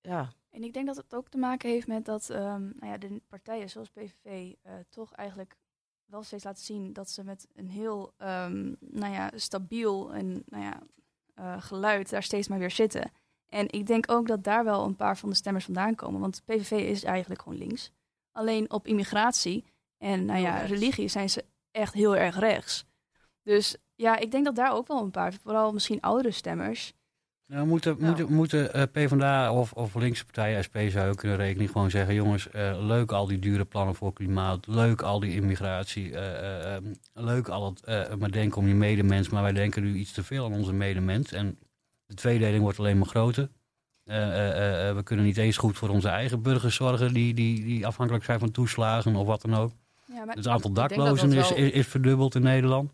ja, 0.00 0.32
En 0.50 0.62
ik 0.62 0.72
denk 0.72 0.86
dat 0.86 0.96
het 0.96 1.14
ook 1.14 1.28
te 1.28 1.38
maken 1.38 1.70
heeft 1.70 1.86
met 1.86 2.04
dat 2.04 2.30
ehm, 2.30 2.62
nou 2.62 2.86
ja, 2.86 2.98
de 2.98 3.20
partijen 3.28 3.70
zoals 3.70 3.90
PVV 3.90 4.52
eh, 4.62 4.72
toch 4.88 5.12
eigenlijk 5.12 5.56
wel 6.04 6.22
steeds 6.22 6.44
laten 6.44 6.64
zien 6.64 6.92
dat 6.92 7.10
ze 7.10 7.24
met 7.24 7.46
een 7.54 7.68
heel 7.68 8.12
ehm, 8.16 8.72
nou 8.80 9.12
ja, 9.12 9.30
stabiel 9.34 10.12
en 10.14 10.42
nou 10.46 10.64
ja, 10.64 10.82
eh, 11.34 11.62
geluid 11.62 12.10
daar 12.10 12.22
steeds 12.22 12.48
maar 12.48 12.58
weer 12.58 12.70
zitten. 12.70 13.12
En 13.46 13.70
ik 13.72 13.86
denk 13.86 14.10
ook 14.10 14.26
dat 14.26 14.44
daar 14.44 14.64
wel 14.64 14.84
een 14.84 14.96
paar 14.96 15.18
van 15.18 15.28
de 15.28 15.34
stemmers 15.34 15.64
vandaan 15.64 15.94
komen. 15.94 16.20
Want 16.20 16.42
PVV 16.44 16.70
is 16.70 17.04
eigenlijk 17.04 17.42
gewoon 17.42 17.58
links. 17.58 17.90
Alleen 18.32 18.70
op 18.70 18.86
immigratie 18.86 19.64
en 19.98 20.24
nou 20.24 20.40
ja, 20.40 20.58
religie 20.58 21.08
zijn 21.08 21.30
ze 21.30 21.44
echt 21.74 21.94
heel 21.94 22.16
erg 22.16 22.38
rechts. 22.38 22.84
Dus 23.42 23.76
ja, 23.94 24.16
ik 24.18 24.30
denk 24.30 24.44
dat 24.44 24.56
daar 24.56 24.72
ook 24.72 24.88
wel 24.88 25.02
een 25.02 25.10
paar, 25.10 25.32
vooral 25.42 25.72
misschien 25.72 26.00
oudere 26.00 26.30
stemmers, 26.30 26.92
Nou, 27.46 27.66
moeten, 27.66 27.96
Ja. 27.98 28.06
moeten, 28.06 28.32
moeten 28.32 28.72
eh, 28.74 28.82
PvdA 28.92 29.52
of, 29.52 29.72
of 29.72 29.94
linkse 29.94 30.24
partijen, 30.24 30.64
SP 30.66 30.76
zou 30.76 31.04
je 31.04 31.10
ook 31.10 31.16
kunnen 31.16 31.36
rekenen, 31.36 31.68
gewoon 31.68 31.90
zeggen: 31.90 32.14
jongens, 32.14 32.50
eh, 32.50 32.76
leuk 32.80 33.12
al 33.12 33.26
die 33.26 33.38
dure 33.38 33.64
plannen 33.64 33.94
voor 33.94 34.12
klimaat, 34.12 34.66
leuk 34.66 35.02
al 35.02 35.20
die 35.20 35.34
immigratie, 35.34 36.14
eh, 36.14 36.38
eh, 36.38 36.76
eh, 36.76 36.82
leuk 37.12 37.48
al 37.48 37.66
het 37.84 38.18
maar 38.18 38.30
denken 38.30 38.58
om 38.58 38.68
je 38.68 38.74
medemens, 38.74 39.28
maar 39.28 39.42
wij 39.42 39.52
denken 39.52 39.82
nu 39.82 39.94
iets 39.94 40.12
te 40.12 40.24
veel 40.24 40.44
aan 40.44 40.52
onze 40.52 40.72
medemens. 40.72 41.32
En 41.32 41.58
de 42.06 42.14
tweedeling 42.14 42.62
wordt 42.62 42.78
alleen 42.78 42.98
maar 42.98 43.08
groter. 43.08 43.48
We 44.04 45.00
kunnen 45.04 45.24
niet 45.24 45.36
eens 45.36 45.56
goed 45.56 45.78
voor 45.78 45.88
onze 45.88 46.08
eigen 46.08 46.42
burgers 46.42 46.74
zorgen 46.74 47.14
die, 47.14 47.34
die, 47.34 47.64
die 47.64 47.86
afhankelijk 47.86 48.24
zijn 48.24 48.38
van 48.38 48.50
toeslagen 48.50 49.16
of 49.16 49.26
wat 49.26 49.42
dan 49.42 49.54
ook. 49.54 49.72
Ja, 50.06 50.24
maar 50.24 50.36
Het 50.36 50.46
aantal 50.48 50.72
dat 50.72 50.88
daklozen 50.88 51.30
dat 51.30 51.38
is, 51.44 51.48
wel- 51.48 51.58
is, 51.58 51.70
is 51.72 51.86
verdubbeld 51.86 52.34
in 52.34 52.42
Nederland. 52.42 52.92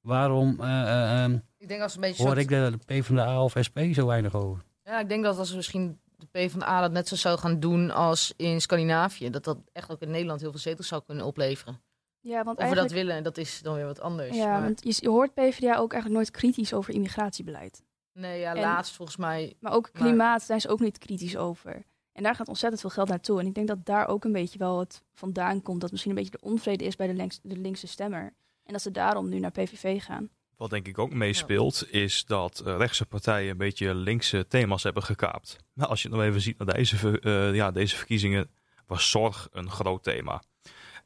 Waarom 0.00 0.60
eh, 0.60 0.82
eh, 0.82 1.24
ehm, 1.24 1.38
ik 1.58 1.68
denk 1.68 1.82
als 1.82 1.94
een 1.94 2.00
beetje 2.00 2.22
hoor 2.22 2.32
soort- 2.32 2.42
ik 2.42 2.48
de, 2.48 2.70
de 2.86 3.00
PvdA 3.00 3.42
of 3.42 3.54
SP 3.66 3.78
zo 3.92 4.06
weinig 4.06 4.34
over? 4.34 4.62
Ja, 4.84 5.00
ik 5.00 5.08
denk 5.08 5.24
dat 5.24 5.38
als 5.38 5.50
we 5.50 5.56
misschien 5.56 5.98
de 6.16 6.26
PvdA 6.30 6.80
dat 6.80 6.92
net 6.92 7.08
zo 7.08 7.16
zou 7.16 7.38
gaan 7.38 7.60
doen 7.60 7.90
als 7.90 8.32
in 8.36 8.60
Scandinavië, 8.60 9.30
dat 9.30 9.44
dat 9.44 9.58
echt 9.72 9.90
ook 9.90 10.00
in 10.00 10.10
Nederland 10.10 10.40
heel 10.40 10.50
veel 10.50 10.60
zetels 10.60 10.88
zou 10.88 11.02
kunnen 11.06 11.24
opleveren. 11.24 11.80
ja, 12.20 12.34
want 12.44 12.46
Of 12.48 12.54
we 12.54 12.60
eigenlijk... 12.60 12.88
dat 12.94 12.98
willen, 13.06 13.22
dat 13.22 13.36
is 13.36 13.62
dan 13.62 13.74
weer 13.74 13.84
wat 13.86 14.00
anders. 14.00 14.36
Ja, 14.36 14.46
maar, 14.46 14.62
want 14.62 14.84
je, 14.84 14.96
je 15.00 15.08
hoort 15.08 15.34
PvdA 15.34 15.76
ook 15.76 15.92
eigenlijk 15.92 16.08
nooit 16.22 16.30
kritisch 16.30 16.72
over 16.72 16.94
immigratiebeleid. 16.94 17.82
nee, 18.12 18.40
ja, 18.40 18.54
en- 18.54 18.60
laatst 18.60 18.94
volgens 18.94 19.16
mij. 19.16 19.54
Maar 19.60 19.72
ook 19.72 19.90
Maar- 19.92 20.02
klimaat 20.02 20.42
zijn 20.42 20.60
ze 20.60 20.68
ook 20.68 20.80
niet 20.80 20.98
kritisch 20.98 21.36
over. 21.36 21.84
En 22.18 22.24
daar 22.24 22.34
gaat 22.34 22.48
ontzettend 22.48 22.80
veel 22.80 22.90
geld 22.90 23.08
naartoe. 23.08 23.40
En 23.40 23.46
ik 23.46 23.54
denk 23.54 23.68
dat 23.68 23.86
daar 23.86 24.08
ook 24.08 24.24
een 24.24 24.32
beetje 24.32 24.58
wel 24.58 24.78
het 24.78 25.02
vandaan 25.14 25.62
komt. 25.62 25.80
Dat 25.80 25.90
misschien 25.90 26.10
een 26.10 26.16
beetje 26.16 26.38
de 26.38 26.46
onvrede 26.46 26.84
is 26.84 26.96
bij 26.96 27.06
de, 27.06 27.14
links, 27.14 27.40
de 27.42 27.56
linkse 27.56 27.86
stemmer. 27.86 28.34
En 28.64 28.72
dat 28.72 28.82
ze 28.82 28.90
daarom 28.90 29.28
nu 29.28 29.38
naar 29.38 29.50
PVV 29.50 30.02
gaan. 30.02 30.28
Wat 30.56 30.70
denk 30.70 30.86
ik 30.86 30.98
ook 30.98 31.12
meespeelt, 31.12 31.90
is 31.90 32.24
dat 32.24 32.60
eh, 32.60 32.76
rechtse 32.76 33.06
partijen 33.06 33.50
een 33.50 33.56
beetje 33.56 33.94
linkse 33.94 34.46
thema's 34.48 34.82
hebben 34.82 35.02
gekaapt. 35.02 35.56
Maar 35.72 35.86
als 35.86 36.02
je 36.02 36.08
nog 36.08 36.22
even 36.22 36.40
ziet 36.40 36.58
naar 36.58 36.74
deze, 36.74 37.20
eh, 37.20 37.54
ja, 37.54 37.70
deze 37.70 37.96
verkiezingen, 37.96 38.50
was 38.86 39.10
zorg 39.10 39.48
een 39.52 39.70
groot 39.70 40.02
thema. 40.02 40.42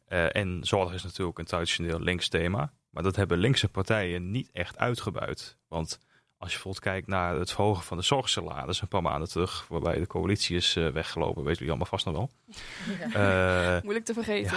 Eh, 0.05 0.37
en 0.37 0.65
zorg 0.65 0.93
is 0.95 1.03
natuurlijk 1.03 1.39
een 1.39 1.45
traditioneel 1.45 2.01
links 2.01 2.29
thema. 2.29 2.73
Maar 2.91 3.03
dat 3.03 3.17
hebben 3.17 3.39
linkse 3.39 3.69
partijen 3.69 4.31
niet 4.31 4.51
echt 4.53 4.79
uitgebuit. 4.79 5.57
Want 5.69 5.99
als 6.43 6.51
je 6.51 6.57
bijvoorbeeld 6.57 6.93
kijkt 6.93 7.07
naar 7.07 7.38
het 7.38 7.53
verhogen 7.53 7.84
van 7.84 7.97
de 7.97 8.03
zorgsalaris 8.03 8.80
een 8.80 8.88
paar 8.88 9.03
maanden 9.03 9.28
terug, 9.28 9.66
waarbij 9.68 9.99
de 9.99 10.07
coalitie 10.07 10.57
is 10.57 10.76
eh, 10.76 10.88
weggelopen, 10.88 11.45
weten 11.45 11.64
jullie 11.64 11.68
allemaal 11.68 11.99
vast 11.99 12.05
nog 12.05 12.14
wel. 12.14 12.30
Eh, 13.12 13.82
Moeilijk 13.88 14.05
te 14.05 14.14
vergeten. 14.14 14.57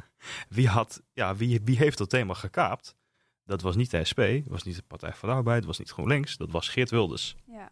wie, 0.56 0.68
had, 0.68 1.02
ja, 1.12 1.36
wie, 1.36 1.60
wie 1.64 1.76
heeft 1.76 1.98
dat 1.98 2.10
thema 2.10 2.34
gekaapt? 2.34 2.96
Dat 3.44 3.62
was 3.62 3.76
niet 3.76 3.90
de 3.90 4.04
SP, 4.10 4.20
dat 4.20 4.42
was 4.46 4.62
niet 4.62 4.76
de 4.76 4.82
Partij 4.86 5.12
van 5.12 5.28
de 5.28 5.34
Arbeid, 5.34 5.58
dat 5.58 5.66
was 5.66 5.78
niet 5.78 5.90
GroenLinks, 5.90 6.36
dat 6.36 6.50
was 6.50 6.68
Geert 6.68 6.90
Wilders. 6.90 7.36
Ja. 7.46 7.70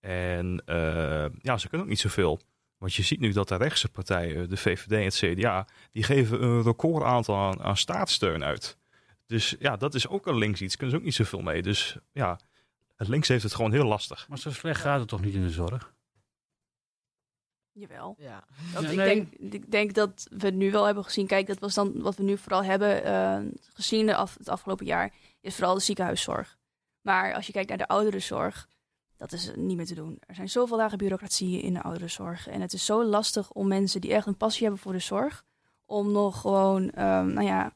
En 0.00 0.62
eh, 0.64 1.26
ja, 1.42 1.58
ze 1.58 1.68
kunnen 1.68 1.86
ook 1.86 1.92
niet 1.92 2.00
zoveel. 2.00 2.40
Want 2.78 2.94
je 2.94 3.02
ziet 3.02 3.20
nu 3.20 3.32
dat 3.32 3.48
de 3.48 3.56
rechtse 3.56 3.88
partijen, 3.88 4.48
de 4.48 4.56
VVD 4.56 4.92
en 4.92 5.04
het 5.04 5.16
CDA, 5.16 5.66
die 5.90 6.02
geven 6.02 6.42
een 6.42 6.62
record 6.62 7.04
aantal 7.04 7.36
aan, 7.36 7.62
aan 7.62 7.76
staatssteun 7.76 8.44
uit. 8.44 8.78
Dus 9.26 9.56
ja, 9.58 9.76
dat 9.76 9.94
is 9.94 10.08
ook 10.08 10.26
een 10.26 10.38
links 10.38 10.60
iets. 10.60 10.76
Kunnen 10.76 10.94
ze 10.94 11.00
ook 11.00 11.06
niet 11.06 11.14
zoveel 11.14 11.42
mee. 11.42 11.62
Dus 11.62 11.96
ja, 12.12 12.38
het 12.98 13.08
links 13.08 13.28
heeft 13.28 13.42
het 13.42 13.54
gewoon 13.54 13.72
heel 13.72 13.84
lastig. 13.84 14.28
Maar 14.28 14.38
zo 14.38 14.50
slecht 14.50 14.80
gaat 14.80 14.98
het 14.98 15.08
toch 15.08 15.20
niet 15.20 15.34
in 15.34 15.42
de 15.42 15.50
zorg? 15.50 15.94
Jawel. 17.72 18.14
Ja. 18.18 18.44
Ik, 18.74 18.80
nee. 18.80 18.96
denk, 18.96 19.52
ik 19.52 19.70
denk 19.70 19.94
dat 19.94 20.26
we 20.30 20.46
het 20.46 20.54
nu 20.54 20.70
wel 20.70 20.84
hebben 20.84 21.04
gezien. 21.04 21.26
Kijk, 21.26 21.46
dat 21.46 21.58
was 21.58 21.74
dan 21.74 22.00
wat 22.00 22.16
we 22.16 22.22
nu 22.22 22.38
vooral 22.38 22.64
hebben 22.64 23.04
eh, 23.04 23.38
gezien 23.74 24.06
de 24.06 24.14
af, 24.14 24.38
het 24.38 24.48
afgelopen 24.48 24.86
jaar. 24.86 25.12
Is 25.40 25.54
vooral 25.54 25.74
de 25.74 25.80
ziekenhuiszorg. 25.80 26.58
Maar 27.00 27.34
als 27.34 27.46
je 27.46 27.52
kijkt 27.52 27.68
naar 27.68 27.78
de 27.78 27.88
ouderenzorg, 27.88 28.68
dat 29.16 29.32
is 29.32 29.50
niet 29.56 29.76
meer 29.76 29.86
te 29.86 29.94
doen. 29.94 30.18
Er 30.26 30.34
zijn 30.34 30.48
zoveel 30.48 30.76
lage 30.76 30.96
bureaucratieën 30.96 31.62
in 31.62 31.74
de 31.74 31.82
ouderenzorg. 31.82 32.48
En 32.48 32.60
het 32.60 32.72
is 32.72 32.84
zo 32.84 33.04
lastig 33.04 33.50
om 33.50 33.68
mensen 33.68 34.00
die 34.00 34.12
echt 34.12 34.26
een 34.26 34.36
passie 34.36 34.62
hebben 34.62 34.80
voor 34.80 34.92
de 34.92 34.98
zorg, 34.98 35.44
om 35.86 36.12
nog 36.12 36.40
gewoon, 36.40 36.90
ehm, 36.90 37.32
nou 37.32 37.46
ja, 37.46 37.72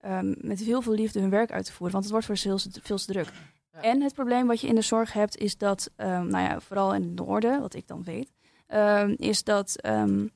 ehm, 0.00 0.34
met 0.36 0.60
heel 0.60 0.82
veel 0.82 0.92
liefde 0.92 1.20
hun 1.20 1.30
werk 1.30 1.52
uit 1.52 1.64
te 1.64 1.72
voeren. 1.72 1.92
Want 1.92 2.04
het 2.04 2.12
wordt 2.12 2.26
voor 2.26 2.36
ze 2.36 2.48
heel, 2.48 2.58
veel 2.82 2.96
te 2.96 3.12
druk. 3.12 3.32
Ja. 3.72 3.80
En 3.80 4.00
het 4.02 4.14
probleem 4.14 4.46
wat 4.46 4.60
je 4.60 4.66
in 4.66 4.74
de 4.74 4.82
zorg 4.82 5.12
hebt, 5.12 5.36
is 5.36 5.56
dat, 5.56 5.90
ehm, 5.96 6.26
nou 6.26 6.44
ja, 6.48 6.60
vooral 6.60 6.94
in 6.94 7.02
het 7.02 7.14
noorden, 7.14 7.60
wat 7.60 7.74
ik 7.74 7.86
dan 7.86 8.02
weet, 8.04 8.32
ehm, 8.66 9.14
is 9.16 9.44
dat 9.44 9.76
ehm, 9.80 10.26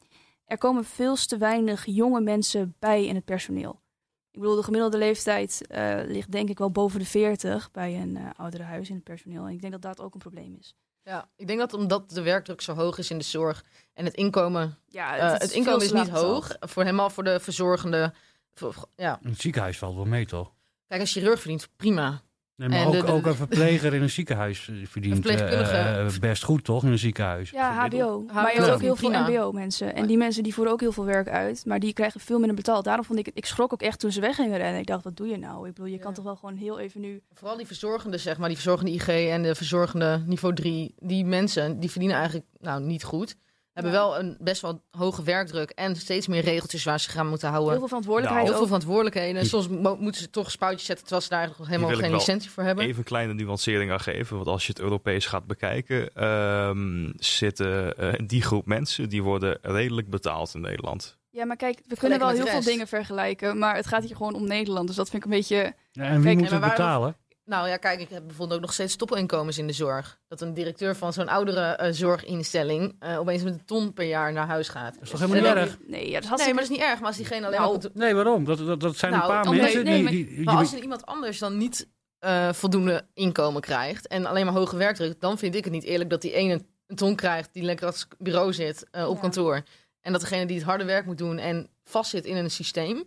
er 0.45 0.59
komen 0.59 0.85
veel 0.85 1.15
te 1.17 1.37
weinig 1.37 1.85
jonge 1.87 2.21
mensen 2.21 2.75
bij 2.79 3.07
in 3.07 3.15
het 3.15 3.25
personeel. 3.25 3.83
Ik 4.31 4.41
bedoel, 4.41 4.57
de 4.57 4.63
gemiddelde 4.63 4.99
leeftijd 4.99 5.67
eh, 5.67 6.01
ligt 6.07 6.31
denk 6.33 6.49
ik 6.49 6.59
wel 6.59 6.71
boven 6.71 6.99
de 6.99 7.07
40 7.07 7.71
bij 7.71 8.01
een 8.01 8.17
eh 8.17 8.31
ouderenhuis 8.37 8.89
in 8.89 8.95
het 8.95 9.05
personeel. 9.05 9.45
En 9.47 9.53
ik 9.53 9.61
denk 9.61 9.73
dat 9.73 9.83
dat 9.83 10.01
ook 10.01 10.15
een 10.15 10.21
probleem 10.21 10.57
is. 10.59 10.75
Ja, 11.03 11.29
ik 11.37 11.47
denk 11.47 11.59
dat 11.59 11.73
omdat 11.73 12.11
de 12.11 12.23
werkdruk 12.23 12.61
zo 12.61 12.75
hoog 12.75 12.99
is 12.99 13.11
in 13.11 13.19
de 13.19 13.25
zorg 13.25 13.65
en 13.93 14.05
het 14.05 14.15
inkomen, 14.15 14.79
Ja, 14.89 15.17
eh, 15.17 15.33
het, 15.39 15.51
inkomen 15.53 15.85
is 15.85 15.93
niet 15.93 16.09
hoog. 16.09 16.57
Voor 16.61 16.83
helemaal 16.83 17.11
voor 17.11 17.25
de 17.25 17.41
verzorgende. 17.41 18.13
voor- 18.55 18.87
ja, 18.97 19.19
In 19.23 19.31
het 19.31 19.41
ziekenhuis 19.41 19.79
valt 19.79 19.95
wel 19.95 20.05
mee, 20.05 20.27
toch? 20.27 20.53
kijk, 20.87 21.01
een 21.01 21.07
chirurg 21.07 21.41
verdient 21.41 21.69
prima. 21.77 22.23
Nee, 22.57 22.69
maar 22.69 22.79
En 22.79 22.87
ook, 22.87 22.93
de- 22.93 23.01
de- 23.05 23.13
ook 23.13 23.27
een 23.27 23.35
verpleger 23.35 23.95
in 23.95 24.03
een 24.03 24.11
ziekenhuis 24.11 24.69
eh, 24.69 24.75
verdient 24.87 25.27
eh, 25.27 26.09
best 26.21 26.43
goed, 26.45 26.65
toch? 26.65 26.85
In 26.85 26.91
een 26.91 26.99
ziekenhuis. 26.99 27.51
Ja, 27.51 27.87
HBO. 27.87 28.25
Maar 28.33 28.53
je 28.55 28.61
hebt 28.61 28.73
ook 28.75 28.81
heel 28.81 28.97
veel. 28.97 29.11
MBO-mensen. 29.11 29.95
En 29.95 30.07
die 30.07 30.17
mensen 30.17 30.43
die 30.43 30.55
voeren 30.55 30.73
ook 30.73 30.81
heel 30.81 30.93
veel 30.93 31.05
werk 31.05 31.29
uit. 31.29 31.67
Maar 31.67 31.79
die 31.81 31.93
krijgen 31.93 32.21
veel 32.21 32.39
minder 32.39 32.57
betaald. 32.57 32.85
Daarom 32.85 33.05
vond 33.05 33.19
ik 33.19 33.27
het... 33.27 33.37
Ik 33.37 33.47
schrok 33.47 33.73
ook 33.73 33.83
echt 33.83 33.99
toen 34.01 34.13
ze 34.13 34.21
weg 34.21 34.35
gingen 34.37 34.59
rennen. 34.59 34.81
Ik 34.81 34.87
dacht, 34.87 35.05
wat 35.05 35.17
doe 35.17 35.27
je 35.29 35.37
nou? 35.37 35.69
Ik 35.69 35.75
bedoel, 35.75 35.91
je 35.91 35.97
Ja. 35.97 36.03
kan 36.03 36.15
toch 36.15 36.25
wel 36.25 36.37
gewoon 36.37 36.57
heel 36.57 36.79
even 36.79 37.01
nu... 37.01 37.21
Vooral 37.33 37.57
die 37.57 37.67
verzorgende, 37.67 38.19
zeg 38.19 38.39
maar, 38.39 38.49
die 38.49 38.57
verzorgende 38.57 38.93
IG 38.93 39.09
en 39.09 39.43
de 39.43 39.55
verzorgende 39.55 40.23
niveau 40.27 40.55
3, 40.55 40.95
die 40.99 41.25
mensen, 41.25 41.81
die 41.81 41.91
verdienen 41.91 42.17
eigenlijk 42.17 42.47
nou 42.61 42.83
niet 42.83 43.05
goed. 43.05 43.37
Hebben 43.75 43.93
Ja. 43.93 43.99
wel 43.99 44.19
een 44.19 44.37
best 44.41 44.61
wel 44.63 44.83
hoge 44.91 45.23
werkdruk 45.23 45.71
en 45.71 45.97
steeds 45.97 46.27
meer 46.27 46.43
regeltjes 46.43 46.85
waar 46.85 47.01
ze 47.01 47.11
gaan 47.11 47.29
moeten 47.29 47.49
houden. 47.49 47.71
Heel 47.71 47.79
veel 47.79 47.89
verantwoordelijkheid 47.89 48.47
Heel 48.47 48.57
veel 48.57 48.67
verantwoordelijkheden. 48.67 49.41
En 49.41 49.47
soms 49.47 49.69
mo- 49.69 49.97
moeten 49.97 50.21
ze 50.21 50.31
toch 50.31 50.51
spuitjes 50.51 50.87
zetten 50.87 51.05
terwijl 51.07 51.27
ze 51.27 51.29
daar 51.59 51.69
helemaal 51.69 51.97
geen 51.97 52.13
licentie 52.13 52.51
voor 52.51 52.63
hebben. 52.63 52.85
Even 52.85 52.99
een 52.99 53.05
kleine 53.05 53.35
nuancering 53.35 53.91
aan 53.91 54.01
geven. 54.01 54.37
Want 54.37 54.49
als 54.49 54.67
je 54.67 54.73
het 54.73 54.81
Europees 54.81 55.27
gaat 55.27 55.47
bekijken, 55.47 56.15
ehm, 56.15 57.11
zitten 57.17 57.97
eh, 57.99 58.13
die 58.27 58.43
groep 58.43 58.67
mensen 58.67 59.09
die 59.09 59.23
worden 59.23 59.59
redelijk 59.63 60.11
betaald 60.11 60.55
in 60.55 60.61
Nederland. 60.61 61.17
Ja, 61.31 61.45
maar 61.45 61.57
kijk, 61.57 61.81
we 61.87 61.97
kunnen 61.97 62.19
wel 62.19 62.29
heel 62.29 62.47
veel 62.47 62.63
dingen 62.63 62.89
vergelijken. 62.89 63.59
Maar 63.59 63.77
het 63.77 63.87
gaat 63.87 64.05
hier 64.05 64.17
gewoon 64.17 64.35
om 64.35 64.47
Nederland. 64.47 64.87
Dus 64.87 64.97
dat 64.97 65.11
vind 65.11 65.25
ik 65.25 65.31
een 65.31 65.37
beetje... 65.37 65.75
Ja, 65.93 66.03
en 66.05 66.15
wie 66.15 66.25
Kijk, 66.25 66.39
moet 66.39 66.51
het 66.51 66.61
betalen? 66.61 67.17
Nou 67.45 67.69
ja, 67.69 67.77
kijk, 67.77 68.01
ik 68.01 68.09
heb 68.09 68.27
bijvoorbeeld 68.27 68.59
ook 68.59 68.65
nog 68.65 68.73
steeds 68.75 68.97
toppinkomens 68.97 69.59
in 69.59 69.67
de 69.67 69.73
zorg. 69.73 70.19
Dat 70.29 70.41
een 70.41 70.55
directeur 70.55 70.97
van 70.97 71.13
zo'n 71.13 71.29
oudere 71.29 71.61
eh, 71.61 71.93
zorginstelling 71.93 72.97
eh, 72.99 73.19
opeens 73.19 73.43
met 73.43 73.53
een 73.55 73.65
ton 73.65 73.93
per 73.93 74.05
jaar 74.07 74.33
naar 74.33 74.47
huis 74.47 74.69
gaat. 74.69 74.95
Dat 74.95 75.03
is 75.03 75.11
toch 75.11 75.21
helemaal 75.21 75.43
niet 75.55 75.55
erg? 75.65 75.79
Nee, 75.87 76.11
ja, 76.11 76.21
dat 76.21 76.39
Nee, 76.39 76.47
maar 76.47 76.55
dat 76.55 76.63
is 76.63 76.69
niet 76.69 76.81
erg. 76.81 76.99
Maar 76.99 77.09
als 77.09 77.17
diegene 77.17 77.47
alleen 77.47 77.61
Nou, 77.61 77.81
Nee, 77.95 78.15
waarom? 78.15 78.45
Dat, 78.45 78.59
dat, 78.59 78.81
dat 78.81 78.97
zijn 78.97 79.13
Nou, 79.13 79.23
een 79.25 79.29
paar 79.31 79.45
omdat- 79.47 79.63
mensen 79.63 79.85
nee, 79.85 79.95
die... 79.95 80.03
maar- 80.03 80.13
die, 80.13 80.45
Maar 80.45 80.55
je- 80.55 80.61
als 80.61 80.73
er 80.75 80.81
iemand 80.83 81.07
anders 81.07 81.39
dan 81.39 81.57
niet 81.57 81.89
eh, 82.19 82.53
voldoende 82.53 83.07
inkomen 83.15 83.61
krijgt 83.61 84.07
en 84.09 84.27
alleen 84.27 84.45
maar 84.45 84.55
hoge 84.55 84.77
werkdruk, 84.77 85.21
dan 85.21 85.39
vind 85.39 85.55
ik 85.55 85.65
het 85.65 85.73
niet 85.73 85.85
eerlijk 85.85 86.11
dat 86.11 86.23
die 86.23 86.33
ene 86.33 86.63
een 86.87 86.97
ton 86.97 87.15
krijgt 87.17 87.49
die 87.53 87.63
lekker 87.63 87.87
het 87.87 88.07
bureau 88.19 88.53
zit 88.53 88.87
op 88.91 89.15
Ja. 89.15 89.21
kantoor. 89.21 89.63
En 90.01 90.13
dat 90.13 90.21
degene 90.21 90.47
die 90.47 90.57
het 90.57 90.65
harde 90.67 90.85
werk 90.85 91.07
moet 91.07 91.19
doen 91.19 91.39
en 91.39 91.69
vastzit 91.85 92.25
in 92.25 92.37
een 92.37 92.51
systeem, 92.51 93.05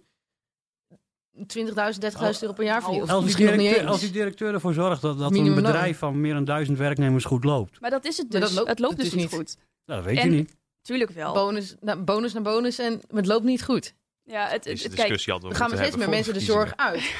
20.000, 1.37 1.43
30.000 1.43 2.39
euro 2.41 2.53
per 2.53 2.63
jaar 2.63 2.81
verdient. 2.81 3.01
Als, 3.01 3.11
die 3.11 3.21
misschien 3.23 3.45
nog 3.45 3.55
niet 3.55 3.63
directeur, 3.63 3.89
als 3.89 3.99
die 3.99 4.11
directeur 4.11 4.53
ervoor 4.53 4.73
zorgt 4.73 5.01
dat, 5.01 5.17
dat 5.19 5.35
een 5.35 5.55
bedrijf 5.55 5.97
van 5.97 6.21
meer 6.21 6.33
dan 6.33 6.45
duizend 6.45 6.77
werknemers 6.77 7.25
goed 7.25 7.43
loopt. 7.43 7.79
Maar 7.81 7.89
dat 7.89 8.05
is 8.05 8.17
het 8.17 8.31
dus. 8.31 8.39
dat 8.41 8.51
loopt 8.51 8.67
het 8.69 8.79
loopt 8.79 8.95
dus 8.97 9.09
dus 9.09 9.13
niet 9.21 9.33
goed. 9.33 9.57
Nou, 9.85 10.01
dat 10.01 10.09
weet 10.09 10.17
En- 10.23 10.31
je 10.31 10.35
niet. 10.35 10.55
Tuurlijk 10.81 11.11
wel. 11.11 11.33
bonus, 11.33 11.75
na, 11.79 11.97
bonus 11.97 12.33
naar 12.33 12.41
bonus 12.43 12.79
en 12.79 13.01
het 13.13 13.25
loopt 13.25 13.43
niet 13.43 13.63
goed. 13.63 13.93
Ja, 14.23 14.47
het, 14.47 14.65
het, 14.65 14.83
het- 14.83 14.93
kijk, 14.93 15.09
we 15.25 15.55
gaan 15.55 15.69
steeds 15.69 15.95
meer 15.95 16.09
mensen 16.09 16.33
de 16.33 16.39
zorg 16.39 16.73
uit. 16.75 17.13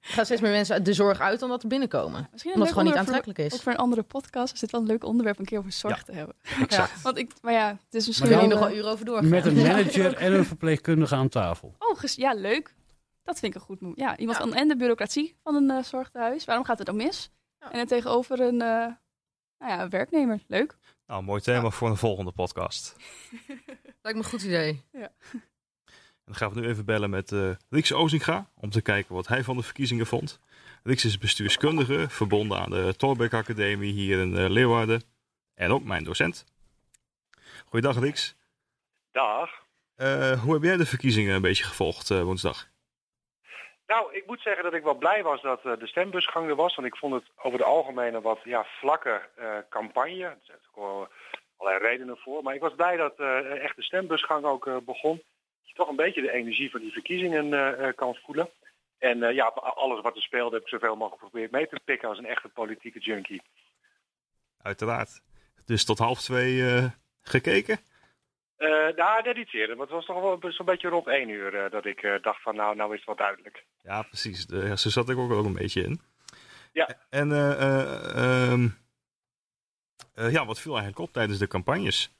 Er 0.00 0.08
gaan 0.18 0.24
steeds 0.24 0.40
meer 0.40 0.50
mensen 0.50 0.84
de 0.84 0.92
zorg 0.92 1.20
uit 1.20 1.40
dan 1.40 1.48
dat 1.48 1.62
er 1.62 1.68
binnenkomen. 1.68 2.28
misschien 2.32 2.52
Omdat 2.52 2.54
een 2.54 2.60
het 2.60 2.60
leuk 2.60 2.68
gewoon 2.68 2.84
niet 2.84 2.92
onderwerp 2.92 2.98
aantrekkelijk 3.26 3.38
voor, 3.38 3.46
ook 3.46 3.52
is. 3.58 3.62
voor 3.62 3.72
een 3.72 3.78
andere 3.78 4.02
podcast 4.02 4.54
is 4.54 4.60
dit 4.60 4.70
wel 4.70 4.80
een 4.80 4.86
leuk 4.86 5.04
onderwerp 5.04 5.38
een 5.38 5.44
keer 5.44 5.58
over 5.58 5.72
zorg 5.72 5.96
Ja. 5.96 6.02
te 6.02 6.12
hebben. 6.12 6.34
Exact. 6.60 7.02
Want 7.02 7.18
ik, 7.18 7.30
maar 7.42 7.52
ja, 7.52 7.68
het 7.68 7.94
is 7.94 8.06
misschien 8.06 8.48
nog 8.48 8.58
wel 8.58 8.72
uren 8.72 8.90
over 8.90 9.04
doorgaan. 9.04 9.28
Met 9.28 9.46
een 9.46 9.54
manager 9.66 10.14
en 10.16 10.32
een 10.32 10.44
verpleegkundige 10.44 11.14
aan 11.14 11.28
tafel. 11.28 11.74
Oh, 11.78 11.98
ja, 12.04 12.34
leuk. 12.34 12.74
Dat 13.22 13.38
vind 13.38 13.54
ik 13.54 13.60
een 13.60 13.66
goed 13.66 13.80
move. 13.80 14.00
Ja, 14.00 14.16
iemand 14.16 14.38
Ja. 14.38 14.50
en 14.50 14.68
de 14.68 14.76
bureaucratie 14.76 15.36
van 15.42 15.54
een 15.54 15.70
uh, 15.78 15.82
zorgtehuis. 15.82 16.44
Waarom 16.44 16.64
gaat 16.64 16.78
het 16.78 16.86
dan 16.86 16.96
mis? 16.96 17.30
Ja. 17.58 17.72
En 17.72 17.78
het 17.78 17.88
tegenover 17.88 18.40
een, 18.40 18.54
uh, 18.54 18.58
nou 18.58 18.96
ja, 19.58 19.82
een 19.82 19.90
werknemer. 19.90 20.42
Leuk. 20.46 20.76
Nou, 21.06 21.22
mooi 21.22 21.40
thema 21.40 21.70
voor 21.70 21.88
een 21.88 21.96
volgende 21.96 22.32
podcast. 22.32 22.96
Lijkt 24.02 24.18
me 24.18 24.24
een 24.24 24.24
goed 24.24 24.42
idee. 24.42 24.82
En 24.92 25.10
dan 26.24 26.34
gaan 26.34 26.52
we 26.52 26.60
nu 26.60 26.66
even 26.68 26.84
bellen 26.84 27.10
met 27.10 27.30
uh, 27.30 27.50
Rieks 27.68 27.92
Ozinga 27.92 28.50
om 28.54 28.70
te 28.70 28.80
kijken 28.82 29.14
wat 29.14 29.28
hij 29.28 29.44
van 29.44 29.56
de 29.56 29.62
verkiezingen 29.62 30.06
vond. 30.06 30.40
Rieks 30.82 31.04
is 31.04 31.18
bestuurskundige, 31.18 32.06
verbonden 32.08 32.58
aan 32.58 32.70
de 32.70 32.94
Torbeck 32.96 33.34
Academie 33.34 33.92
hier 33.92 34.20
in 34.20 34.32
uh, 34.32 34.48
Leeuwarden. 34.50 35.02
En 35.54 35.70
ook 35.70 35.84
mijn 35.84 36.04
docent. 36.04 36.44
Goeiedag 37.66 37.98
Rieks. 37.98 38.34
Dag. 39.10 39.50
Uh, 39.96 40.42
hoe 40.42 40.52
heb 40.52 40.62
jij 40.62 40.76
de 40.76 40.86
verkiezingen 40.86 41.34
een 41.34 41.42
beetje 41.42 41.64
gevolgd 41.64 42.10
uh, 42.10 42.22
woensdag? 42.22 42.70
Nou, 43.92 44.14
ik 44.14 44.26
moet 44.26 44.40
zeggen 44.40 44.64
dat 44.64 44.74
ik 44.74 44.82
wel 44.82 44.94
blij 44.94 45.22
was 45.22 45.42
dat 45.42 45.64
uh, 45.64 45.78
de 45.78 45.86
stembusgang 45.86 46.48
er 46.48 46.54
was. 46.54 46.74
Want 46.74 46.88
ik 46.88 46.96
vond 46.96 47.14
het 47.14 47.24
over 47.36 47.58
de 47.58 47.64
algemeen 47.64 48.14
een 48.14 48.22
wat 48.22 48.40
ja, 48.44 48.64
vlakke 48.64 49.22
uh, 49.38 49.56
campagne. 49.68 50.24
Er 50.24 50.38
zijn 50.42 50.58
ook 50.70 50.84
wel 50.84 51.08
allerlei 51.56 51.84
redenen 51.90 52.16
voor. 52.16 52.42
Maar 52.42 52.54
ik 52.54 52.60
was 52.60 52.74
blij 52.74 52.96
dat 52.96 53.20
uh, 53.20 53.62
echt 53.64 53.76
de 53.76 53.82
stembusgang 53.82 54.44
ook 54.44 54.84
begon. 54.84 55.16
Dat 55.16 55.68
je 55.68 55.74
toch 55.74 55.88
een 55.88 55.96
beetje 55.96 56.20
de 56.20 56.32
energie 56.32 56.70
van 56.70 56.80
die 56.80 56.92
verkiezingen 56.92 57.94
kan 57.94 58.14
voelen. 58.14 58.50
En 58.98 59.34
ja, 59.34 59.44
alles 59.54 60.00
wat 60.00 60.16
er 60.16 60.22
speelde 60.22 60.54
heb 60.54 60.64
ik 60.64 60.68
zoveel 60.68 60.96
mogelijk 60.96 61.22
geprobeerd 61.22 61.50
mee 61.50 61.68
te 61.68 61.80
pikken 61.84 62.08
als 62.08 62.18
een 62.18 62.26
echte 62.26 62.48
politieke 62.48 62.98
junkie. 62.98 63.42
Uiteraard. 64.62 65.22
Dus 65.64 65.84
tot 65.84 65.98
half 65.98 66.20
twee 66.20 66.62
gekeken? 67.22 67.78
Uh, 68.62 68.96
nou, 68.96 69.22
net 69.22 69.36
iets 69.36 69.52
eerder. 69.52 69.76
Maar 69.76 69.86
het 69.86 69.94
was 69.94 70.04
toch 70.04 70.20
wel 70.20 70.52
zo'n 70.52 70.66
beetje 70.66 70.88
rond 70.88 71.06
één 71.06 71.28
uur 71.28 71.54
uh, 71.54 71.70
dat 71.70 71.84
ik 71.84 72.02
uh, 72.02 72.14
dacht 72.22 72.42
van 72.42 72.56
nou, 72.56 72.76
nou 72.76 72.90
is 72.90 72.96
het 72.96 73.06
wel 73.06 73.16
duidelijk. 73.16 73.64
Ja, 73.82 74.02
precies. 74.02 74.46
Ja, 74.48 74.76
zo 74.76 74.88
zat 74.88 75.08
ik 75.08 75.18
ook, 75.18 75.32
ook 75.32 75.44
een 75.44 75.52
beetje 75.52 75.82
in. 75.82 76.00
Ja. 76.72 76.88
En 77.10 77.30
um, 77.30 78.78
ja, 80.14 80.46
wat 80.46 80.60
viel 80.60 80.72
eigenlijk 80.72 80.98
op 80.98 81.12
tijdens 81.12 81.38
de 81.38 81.46
campagnes? 81.46 82.12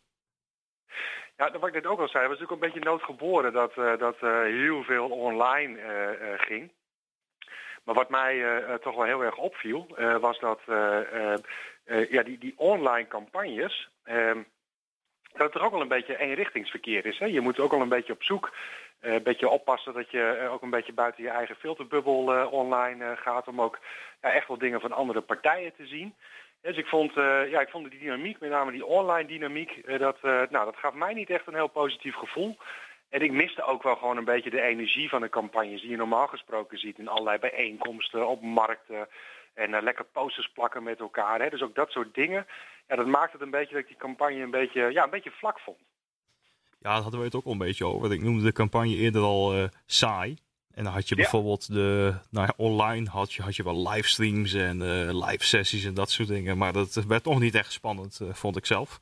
Ja, 1.37 1.59
wat 1.59 1.69
ik 1.69 1.75
net 1.75 1.87
ook 1.87 2.01
al 2.01 2.09
zei, 2.09 2.29
was 2.29 2.39
natuurlijk 2.39 2.63
een 2.63 2.73
beetje 2.73 2.91
noodgeboren 2.91 3.53
dat, 3.53 3.75
dat 3.99 4.17
heel 4.45 4.83
veel 4.83 5.09
online 5.09 5.79
ging. 6.39 6.73
Maar 7.85 7.95
wat 7.95 8.11
mij 8.11 8.65
toch 8.81 8.95
wel 8.95 9.05
heel 9.05 9.25
erg 9.25 9.37
opviel, 9.37 9.87
was 10.21 10.39
dat 10.39 10.61
ja, 11.85 12.23
die, 12.23 12.39
die 12.39 12.55
online 12.57 13.09
campagnes 13.09 13.91
dat 15.33 15.55
er 15.55 15.63
ook 15.63 15.71
wel 15.71 15.81
een 15.81 15.89
beetje 15.89 16.19
eenrichtingsverkeer 16.19 17.07
is. 17.07 17.19
Hè? 17.19 17.27
Je 17.27 17.41
moet 17.41 17.59
ook 17.61 17.71
wel 17.71 17.81
een 17.81 17.89
beetje 17.89 18.13
op 18.13 18.23
zoek, 18.23 18.53
uh, 19.01 19.13
een 19.13 19.23
beetje 19.23 19.49
oppassen 19.49 19.93
dat 19.93 20.11
je 20.11 20.41
uh, 20.43 20.53
ook 20.53 20.63
een 20.63 20.71
beetje 20.71 20.93
buiten 20.93 21.23
je 21.23 21.31
eigen 21.31 21.57
filterbubbel 21.57 22.35
uh, 22.35 22.53
online 22.53 23.17
gaat. 23.17 23.49
Om 23.49 23.61
ook 23.61 23.79
ja, 24.23 24.33
echt 24.33 24.49
wel 24.49 24.59
dingen 24.59 24.81
van 24.81 24.93
andere 24.93 25.21
partijen 25.21 25.73
te 25.77 25.87
zien. 25.87 26.15
Dus 26.61 26.77
ik 26.77 26.87
vond, 26.87 27.15
ja, 27.15 27.61
ik 27.61 27.69
vond 27.69 27.91
die 27.91 28.01
dynamiek, 28.01 28.41
met 28.41 28.51
name 28.51 28.73
die 28.73 28.87
online 28.87 29.29
dynamiek, 29.29 29.99
dat, 29.99 30.23
nou, 30.23 30.49
dat 30.51 30.77
gaf 30.77 30.95
mij 30.95 31.15
niet 31.15 31.31
echt 31.31 31.47
een 31.47 31.55
heel 31.55 31.69
positief 31.69 32.15
gevoel. 32.15 32.57
En 33.09 33.21
ik 33.21 33.33
miste 33.33 33.63
ook 33.63 33.83
wel 33.83 33.97
gewoon 33.97 34.17
een 34.17 34.25
beetje 34.25 34.51
de 34.51 34.61
energie 34.61 35.09
van 35.09 35.21
de 35.21 35.29
campagnes 35.29 35.81
die 35.81 35.91
je 35.91 35.97
normaal 35.97 36.27
gesproken 36.27 36.79
ziet 36.79 36.99
in 36.99 37.09
allerlei 37.09 37.39
bijeenkomsten, 37.39 38.29
op 38.29 38.43
markten 38.43 39.09
en 39.55 39.71
uh, 39.71 39.83
lekker 39.83 40.05
posters 40.05 40.53
plakken 40.53 40.83
met 40.83 41.01
elkaar. 41.01 41.41
Hè. 41.41 41.51
Dus 41.51 41.63
ook 41.63 41.75
dat 41.75 41.91
soort 41.91 42.15
dingen. 42.15 42.47
Ja, 42.89 42.97
dat 42.97 43.07
maakt 43.07 43.33
het 43.33 43.43
een 43.43 43.51
beetje 43.51 43.75
dat 43.75 43.83
ik 43.83 43.89
die 43.89 43.97
campagne 43.97 44.41
een 44.41 44.51
beetje, 44.51 44.93
ja, 44.93 45.05
een 45.05 45.11
beetje 45.11 45.31
vlak 45.31 45.61
vond. 45.61 45.79
Ja, 46.79 46.95
dat 46.95 47.03
hadden 47.03 47.21
we 47.21 47.27
het 47.27 47.35
ook 47.35 47.45
al 47.45 47.53
een 47.53 47.59
beetje 47.59 47.87
over. 47.87 48.13
Ik 48.13 48.23
noemde 48.23 48.45
de 48.45 48.53
campagne 48.53 48.97
eerder 48.97 49.23
al 49.23 49.57
uh, 49.57 49.65
saai. 49.87 50.37
En 50.75 50.85
dan 50.85 50.93
had 50.93 51.09
je 51.09 51.15
bijvoorbeeld 51.15 51.73
de, 51.73 52.15
nou 52.31 52.47
ja, 52.47 52.55
online 52.57 53.09
had 53.11 53.33
je, 53.33 53.43
had 53.43 53.57
je 53.57 53.63
wel 53.63 53.89
livestreams 53.89 54.55
en 54.55 54.77
uh, 54.77 55.27
live 55.27 55.45
sessies 55.45 55.85
en 55.85 55.95
dat 55.95 56.11
soort 56.11 56.29
dingen. 56.29 56.59
Maar 56.59 56.73
dat 56.73 56.95
werd 56.95 57.23
toch 57.23 57.41
niet 57.41 57.55
echt 57.55 57.73
spannend, 57.73 58.21
vond 58.33 58.57
ik 58.57 58.67
zelf. 58.67 59.01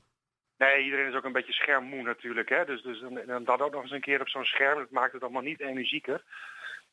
Nee, 0.59 0.85
iedereen 0.85 1.09
is 1.09 1.15
ook 1.15 1.25
een 1.25 1.33
beetje 1.33 1.53
schermmoe 1.53 2.03
natuurlijk. 2.03 2.49
Hè? 2.49 2.65
Dus, 2.65 2.83
dus 2.83 3.01
dan, 3.27 3.45
dat 3.45 3.61
ook 3.61 3.73
nog 3.73 3.83
eens 3.83 3.91
een 3.91 4.01
keer 4.01 4.21
op 4.21 4.29
zo'n 4.29 4.45
scherm, 4.45 4.79
dat 4.79 4.91
maakt 4.91 5.13
het 5.13 5.23
allemaal 5.23 5.43
niet 5.43 5.61
energieker. 5.61 6.25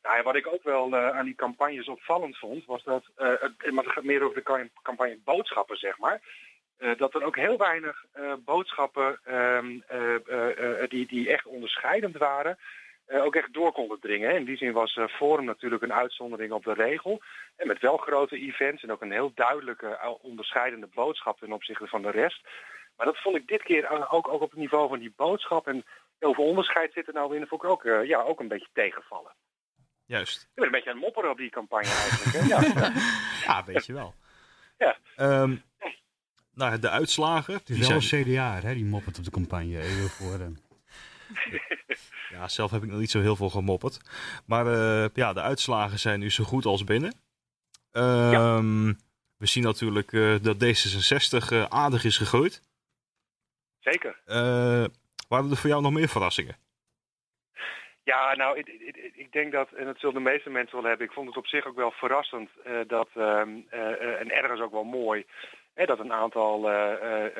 Nou, 0.02 0.22
wat 0.22 0.36
ik 0.36 0.46
ook 0.46 0.62
wel 0.62 0.94
uh, 0.94 1.10
aan 1.10 1.24
die 1.24 1.34
campagnes 1.34 1.88
opvallend 1.88 2.38
vond, 2.38 2.64
was 2.64 2.84
dat, 2.84 3.04
het, 3.16 3.70
maar 3.70 3.84
het 3.84 3.92
gaat 3.92 4.04
meer 4.04 4.22
over 4.22 4.44
de 4.44 4.70
campagne 4.82 5.18
boodschappen, 5.24 5.76
zeg 5.76 5.98
maar. 5.98 6.20
Uh, 6.78 6.96
dat 6.96 7.14
er 7.14 7.24
ook 7.24 7.36
heel 7.36 7.56
weinig 7.56 8.04
boodschappen 8.44 9.20
um, 9.34 9.84
die, 10.88 11.06
die 11.06 11.30
echt 11.30 11.46
onderscheidend 11.46 12.16
waren, 12.16 12.58
ook 13.08 13.34
echt 13.34 13.52
door 13.52 13.72
konden 13.72 14.00
dringen. 14.00 14.34
In 14.34 14.44
die 14.44 14.56
zin 14.56 14.72
was 14.72 14.98
Forum 15.08 15.44
natuurlijk 15.44 15.82
een 15.82 15.92
uitzondering 15.92 16.52
op 16.52 16.64
de 16.64 16.72
regel. 16.72 17.22
En 17.56 17.66
met 17.66 17.80
wel 17.80 17.96
grote 17.96 18.38
events 18.38 18.82
en 18.82 18.92
ook 18.92 19.02
een 19.02 19.12
heel 19.12 19.32
duidelijke 19.34 20.18
onderscheidende 20.22 20.88
boodschap 20.94 21.38
ten 21.38 21.52
opzichte 21.52 21.86
van 21.86 22.02
de 22.02 22.10
rest. 22.10 22.40
Maar 22.96 23.06
dat 23.06 23.18
vond 23.18 23.36
ik 23.36 23.46
dit 23.46 23.62
keer 23.62 24.10
ook, 24.10 24.32
ook 24.32 24.42
op 24.42 24.50
het 24.50 24.58
niveau 24.58 24.88
van 24.88 24.98
die 24.98 25.12
boodschap. 25.16 25.66
En 25.66 25.84
over 26.20 26.42
onderscheid 26.42 26.92
zit 26.92 27.06
er 27.06 27.14
nou 27.14 27.36
in, 27.36 27.46
vond 27.46 27.62
ik 27.62 27.70
ook, 27.70 27.82
ja, 27.82 28.22
ook 28.22 28.40
een 28.40 28.48
beetje 28.48 28.68
tegenvallen. 28.72 29.32
Juist. 30.08 30.42
Ik 30.42 30.48
ben 30.54 30.64
een 30.64 30.70
beetje 30.70 30.90
aan 30.90 30.96
het 30.96 31.04
mopperen 31.04 31.30
op 31.30 31.36
die 31.36 31.50
campagne 31.50 31.90
eigenlijk. 31.90 32.36
Hè? 32.36 32.46
Ja. 32.54 32.92
ja, 33.44 33.64
weet 33.64 33.86
je 33.86 33.92
wel. 33.92 34.14
Ja. 34.78 34.98
Um, 35.16 35.62
nou, 36.54 36.78
de 36.78 36.90
uitslagen. 36.90 37.54
Het 37.54 37.70
is 37.70 37.88
wel 37.88 38.00
zijn... 38.00 38.26
een 38.26 38.32
CDA, 38.32 38.60
hè, 38.60 38.74
die 38.74 38.84
moppert 38.84 39.18
op 39.18 39.24
de 39.24 39.30
campagne. 39.30 39.80
Even 39.80 40.08
voor 40.08 40.38
hem. 40.38 40.58
ja, 42.36 42.48
zelf 42.48 42.70
heb 42.70 42.82
ik 42.82 42.90
nog 42.90 42.98
niet 42.98 43.10
zo 43.10 43.20
heel 43.20 43.36
veel 43.36 43.50
gemopperd. 43.50 44.00
Maar 44.46 44.66
uh, 44.66 45.08
ja, 45.14 45.32
de 45.32 45.42
uitslagen 45.42 45.98
zijn 45.98 46.20
nu 46.20 46.30
zo 46.30 46.44
goed 46.44 46.64
als 46.64 46.84
binnen. 46.84 47.14
Um, 47.92 48.86
ja. 48.86 48.94
We 49.36 49.46
zien 49.46 49.62
natuurlijk 49.62 50.12
uh, 50.12 50.36
dat 50.42 50.56
D66 50.64 51.52
uh, 51.52 51.64
aardig 51.64 52.04
is 52.04 52.16
gegroeid. 52.16 52.62
Zeker. 53.78 54.20
Uh, 54.26 54.84
waren 55.28 55.50
er 55.50 55.56
voor 55.56 55.70
jou 55.70 55.82
nog 55.82 55.92
meer 55.92 56.08
verrassingen? 56.08 56.56
Ja, 58.14 58.34
nou, 58.34 58.58
ik, 58.58 58.68
ik, 58.68 59.12
ik, 59.14 59.32
denk 59.32 59.52
dat, 59.52 59.72
en 59.72 59.84
dat 59.84 59.98
zullen 59.98 60.14
de 60.14 60.30
meeste 60.30 60.50
mensen 60.50 60.76
wel 60.76 60.88
hebben, 60.88 61.06
ik 61.06 61.12
vond 61.12 61.28
het 61.28 61.36
op 61.36 61.46
zich 61.46 61.66
ook 61.66 61.76
wel 61.76 61.90
verrassend 61.90 62.50
uh, 62.66 62.80
dat, 62.86 63.08
uh, 63.16 63.40
en 64.20 64.30
ergens 64.30 64.60
ook 64.60 64.72
wel 64.72 64.84
mooi, 64.84 65.26
hè, 65.74 65.84
dat 65.86 65.98
een 65.98 66.12
aantal 66.12 66.70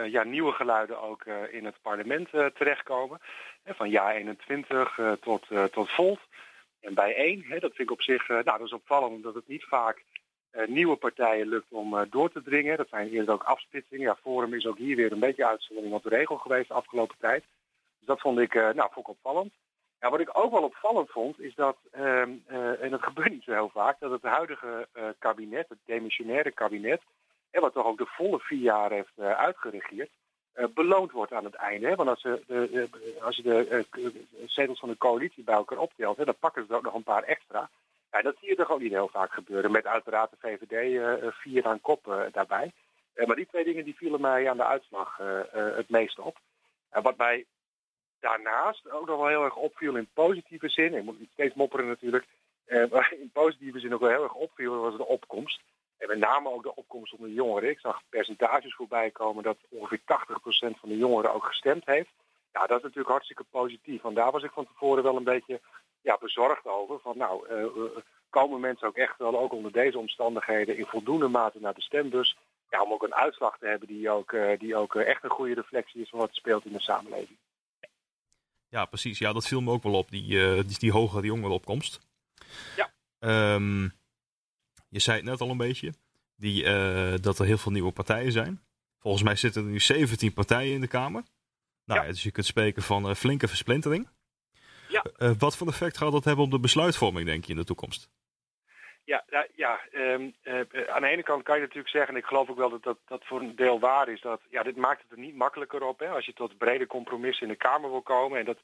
ja, 0.05 0.23
nieuwe 0.25 0.53
geluiden 0.53 1.01
ook 1.03 1.25
in 1.51 1.65
het 1.65 1.75
parlement 1.83 2.29
terechtkomen. 2.31 3.19
van 3.65 3.91
ja 3.91 4.13
21 4.13 5.01
tot, 5.21 5.47
tot 5.73 5.91
Volt. 5.91 6.21
En 6.81 6.95
bij 6.95 7.15
één, 7.15 7.45
hè, 7.49 7.59
dat 7.59 7.75
vind 7.75 7.89
ik 7.89 7.91
op 7.91 8.03
zich, 8.03 8.29
nou 8.29 8.45
dat 8.45 8.61
is 8.61 8.73
opvallend, 8.73 9.15
omdat 9.15 9.35
het 9.35 9.49
niet 9.49 9.65
vaak 9.65 10.05
nieuwe 10.67 10.97
partijen 10.97 11.49
lukt 11.49 11.73
om 11.73 12.07
door 12.11 12.33
te 12.33 12.43
dringen. 12.43 12.77
Dat 12.77 12.89
zijn 12.89 13.09
eerder 13.09 13.35
ook 13.35 13.43
afsplitsingen. 13.43 14.07
Ja, 14.07 14.17
Forum 14.23 14.55
is 14.55 14.67
ook 14.67 14.79
hier 14.79 14.97
weer 14.97 15.13
een 15.13 15.27
beetje 15.29 15.47
uitzondering 15.47 15.95
op 15.95 16.03
de 16.03 16.09
regel 16.09 16.37
geweest 16.37 16.69
de 16.69 16.75
afgelopen 16.75 17.17
tijd. 17.19 17.45
Dus 17.99 18.07
dat 18.07 18.21
vond 18.21 18.39
ik, 18.39 18.55
nou, 18.55 18.89
vond 18.93 18.97
ik 18.97 19.09
opvallend. 19.09 19.53
Ja, 20.01 20.11
wat 20.11 20.21
ik 20.21 20.39
ook 20.39 20.53
wel 20.53 20.63
opvallend 20.63 21.11
vond, 21.11 21.41
is 21.41 21.55
dat, 21.55 21.77
uh, 21.97 22.03
uh, 22.03 22.83
en 22.83 22.91
dat 22.91 23.03
gebeurt 23.09 23.31
niet 23.31 23.43
zo 23.43 23.53
heel 23.53 23.71
vaak, 23.73 24.01
dat 24.01 24.11
het 24.11 24.23
huidige 24.23 24.89
uh, 24.97 25.05
kabinet, 25.19 25.69
het 25.69 25.79
demissionaire 25.85 26.51
kabinet, 26.51 27.01
en 27.51 27.61
wat 27.61 27.73
toch 27.73 27.87
ook 27.87 27.99
de 27.99 28.07
volle 28.07 28.39
vier 28.39 28.59
jaar 28.59 28.91
heeft 28.91 29.19
uitgeregeerd, 29.19 30.11
beloond 30.75 31.11
wordt 31.11 31.33
aan 31.33 31.45
het 31.45 31.55
einde. 31.55 31.87
Hè? 31.87 31.95
Want 31.95 32.09
als, 32.09 32.21
ze 32.21 32.43
de, 32.47 32.89
als 33.21 33.37
je 33.37 33.43
de 33.43 33.87
zetels 34.47 34.79
van 34.79 34.89
de 34.89 34.97
coalitie 34.97 35.45
bij 35.45 35.55
elkaar 35.55 35.79
optelt, 35.79 36.17
hè, 36.17 36.25
dan 36.25 36.39
pakken 36.39 36.67
ze 36.67 36.71
er 36.73 36.77
ook 36.77 36.85
nog 36.85 36.95
een 36.95 37.03
paar 37.03 37.23
extra. 37.23 37.71
Ja, 38.11 38.23
dat 38.23 38.37
zie 38.41 38.49
je 38.49 38.55
toch 38.55 38.71
ook 38.71 38.81
niet 38.81 38.93
heel 38.93 39.09
vaak 39.09 39.33
gebeuren, 39.33 39.71
met 39.71 39.87
uiteraard 39.87 40.31
de 40.31 40.37
VVD 40.39 41.01
vier 41.35 41.67
aan 41.67 41.81
kop 41.81 42.29
daarbij. 42.33 42.73
maar 43.27 43.37
die 43.37 43.47
twee 43.47 43.65
dingen 43.65 43.85
die 43.85 43.97
vielen 43.97 44.21
mij 44.21 44.51
aan 44.51 44.57
de 44.57 44.65
uitslag 44.65 45.17
het 45.53 45.89
meest 45.89 46.19
op. 46.19 46.37
En 46.91 47.03
wat 47.03 47.17
mij 47.17 47.45
daarnaast 48.21 48.91
ook 48.91 49.07
nog 49.07 49.19
wel 49.19 49.29
heel 49.29 49.45
erg 49.45 49.57
opviel 49.57 49.97
in 49.97 50.09
positieve 50.15 50.69
zin. 50.69 50.95
Ik 50.95 51.05
moet 51.05 51.19
niet 51.19 51.33
steeds 51.33 51.55
mopperen 51.55 51.87
natuurlijk. 51.87 52.27
Eh, 52.65 52.91
maar 52.91 53.13
in 53.21 53.31
positieve 53.33 53.79
zin 53.79 53.95
ook 53.95 54.01
wel 54.01 54.11
heel 54.11 54.23
erg 54.23 54.35
opviel 54.35 54.81
was 54.81 54.97
de 54.97 55.07
opkomst. 55.07 55.61
En 55.99 56.09
met 56.09 56.19
name 56.19 56.51
ook 56.51 56.63
de 56.63 56.75
opkomst 56.75 57.13
onder 57.13 57.29
de 57.29 57.35
jongeren. 57.35 57.71
Ik 57.71 57.79
zag 57.79 58.03
percentages 58.09 58.75
voorbij 58.75 59.11
komen 59.11 59.43
dat 59.43 59.57
ongeveer 59.69 60.01
80% 60.05 60.79
van 60.79 60.89
de 60.89 60.97
jongeren 60.97 61.35
ook 61.35 61.45
gestemd 61.45 61.87
heeft. 61.87 62.11
Ja, 62.53 62.67
dat 62.67 62.77
is 62.77 62.83
natuurlijk 62.83 63.11
hartstikke 63.11 63.45
positief. 63.51 64.03
Want 64.03 64.17
daar 64.17 64.31
was 64.31 64.43
ik 64.43 64.51
van 64.51 64.67
tevoren 64.67 65.03
wel 65.03 65.17
een 65.17 65.25
beetje 65.25 65.61
ja, 66.01 66.19
bezorgd 66.21 66.67
over. 66.67 67.01
Van 67.01 67.19
nou, 67.19 67.49
uh, 67.51 67.97
komen 68.31 68.61
mensen 68.61 68.89
ook 68.89 68.97
echt 68.97 69.19
wel, 69.19 69.39
ook 69.39 69.53
onder 69.53 69.73
deze 69.73 69.99
omstandigheden, 69.99 70.77
in 70.77 70.87
voldoende 70.87 71.29
mate 71.29 71.61
naar 71.61 71.75
de 71.75 71.83
stembus. 71.83 72.37
Ja, 72.71 72.83
om 72.83 72.93
ook 72.93 73.03
een 73.03 73.15
uitslag 73.15 73.59
te 73.59 73.67
hebben 73.67 73.89
die 73.89 74.11
ook, 74.11 74.33
uh, 74.33 74.59
die 74.59 74.77
ook 74.77 74.95
echt 74.95 75.25
een 75.25 75.31
goede 75.31 75.55
reflectie 75.55 76.03
is 76.03 76.09
van 76.09 76.19
wat 76.19 76.29
er 76.29 76.35
speelt 76.35 76.65
in 76.65 76.73
de 76.73 76.81
samenleving. 76.81 77.39
Ja, 78.69 78.85
precies. 78.85 79.19
Ja, 79.19 79.33
dat 79.33 79.47
viel 79.47 79.61
me 79.61 79.71
ook 79.71 79.83
wel 79.83 79.95
op, 79.95 80.11
die, 80.11 80.31
uh, 80.31 80.63
die, 80.67 80.79
die 80.79 80.93
hogere 80.93 81.27
jongerenopkomst. 81.27 82.01
Ja. 82.77 82.93
Um, 83.55 83.93
je 84.89 84.99
zei 84.99 85.17
het 85.17 85.27
net 85.27 85.41
al 85.41 85.51
een 85.51 85.57
beetje, 85.57 85.95
die, 86.37 86.65
uh, 86.65 87.15
dat 87.21 87.39
er 87.39 87.47
heel 87.47 87.59
veel 87.59 87.73
nieuwe 87.73 87.93
partijen 87.93 88.33
zijn. 88.33 88.63
Volgens 88.99 89.23
mij 89.23 89.37
zitten 89.37 89.65
er 89.65 89.71
nu 89.71 89.81
17 89.81 90.33
partijen 90.33 90.75
in 90.75 90.81
de 90.81 90.87
Kamer. 90.87 91.23
Nou, 91.85 92.01
ja. 92.01 92.07
dus 92.07 92.23
je 92.23 92.31
kunt 92.31 92.47
spreken 92.47 92.83
van 92.83 93.09
uh, 93.09 93.15
flinke 93.15 93.49
versplintering. 93.49 94.09
Ja. 94.89 95.35
wat 95.39 95.57
voor 95.57 95.69
effect 95.69 95.97
gaat 95.99 96.13
dat 96.13 96.25
hebben 96.25 96.45
op 96.45 96.51
de 96.51 96.61
besluitvorming, 96.61 97.27
denk 97.27 97.45
je, 97.45 97.53
in 97.53 97.59
de 97.59 97.65
toekomst? 97.65 98.09
Ja, 99.09 99.25
ja, 99.31 99.47
ja 99.55 99.81
um, 99.95 100.35
uh, 100.45 100.61
aan 100.89 101.03
de 101.03 101.09
ene 101.09 101.23
kant 101.23 101.43
kan 101.43 101.55
je 101.55 101.61
natuurlijk 101.61 101.89
zeggen, 101.89 102.15
en 102.15 102.21
ik 102.21 102.27
geloof 102.27 102.51
ook 102.51 102.57
wel 102.57 102.71
dat 102.71 102.83
dat, 102.83 102.99
dat 103.07 103.25
voor 103.25 103.41
een 103.41 103.57
deel 103.57 103.81
waar 103.81 104.09
is, 104.09 104.21
dat 104.21 104.41
ja, 104.51 104.63
dit 104.63 104.77
maakt 104.77 105.03
het 105.03 105.11
er 105.11 105.19
niet 105.19 105.37
makkelijker 105.37 105.83
op. 105.83 105.99
Hè, 105.99 106.09
als 106.09 106.27
je 106.27 106.33
tot 106.33 106.59
brede 106.59 106.87
compromissen 106.87 107.47
in 107.47 107.53
de 107.53 107.59
Kamer 107.59 107.91
wil 107.91 108.03
komen. 108.03 108.39
En 108.39 108.45
dat 108.45 108.59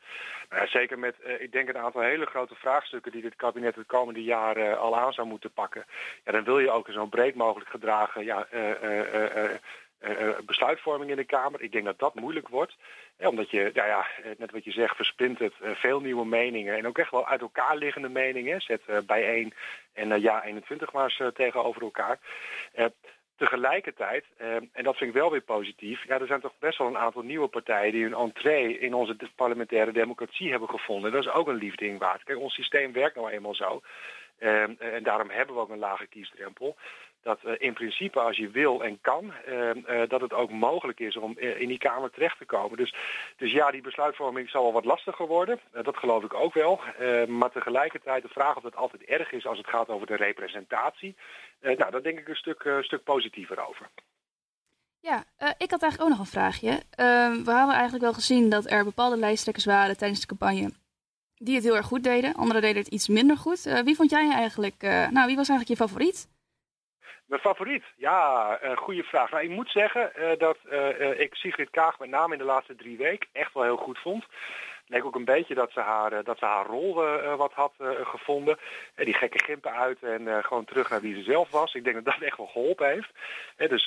nou 0.50 0.66
zeker 0.66 0.98
met, 0.98 1.14
uh, 1.26 1.40
ik 1.40 1.52
denk, 1.52 1.68
een 1.68 1.78
aantal 1.78 2.00
hele 2.00 2.26
grote 2.26 2.54
vraagstukken 2.54 3.12
die 3.12 3.22
dit 3.22 3.36
kabinet 3.36 3.74
het 3.74 3.86
komende 3.86 4.22
jaar 4.22 4.58
uh, 4.58 4.78
al 4.78 4.96
aan 4.96 5.12
zou 5.12 5.28
moeten 5.28 5.52
pakken. 5.52 5.84
Ja, 6.24 6.32
dan 6.32 6.44
wil 6.44 6.58
je 6.58 6.70
ook 6.70 6.88
zo 6.90 7.06
breed 7.06 7.34
mogelijk 7.34 7.70
gedragen 7.70 8.24
ja, 8.24 8.46
besluitvorming 10.44 11.10
in 11.10 11.16
de 11.16 11.24
Kamer. 11.24 11.62
Ik 11.62 11.72
denk 11.72 11.84
dat 11.84 11.98
dat 11.98 12.14
moeilijk 12.14 12.48
wordt. 12.48 12.76
Omdat 13.18 13.50
je, 13.50 13.70
nou 13.74 13.88
ja, 13.88 14.06
net 14.38 14.50
wat 14.50 14.64
je 14.64 14.72
zegt, 14.72 14.96
verspint 14.96 15.38
het 15.38 15.54
veel 15.60 16.00
nieuwe 16.00 16.26
meningen. 16.26 16.76
En 16.76 16.86
ook 16.86 16.98
echt 16.98 17.10
wel 17.10 17.26
uit 17.26 17.40
elkaar 17.40 17.76
liggende 17.76 18.08
meningen. 18.08 18.60
Zet 18.60 19.06
bijeen 19.06 19.54
en 19.94 20.20
ja 20.20 20.44
21 20.44 20.92
maar 20.92 21.04
eens 21.04 21.34
tegenover 21.34 21.82
elkaar. 21.82 22.18
Tegelijkertijd, 23.36 24.24
eh, 24.36 24.54
en 24.54 24.82
dat 24.82 24.96
vind 24.96 25.10
ik 25.10 25.16
wel 25.16 25.30
weer 25.30 25.40
positief, 25.40 26.04
ja, 26.06 26.20
er 26.20 26.26
zijn 26.26 26.40
toch 26.40 26.58
best 26.58 26.78
wel 26.78 26.86
een 26.86 26.98
aantal 26.98 27.22
nieuwe 27.22 27.48
partijen 27.48 27.92
die 27.92 28.02
hun 28.02 28.14
entree 28.14 28.78
in 28.78 28.94
onze 28.94 29.16
parlementaire 29.34 29.92
democratie 29.92 30.50
hebben 30.50 30.68
gevonden. 30.68 31.12
Dat 31.12 31.24
is 31.24 31.32
ook 31.32 31.48
een 31.48 31.54
liefding 31.54 31.98
waard. 31.98 32.24
Kijk, 32.24 32.38
ons 32.38 32.54
systeem 32.54 32.92
werkt 32.92 33.16
nou 33.16 33.30
eenmaal 33.30 33.54
zo. 33.54 33.80
En 34.38 35.02
daarom 35.02 35.30
hebben 35.30 35.54
we 35.54 35.60
ook 35.60 35.70
een 35.70 35.78
lage 35.78 36.06
kiesdrempel 36.06 36.76
dat 37.24 37.38
uh, 37.44 37.52
in 37.58 37.72
principe 37.72 38.20
als 38.20 38.36
je 38.36 38.50
wil 38.50 38.84
en 38.84 38.98
kan, 39.00 39.32
uh, 39.48 39.74
uh, 39.74 40.08
dat 40.08 40.20
het 40.20 40.32
ook 40.32 40.50
mogelijk 40.50 41.00
is 41.00 41.16
om 41.16 41.38
in 41.38 41.68
die 41.68 41.78
Kamer 41.78 42.10
terecht 42.10 42.38
te 42.38 42.44
komen. 42.44 42.76
Dus, 42.76 42.94
dus 43.36 43.52
ja, 43.52 43.70
die 43.70 43.80
besluitvorming 43.80 44.50
zal 44.50 44.62
wel 44.62 44.72
wat 44.72 44.84
lastiger 44.84 45.26
worden. 45.26 45.60
dat 45.82 45.96
geloof 45.96 46.24
ik 46.24 46.34
ook 46.34 46.54
wel. 46.54 46.80
maar 47.26 47.50
tegelijkertijd 47.50 48.22
de 48.22 48.28
vraag 48.28 48.56
of 48.56 48.62
het 48.62 48.76
altijd 48.76 49.02
erg 49.04 49.32
is 49.32 49.46
als 49.46 49.58
het 49.58 49.66
gaat 49.66 49.88
over 49.88 50.06
de 50.06 50.16
representatie. 50.16 51.16
nou, 51.60 51.90
daar 51.90 52.02
denk 52.02 52.18
ik 52.18 52.28
een 52.28 52.36
stuk, 52.36 52.78
stuk 52.80 53.04
positiever 53.04 53.68
over. 53.68 53.88
Ja, 55.00 55.24
ik 55.58 55.70
had 55.70 55.82
eigenlijk 55.82 56.02
ook 56.02 56.08
nog 56.08 56.18
een 56.18 56.36
vraagje. 56.38 56.82
Ehm, 56.90 57.44
we 57.44 57.52
hebben 57.52 57.74
eigenlijk 57.74 58.04
wel 58.04 58.12
gezien 58.12 58.50
dat 58.50 58.70
er 58.70 58.84
bepaalde 58.84 59.16
lijsttrekkers 59.16 59.64
waren 59.64 59.96
tijdens 59.96 60.20
de 60.20 60.26
campagne 60.26 60.70
die 61.36 61.54
het 61.54 61.64
heel 61.64 61.76
erg 61.76 61.86
goed 61.86 62.04
deden. 62.04 62.34
Anderen 62.34 62.62
deden 62.62 62.82
het 62.82 62.92
iets 62.92 63.08
minder 63.08 63.36
goed. 63.36 63.62
wie 63.84 63.96
vond 63.96 64.10
jij 64.10 64.30
eigenlijk, 64.30 64.82
nou 65.10 65.26
wie 65.26 65.36
was 65.36 65.48
eigenlijk 65.48 65.68
je 65.68 65.76
favoriet? 65.76 66.32
Mijn 67.26 67.40
favoriet? 67.40 67.84
Ja, 67.96 68.58
uh, 68.62 68.76
goede 68.76 69.02
vraag. 69.02 69.30
Nou, 69.30 69.42
ik 69.42 69.50
moet 69.50 69.70
zeggen 69.70 70.12
uh, 70.18 70.30
dat 70.38 70.58
uh, 70.70 71.20
ik 71.20 71.34
Sigrid 71.34 71.70
Kaag 71.70 71.98
met 71.98 72.08
name 72.08 72.32
in 72.32 72.38
de 72.38 72.44
laatste 72.44 72.74
drie 72.74 72.96
weken 72.96 73.28
echt 73.32 73.54
wel 73.54 73.62
heel 73.62 73.76
goed 73.76 73.98
vond. 73.98 74.24
leek 74.86 75.04
ook 75.04 75.14
een 75.14 75.24
beetje 75.24 75.54
dat 75.54 75.70
ze 75.72 75.80
haar, 75.80 76.24
dat 76.24 76.38
ze 76.38 76.44
haar 76.44 76.66
rol 76.66 76.94
wat 77.36 77.52
had 77.52 77.72
gevonden. 78.02 78.58
die 78.94 79.14
gekke 79.14 79.44
gimpen 79.44 79.72
uit 79.72 80.02
en 80.02 80.44
gewoon 80.44 80.64
terug 80.64 80.90
naar 80.90 81.00
wie 81.00 81.14
ze 81.14 81.22
zelf 81.22 81.50
was. 81.50 81.74
Ik 81.74 81.84
denk 81.84 81.96
dat 81.96 82.04
dat 82.04 82.22
echt 82.22 82.36
wel 82.36 82.46
geholpen 82.46 82.88
heeft. 82.88 83.10
dus 83.70 83.86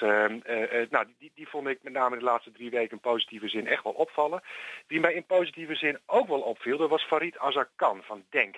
nou, 0.90 1.06
die, 1.20 1.32
die 1.36 1.48
vond 1.48 1.68
ik 1.68 1.84
met 1.84 1.94
name 1.94 2.18
de 2.18 2.24
laatste 2.24 2.52
drie 2.52 2.70
weken 2.70 2.92
in 2.92 3.00
positieve 3.00 3.48
zin 3.48 3.68
echt 3.68 3.84
wel 3.84 3.94
opvallen. 3.94 4.44
Wie 4.88 5.00
mij 5.00 5.14
in 5.14 5.26
positieve 5.26 5.76
zin 5.76 6.00
ook 6.06 6.28
wel 6.28 6.42
opviel, 6.42 6.78
dat 6.78 6.90
was 6.90 7.04
Farid 7.04 7.38
Azarkan 7.38 8.02
van 8.04 8.24
Denk. 8.30 8.56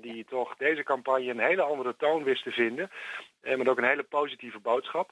die 0.00 0.24
toch 0.24 0.56
deze 0.56 0.82
campagne 0.82 1.30
een 1.30 1.38
hele 1.38 1.62
andere 1.62 1.96
toon 1.96 2.24
wist 2.24 2.42
te 2.42 2.50
vinden. 2.50 2.90
Uh, 3.44 3.56
met 3.56 3.68
ook 3.68 3.78
een 3.78 3.84
hele 3.84 4.02
positieve 4.02 4.58
boodschap. 4.58 5.10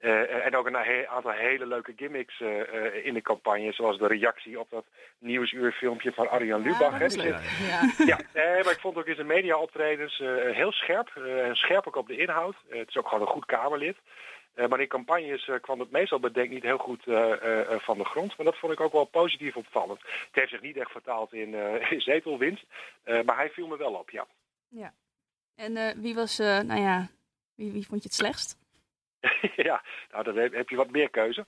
Uh, 0.00 0.46
en 0.46 0.56
ook 0.56 0.66
een 0.66 1.06
aantal 1.06 1.30
hele 1.30 1.66
leuke 1.66 1.92
gimmicks 1.96 2.40
uh, 2.40 3.06
in 3.06 3.14
de 3.14 3.22
campagne. 3.22 3.72
Zoals 3.72 3.98
de 3.98 4.06
reactie 4.06 4.60
op 4.60 4.70
dat 4.70 4.84
nieuwsuurfilmpje 5.18 6.12
van 6.12 6.30
Arjan 6.30 6.62
Lubach. 6.62 6.98
Ja, 6.98 6.98
hè, 6.98 7.34
ja. 7.64 7.90
ja 8.04 8.18
maar 8.34 8.72
ik 8.72 8.80
vond 8.80 8.96
ook 8.96 9.06
in 9.06 9.14
zijn 9.14 9.26
media 9.26 9.56
optredens 9.56 10.18
heel 10.52 10.72
scherp. 10.72 11.16
en 11.16 11.54
scherp 11.54 11.86
ook 11.86 11.96
op 11.96 12.06
de 12.06 12.16
inhoud. 12.16 12.56
het 12.68 12.88
is 12.88 12.96
ook 12.96 13.08
gewoon 13.08 13.26
een 13.26 13.32
goed 13.32 13.44
Kamerlid. 13.44 13.96
maar 14.68 14.80
in 14.80 14.88
campagnes 14.88 15.50
kwam 15.60 15.80
het 15.80 15.90
meestal 15.90 16.20
bedenk 16.20 16.50
niet 16.50 16.62
heel 16.62 16.78
goed 16.78 17.02
van 17.78 17.98
de 17.98 18.04
grond. 18.04 18.36
Maar 18.36 18.46
dat 18.46 18.58
vond 18.58 18.72
ik 18.72 18.80
ook 18.80 18.92
wel 18.92 19.04
positief 19.04 19.56
opvallend. 19.56 20.00
Het 20.00 20.28
heeft 20.32 20.50
zich 20.50 20.62
niet 20.62 20.76
echt 20.76 20.90
vertaald 20.90 21.32
in, 21.32 21.54
in 21.94 22.00
zetelwinst. 22.00 22.64
maar 23.04 23.36
hij 23.36 23.50
viel 23.50 23.66
me 23.66 23.76
wel 23.76 23.92
op, 23.92 24.10
ja. 24.10 24.26
Ja. 24.68 24.92
En 25.56 26.00
wie 26.00 26.14
was, 26.14 26.38
nou 26.38 26.80
ja, 26.80 27.08
wie, 27.68 27.86
vond 27.86 28.02
je 28.02 28.08
het 28.08 28.16
slechtst? 28.16 28.58
ja, 29.68 29.82
nou 30.10 30.24
dan 30.24 30.36
heb 30.36 30.68
je 30.68 30.76
wat 30.76 30.90
meer 30.90 31.10
keuze. 31.10 31.46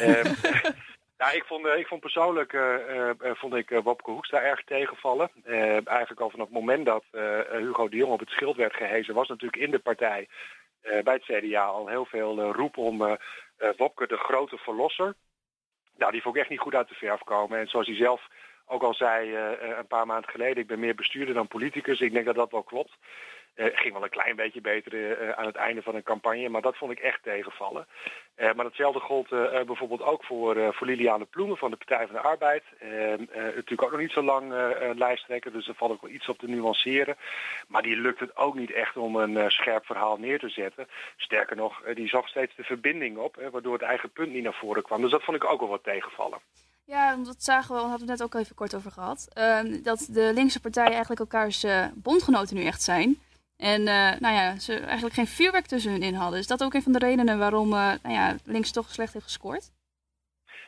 uh, 0.00 0.24
ja, 1.20 1.30
ik 1.30 1.44
vond, 1.46 1.66
ik 1.66 1.86
vond 1.86 2.00
persoonlijk 2.00 2.52
uh, 2.52 3.10
vond 3.20 3.54
ik 3.54 3.68
Wopke 3.82 4.10
Hoekstra 4.10 4.40
erg 4.40 4.64
tegenvallen. 4.64 5.30
eigenlijk 5.84 6.20
al 6.20 6.30
vanaf 6.30 6.46
het 6.46 6.54
moment 6.54 6.86
dat 6.86 7.04
Hugo 7.50 7.88
de 7.88 7.96
Jong 7.96 8.12
op 8.12 8.20
het 8.20 8.30
schild 8.30 8.56
werd 8.56 8.74
gehezen, 8.74 9.14
was 9.14 9.28
natuurlijk 9.28 9.62
in 9.62 9.70
de 9.70 9.78
partij 9.78 10.28
bij 11.02 11.14
het 11.14 11.24
CDA 11.24 11.64
al 11.64 11.88
heel 11.88 12.04
veel 12.04 12.52
roep 12.52 12.76
om 12.76 13.18
Wopke 13.76 14.06
de 14.06 14.16
grote 14.16 14.58
verlosser. 14.58 15.14
Nou, 15.96 16.12
die 16.12 16.22
vond 16.22 16.34
ik 16.34 16.40
echt 16.40 16.50
niet 16.50 16.60
goed 16.60 16.74
uit 16.74 16.88
de 16.88 16.94
verf 16.94 17.20
komen. 17.20 17.58
En 17.58 17.68
zoals 17.68 17.86
hij 17.86 17.96
zelf 17.96 18.28
ook 18.66 18.82
al 18.82 18.94
zei 18.94 19.36
een 19.78 19.86
paar 19.86 20.06
maanden 20.06 20.30
geleden, 20.30 20.56
ik 20.56 20.66
ben 20.66 20.80
meer 20.80 20.94
bestuurder 20.94 21.34
dan 21.34 21.48
politicus. 21.48 22.00
Ik 22.00 22.12
denk 22.12 22.26
dat 22.26 22.34
dat 22.34 22.50
wel 22.50 22.62
klopt. 22.62 22.96
Uh, 23.56 23.66
ging 23.72 23.92
wel 23.92 24.02
een 24.02 24.10
klein 24.10 24.36
beetje 24.36 24.60
beter 24.60 24.92
uh, 24.92 25.30
aan 25.30 25.46
het 25.46 25.56
einde 25.56 25.82
van 25.82 25.94
een 25.94 26.02
campagne, 26.02 26.48
maar 26.48 26.62
dat 26.62 26.76
vond 26.76 26.92
ik 26.92 26.98
echt 26.98 27.22
tegenvallen. 27.22 27.86
Uh, 28.36 28.52
maar 28.52 28.64
hetzelfde 28.64 29.00
gold 29.00 29.28
bijvoorbeeld 29.66 30.02
ook 30.02 30.24
voor, 30.24 30.74
voor 30.74 30.86
Liliane 30.86 31.24
Ploemen 31.24 31.56
van 31.56 31.70
de 31.70 31.76
Partij 31.76 32.06
van 32.06 32.14
de 32.14 32.20
Arbeid. 32.20 32.62
natuurlijk 33.44 33.82
ook 33.82 33.90
nog 33.90 34.00
niet 34.00 34.10
zo 34.10 34.22
lang 34.22 34.52
lijsttrekker, 34.94 35.52
dus 35.52 35.68
er 35.68 35.74
valt 35.74 35.92
ook 35.92 36.02
wel 36.02 36.10
iets 36.10 36.28
op 36.28 36.38
te 36.38 36.48
nuanceren. 36.48 37.16
Maar 37.68 37.82
die 37.82 37.96
lukt 37.96 38.20
het 38.20 38.36
ook 38.36 38.54
niet 38.54 38.72
echt 38.72 38.96
om 38.96 39.16
een 39.16 39.50
scherp 39.50 39.86
verhaal 39.86 40.16
neer 40.16 40.38
te 40.38 40.48
zetten. 40.48 40.86
Sterker 41.16 41.56
nog, 41.56 41.82
die 41.94 42.08
zag 42.08 42.28
steeds 42.28 42.54
de 42.56 42.64
verbinding 42.64 43.18
op, 43.18 43.48
waardoor 43.50 43.72
het 43.72 43.82
eigen 43.82 44.10
punt 44.10 44.32
niet 44.32 44.42
naar 44.42 44.54
voren 44.54 44.82
kwam. 44.82 45.00
Dus 45.00 45.10
dat 45.10 45.24
vond 45.24 45.36
ik 45.36 45.44
ook 45.44 45.60
wel 45.60 45.68
wat 45.68 45.84
tegenvallen. 45.84 46.38
Ja, 46.84 47.16
dat 47.16 47.42
zagen 47.44 47.74
we, 47.74 47.80
we 47.80 47.88
hadden 47.88 48.08
het 48.08 48.18
net 48.18 48.22
ook 48.22 48.40
even 48.40 48.54
kort 48.54 48.74
over 48.74 48.90
gehad. 48.90 49.28
Ehm, 49.32 49.82
dat 49.82 50.08
de 50.10 50.30
linkse 50.34 50.60
partijen 50.60 50.92
eigenlijk 50.92 51.20
elkaars 51.20 51.66
bondgenoten 51.94 52.56
nu 52.56 52.64
echt 52.64 52.82
zijn. 52.82 53.18
En 53.56 53.80
uh, 53.80 54.12
nou 54.18 54.34
ja, 54.34 54.58
ze 54.58 54.78
eigenlijk 54.78 55.14
geen 55.14 55.26
vuurwerk 55.26 55.66
tussen 55.66 55.92
hun 55.92 56.02
in 56.02 56.14
hadden. 56.14 56.38
Is 56.38 56.46
dat 56.46 56.62
ook 56.62 56.74
een 56.74 56.82
van 56.82 56.92
de 56.92 56.98
redenen 56.98 57.38
waarom 57.38 57.72
uh, 57.72 57.92
nou 58.02 58.14
ja, 58.14 58.36
links 58.44 58.72
toch 58.72 58.88
slecht 58.88 59.12
heeft 59.12 59.24
gescoord? 59.24 59.72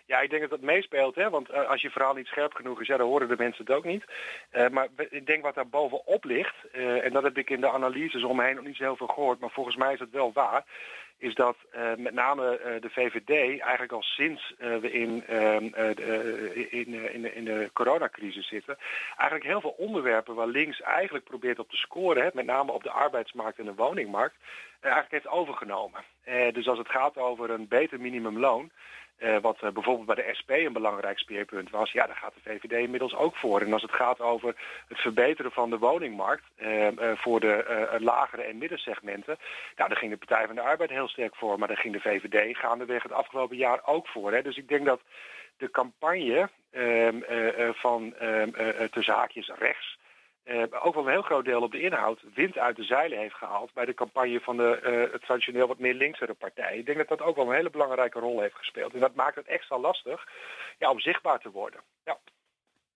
Ja, 0.07 0.21
ik 0.21 0.31
denk 0.31 0.43
dat 0.43 0.51
dat 0.51 0.61
meespeelt. 0.61 1.15
Hè? 1.15 1.31
Want 1.31 1.51
uh, 1.51 1.69
als 1.69 1.83
je 1.83 1.91
verhaal 1.91 2.15
niet 2.15 2.27
scherp 2.27 2.55
genoeg 2.55 2.81
is, 2.81 2.89
dan 2.89 3.01
horen 3.01 3.29
de 3.29 3.37
mensen 3.39 3.65
het 3.65 3.75
ook 3.75 3.85
niet. 3.85 4.05
Maar 4.71 4.89
ik 5.11 5.27
denk 5.27 5.43
wat 5.43 5.55
daar 5.55 5.69
bovenop 5.69 6.25
ligt, 6.25 6.55
en 6.73 7.13
dat 7.13 7.23
heb 7.23 7.39
ik 7.39 7.51
in 7.51 7.61
de 7.61 7.71
analyses 7.71 8.25
omheen 8.25 8.55
nog 8.55 8.65
niet 8.65 8.77
zo 8.77 8.83
heel 8.83 8.97
veel 8.97 9.07
gehoord, 9.07 9.41
maar 9.41 9.51
volgens 9.51 9.77
mij 9.77 9.93
is 9.93 10.01
het 10.01 10.11
wel 10.11 10.33
waar, 10.33 10.65
is 11.19 11.35
dat 11.35 11.57
uh, 11.75 11.95
met 11.97 12.15
name 12.15 12.61
uh, 12.61 12.81
de 12.81 12.91
VVD 12.91 13.61
eigenlijk 13.61 13.93
al 13.93 14.03
sinds 14.03 14.55
uh, 14.59 14.77
we 14.77 14.93
in, 14.93 15.25
de, 15.27 16.69
in, 16.71 17.13
in, 17.13 17.35
in 17.35 17.45
de 17.45 17.71
coronacrisis 17.73 18.49
zitten, 18.49 18.77
eigenlijk 19.17 19.51
heel 19.51 19.61
veel 19.61 19.75
onderwerpen 19.79 20.35
waar 20.35 20.47
links 20.47 20.81
eigenlijk 20.81 21.25
probeert 21.25 21.59
op 21.59 21.71
te 21.71 21.77
scoren, 21.77 22.23
hè, 22.23 22.29
met 22.33 22.47
name 22.47 22.73
op 22.73 22.83
de 22.83 22.91
arbeidsmarkt 22.91 23.59
en 23.59 23.65
de 23.65 23.75
woningmarkt, 23.75 24.37
eigenlijk 24.81 25.13
heeft 25.13 25.35
overgenomen. 25.35 26.05
dus 26.53 26.69
als 26.69 26.79
het 26.79 26.89
gaat 26.89 27.17
over 27.17 27.51
een 27.51 27.69
beter 27.69 28.01
minimumloon, 28.01 28.71
uh, 29.19 29.37
wat 29.41 29.59
uh, 29.63 29.71
bijvoorbeeld 29.71 30.07
bij 30.07 30.15
de 30.15 30.35
SP 30.41 30.51
een 30.51 30.73
belangrijk 30.73 31.19
speerpunt 31.19 31.71
was, 31.71 31.93
ja, 31.93 32.07
daar 32.07 32.17
gaat 32.17 32.35
de 32.35 32.51
VVD 32.51 32.73
inmiddels 32.73 33.15
ook 33.15 33.37
voor. 33.37 33.61
En 33.61 33.73
als 33.73 33.83
het 33.83 33.93
gaat 33.93 34.21
over 34.21 34.55
het 34.89 34.99
verbeteren 34.99 35.53
van 35.53 35.71
de 35.71 35.79
woningmarkt 35.79 36.45
uh, 36.59 36.89
voor 37.15 37.41
de 37.41 37.97
lagere 37.99 38.43
en 38.43 38.59
middensegmenten, 38.59 39.39
nou, 39.77 39.89
daar 39.89 39.99
ging 39.99 40.11
de 40.11 40.17
Partij 40.27 40.47
van 40.47 40.55
de 40.55 40.61
Arbeid 40.61 40.91
heel 40.91 41.09
sterk 41.09 41.37
voor, 41.37 41.59
maar 41.59 41.69
daar 41.69 41.77
ging 41.77 41.95
de 41.95 42.01
VVD 42.01 42.57
gaandeweg 42.57 43.03
het 43.03 43.13
afgelopen 43.13 43.57
jaar 43.57 43.81
ook 43.85 44.09
voor. 44.09 44.33
Hè. 44.33 44.43
Dus 44.43 44.57
ik 44.57 44.69
denk 44.69 44.85
dat 44.85 45.01
de 45.57 45.71
campagne 45.71 46.49
ehm, 46.71 47.21
van 47.73 48.15
ehm, 48.15 48.89
tussen 48.91 49.15
haakjes 49.15 49.53
rechts 49.59 49.99
uh, 50.47 50.63
ook 50.83 50.95
wel 50.95 51.05
een 51.05 51.11
heel 51.11 51.23
groot 51.23 51.45
deel 51.45 51.63
op 51.63 51.73
de 51.73 51.81
inhoud 51.81 52.21
wind 52.35 52.59
uit 52.59 52.77
de 52.77 52.85
zeilen 52.85 53.19
heeft 53.19 53.35
gehaald 53.35 53.73
bij 53.73 53.85
de 53.85 53.95
campagne 53.95 54.41
van 54.41 54.57
de 54.57 55.09
uh, 55.13 55.19
traditioneel 55.19 55.67
wat 55.67 55.79
meer 55.79 55.95
linksere 55.95 56.35
partij. 56.35 56.79
Ik 56.79 56.87
denk 56.87 56.99
dat 56.99 57.09
dat 57.09 57.21
ook 57.23 57.37
wel 57.37 57.47
een 57.47 57.55
hele 57.55 57.71
belangrijke 57.71 58.19
rol 58.19 58.41
heeft 58.41 58.57
gespeeld. 58.57 58.95
En 58.95 59.01
dat 59.01 59.15
maakt 59.15 59.37
het 59.37 59.47
extra 59.47 59.79
lastig 59.79 60.29
ja, 60.79 60.91
om 60.91 61.01
zichtbaar 61.01 61.41
te 61.41 61.51
worden. 61.51 61.81
Ja. 62.05 62.19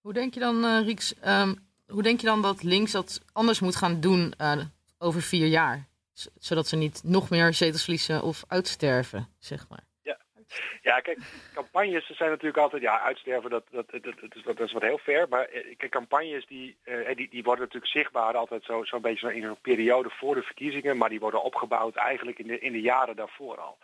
Hoe 0.00 0.12
denk 0.12 0.34
je 0.34 0.40
dan, 0.40 0.64
uh, 0.64 0.80
Rieks, 0.84 1.14
um, 1.26 1.68
hoe 1.88 2.02
denk 2.02 2.20
je 2.20 2.26
dan 2.26 2.42
dat 2.42 2.62
links 2.62 2.92
dat 2.92 3.22
anders 3.32 3.60
moet 3.60 3.76
gaan 3.76 4.00
doen 4.00 4.34
over 4.98 5.22
vier 5.22 5.46
jaar? 5.46 5.88
zodat 6.38 6.68
ze 6.68 6.76
niet 6.76 7.00
nog 7.04 7.30
meer 7.30 7.54
zetels 7.54 7.82
verliezen 7.82 8.22
of 8.22 8.44
uitsterven, 8.48 9.28
zeg 9.38 9.68
maar. 9.68 9.89
Ja, 10.82 11.00
kijk, 11.00 11.18
campagnes 11.54 12.06
zijn 12.06 12.30
natuurlijk 12.30 12.62
altijd, 12.62 12.82
ja, 12.82 13.00
uitsterven, 13.00 13.50
dat, 13.50 13.64
dat, 13.70 13.90
dat, 13.90 14.04
is, 14.34 14.42
dat 14.42 14.60
is 14.60 14.72
wat 14.72 14.82
heel 14.82 14.98
ver. 14.98 15.28
Maar 15.28 15.44
eh, 15.44 15.76
kijk, 15.76 15.92
campagnes 15.92 16.46
die, 16.46 16.76
uh, 16.84 17.14
die, 17.14 17.28
die 17.30 17.42
worden 17.42 17.64
natuurlijk 17.64 17.92
zichtbaar 17.92 18.36
altijd 18.36 18.64
zo'n 18.64 18.86
zo 18.86 19.00
beetje 19.00 19.34
in 19.34 19.44
een 19.44 19.60
periode 19.60 20.10
voor 20.10 20.34
de 20.34 20.42
verkiezingen. 20.42 20.96
Maar 20.96 21.08
die 21.08 21.20
worden 21.20 21.42
opgebouwd 21.42 21.94
eigenlijk 21.94 22.38
in 22.38 22.46
de, 22.46 22.58
in 22.58 22.72
de 22.72 22.80
jaren 22.80 23.16
daarvoor 23.16 23.58
al. 23.60 23.78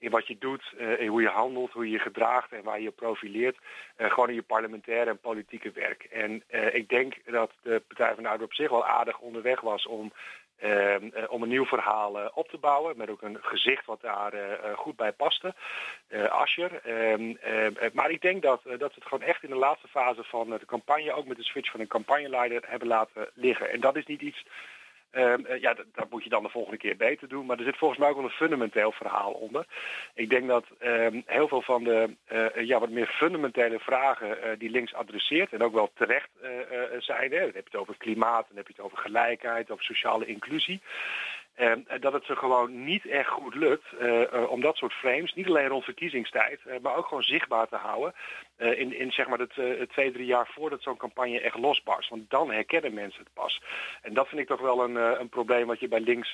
In 0.00 0.10
wat 0.10 0.26
je 0.26 0.36
doet, 0.38 0.72
uh, 0.78 1.00
in 1.00 1.08
hoe 1.08 1.22
je 1.22 1.28
handelt, 1.28 1.72
hoe 1.72 1.84
je 1.84 1.90
je 1.90 1.98
gedraagt 1.98 2.52
en 2.52 2.62
waar 2.62 2.80
je 2.80 2.90
profileert. 2.90 3.56
Uh, 3.96 4.10
gewoon 4.10 4.28
in 4.28 4.34
je 4.34 4.42
parlementaire 4.42 5.10
en 5.10 5.18
politieke 5.18 5.70
werk. 5.70 6.04
En 6.04 6.42
uh, 6.50 6.74
ik 6.74 6.88
denk 6.88 7.14
dat 7.24 7.50
de 7.62 7.82
Partij 7.88 8.14
van 8.14 8.22
de 8.22 8.28
Arbeid 8.28 8.48
op 8.48 8.54
zich 8.54 8.70
wel 8.70 8.86
aardig 8.86 9.18
onderweg 9.18 9.60
was 9.60 9.86
om 9.86 10.12
uh, 10.62 10.94
om 11.28 11.42
een 11.42 11.48
nieuw 11.48 11.64
verhaal 11.64 12.20
uh, 12.20 12.26
op 12.34 12.48
te 12.48 12.58
bouwen. 12.58 12.96
Met 12.96 13.10
ook 13.10 13.22
een 13.22 13.38
gezicht 13.40 13.86
wat 13.86 14.00
daar 14.00 14.34
uh, 14.34 14.40
goed 14.76 14.96
bij 14.96 15.12
paste. 15.12 15.54
Ascher. 16.28 16.80
Ehm, 16.84 17.34
maar 17.92 18.10
ik 18.10 18.20
denk 18.20 18.42
dat, 18.42 18.62
dat 18.64 18.92
ze 18.92 18.98
het 18.98 19.04
gewoon 19.04 19.28
echt 19.28 19.42
in 19.42 19.50
de 19.50 19.56
laatste 19.56 19.88
fase 19.88 20.24
van 20.24 20.50
de 20.50 20.66
campagne... 20.66 21.12
ook 21.12 21.26
met 21.26 21.36
de 21.36 21.44
switch 21.44 21.70
van 21.70 21.80
een 21.80 21.86
campagneleider 21.86 22.62
hebben 22.66 22.88
laten 22.88 23.28
liggen. 23.34 23.70
En 23.70 23.80
dat 23.80 23.96
is 23.96 24.06
niet 24.06 24.20
iets 24.20 24.44
uh, 24.44 24.50
ja, 25.60 25.74
dat, 25.74 26.10
moet 26.10 26.24
je 26.24 26.30
dan 26.30 26.42
de 26.42 26.48
volgende 26.48 26.78
keer 26.78 26.96
beter 26.96 27.28
doen. 27.28 27.46
Maar 27.46 27.58
er 27.58 27.64
zit 27.64 27.76
volgens 27.76 28.00
mij 28.00 28.08
ook 28.08 28.16
wel 28.16 28.24
een 28.24 28.30
fundamenteel 28.30 28.92
verhaal 28.92 29.32
onder. 29.32 29.66
Ik 30.14 30.30
denk 30.30 30.48
dat 30.48 30.66
um, 30.82 31.22
heel 31.26 31.48
veel 31.48 31.62
van 31.62 31.84
de 31.84 32.16
uh, 32.32 32.66
ja, 32.66 32.78
wat 32.78 32.90
meer 32.90 33.06
fundamentele 33.06 33.78
vragen 33.78 34.58
die 34.58 34.70
links 34.70 34.94
adresseert... 34.94 35.52
en 35.52 35.62
ook 35.62 35.74
wel 35.74 35.90
terecht 35.94 36.30
zijn. 36.98 37.30
Hè. 37.32 37.38
Dan 37.38 37.46
heb 37.46 37.54
je 37.54 37.70
het 37.70 37.76
over 37.76 37.96
klimaat, 37.96 38.46
dan 38.48 38.56
heb 38.56 38.66
je 38.66 38.72
het 38.76 38.84
over 38.84 38.98
gelijkheid, 38.98 39.70
over 39.70 39.84
sociale 39.84 40.26
inclusie... 40.26 40.80
Uh, 41.60 41.72
dat 42.00 42.12
het 42.12 42.24
ze 42.24 42.36
gewoon 42.36 42.84
niet 42.84 43.06
echt 43.06 43.28
goed 43.28 43.54
lukt 43.54 43.84
uh, 44.00 44.20
uh, 44.20 44.50
om 44.50 44.60
dat 44.60 44.76
soort 44.76 44.92
frames, 44.92 45.34
niet 45.34 45.46
alleen 45.46 45.68
rond 45.68 45.84
verkiezingstijd, 45.84 46.60
maar 46.82 46.96
ook 46.96 47.06
gewoon 47.06 47.22
zichtbaar 47.22 47.68
te 47.68 47.76
houden 47.76 48.14
in, 48.56 48.98
in 48.98 49.12
zeg 49.12 49.28
maar 49.28 49.38
het 49.38 49.88
twee, 49.88 50.12
drie 50.12 50.26
jaar 50.26 50.48
voordat 50.52 50.82
zo'n 50.82 50.96
campagne 50.96 51.40
echt 51.40 51.58
losbarst. 51.58 52.10
Want 52.10 52.30
dan 52.30 52.50
herkennen 52.50 52.94
mensen 52.94 53.24
het 53.24 53.32
pas. 53.32 53.62
En 54.02 54.14
dat 54.14 54.28
vind 54.28 54.40
ik 54.40 54.46
toch 54.46 54.60
wel 54.60 54.84
een, 54.84 54.94
een 55.20 55.28
probleem 55.28 55.66
wat 55.66 55.80
je 55.80 55.88
bij 55.88 56.00
links 56.00 56.32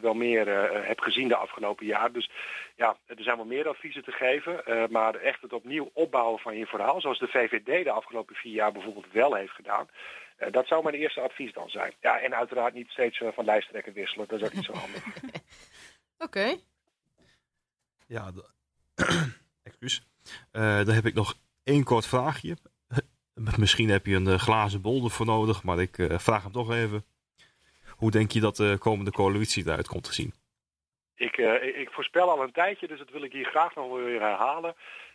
wel 0.00 0.14
meer 0.14 0.46
hebt 0.86 1.02
gezien 1.02 1.28
de 1.28 1.36
afgelopen 1.36 1.86
jaar. 1.86 2.12
Dus 2.12 2.30
ja, 2.76 2.96
er 3.06 3.22
zijn 3.22 3.36
wel 3.36 3.46
meer 3.46 3.68
adviezen 3.68 4.04
te 4.04 4.12
geven, 4.12 4.62
maar 4.90 5.14
echt 5.14 5.42
het 5.42 5.52
opnieuw 5.52 5.90
opbouwen 5.92 6.38
van 6.38 6.56
je 6.56 6.66
verhaal, 6.66 7.00
zoals 7.00 7.18
de 7.18 7.28
VVD 7.28 7.84
de 7.84 7.90
afgelopen 7.90 8.34
vier 8.34 8.52
jaar 8.52 8.72
bijvoorbeeld 8.72 9.12
wel 9.12 9.34
heeft 9.34 9.54
gedaan. 9.54 9.88
Uh, 10.42 10.52
dat 10.52 10.66
zou 10.66 10.82
mijn 10.82 10.94
eerste 10.94 11.20
advies 11.20 11.52
dan 11.52 11.68
zijn. 11.68 11.92
Ja, 12.00 12.20
en 12.20 12.34
uiteraard 12.34 12.74
niet 12.74 12.88
steeds 12.88 13.20
uh, 13.20 13.28
van 13.32 13.44
lijsttrekker 13.44 13.92
wisselen. 13.92 14.28
Dat 14.28 14.40
is 14.40 14.46
ook 14.46 14.52
niet 14.52 14.64
zo 14.64 14.72
handig. 14.72 15.06
Oké. 15.16 15.22
Okay. 16.18 16.60
Ja, 18.06 18.30
excuus. 19.62 20.06
Uh, 20.52 20.76
dan 20.76 20.94
heb 20.94 21.06
ik 21.06 21.14
nog 21.14 21.34
één 21.64 21.84
kort 21.84 22.06
vraagje. 22.06 22.56
Misschien 23.58 23.88
heb 23.88 24.06
je 24.06 24.14
een 24.14 24.38
glazen 24.38 24.82
bolder 24.82 25.10
voor 25.10 25.26
nodig, 25.26 25.62
maar 25.62 25.78
ik 25.80 25.96
vraag 26.08 26.42
hem 26.42 26.52
toch 26.52 26.72
even. 26.72 27.04
Hoe 27.96 28.10
denk 28.10 28.30
je 28.30 28.40
dat 28.40 28.56
de 28.56 28.76
komende 28.78 29.10
coalitie 29.10 29.66
eruit 29.66 29.88
komt 29.88 30.04
te 30.04 30.14
zien? 30.14 30.34
Ik, 31.14 31.36
ik 31.76 31.90
voorspel 31.90 32.30
al 32.30 32.42
een 32.42 32.52
tijdje, 32.52 32.86
dus 32.88 32.98
dat 32.98 33.10
wil 33.10 33.22
ik 33.22 33.32
hier 33.32 33.44
graag 33.44 33.74
nog 33.74 33.92
weer 33.92 34.20
herhalen. 34.20 34.74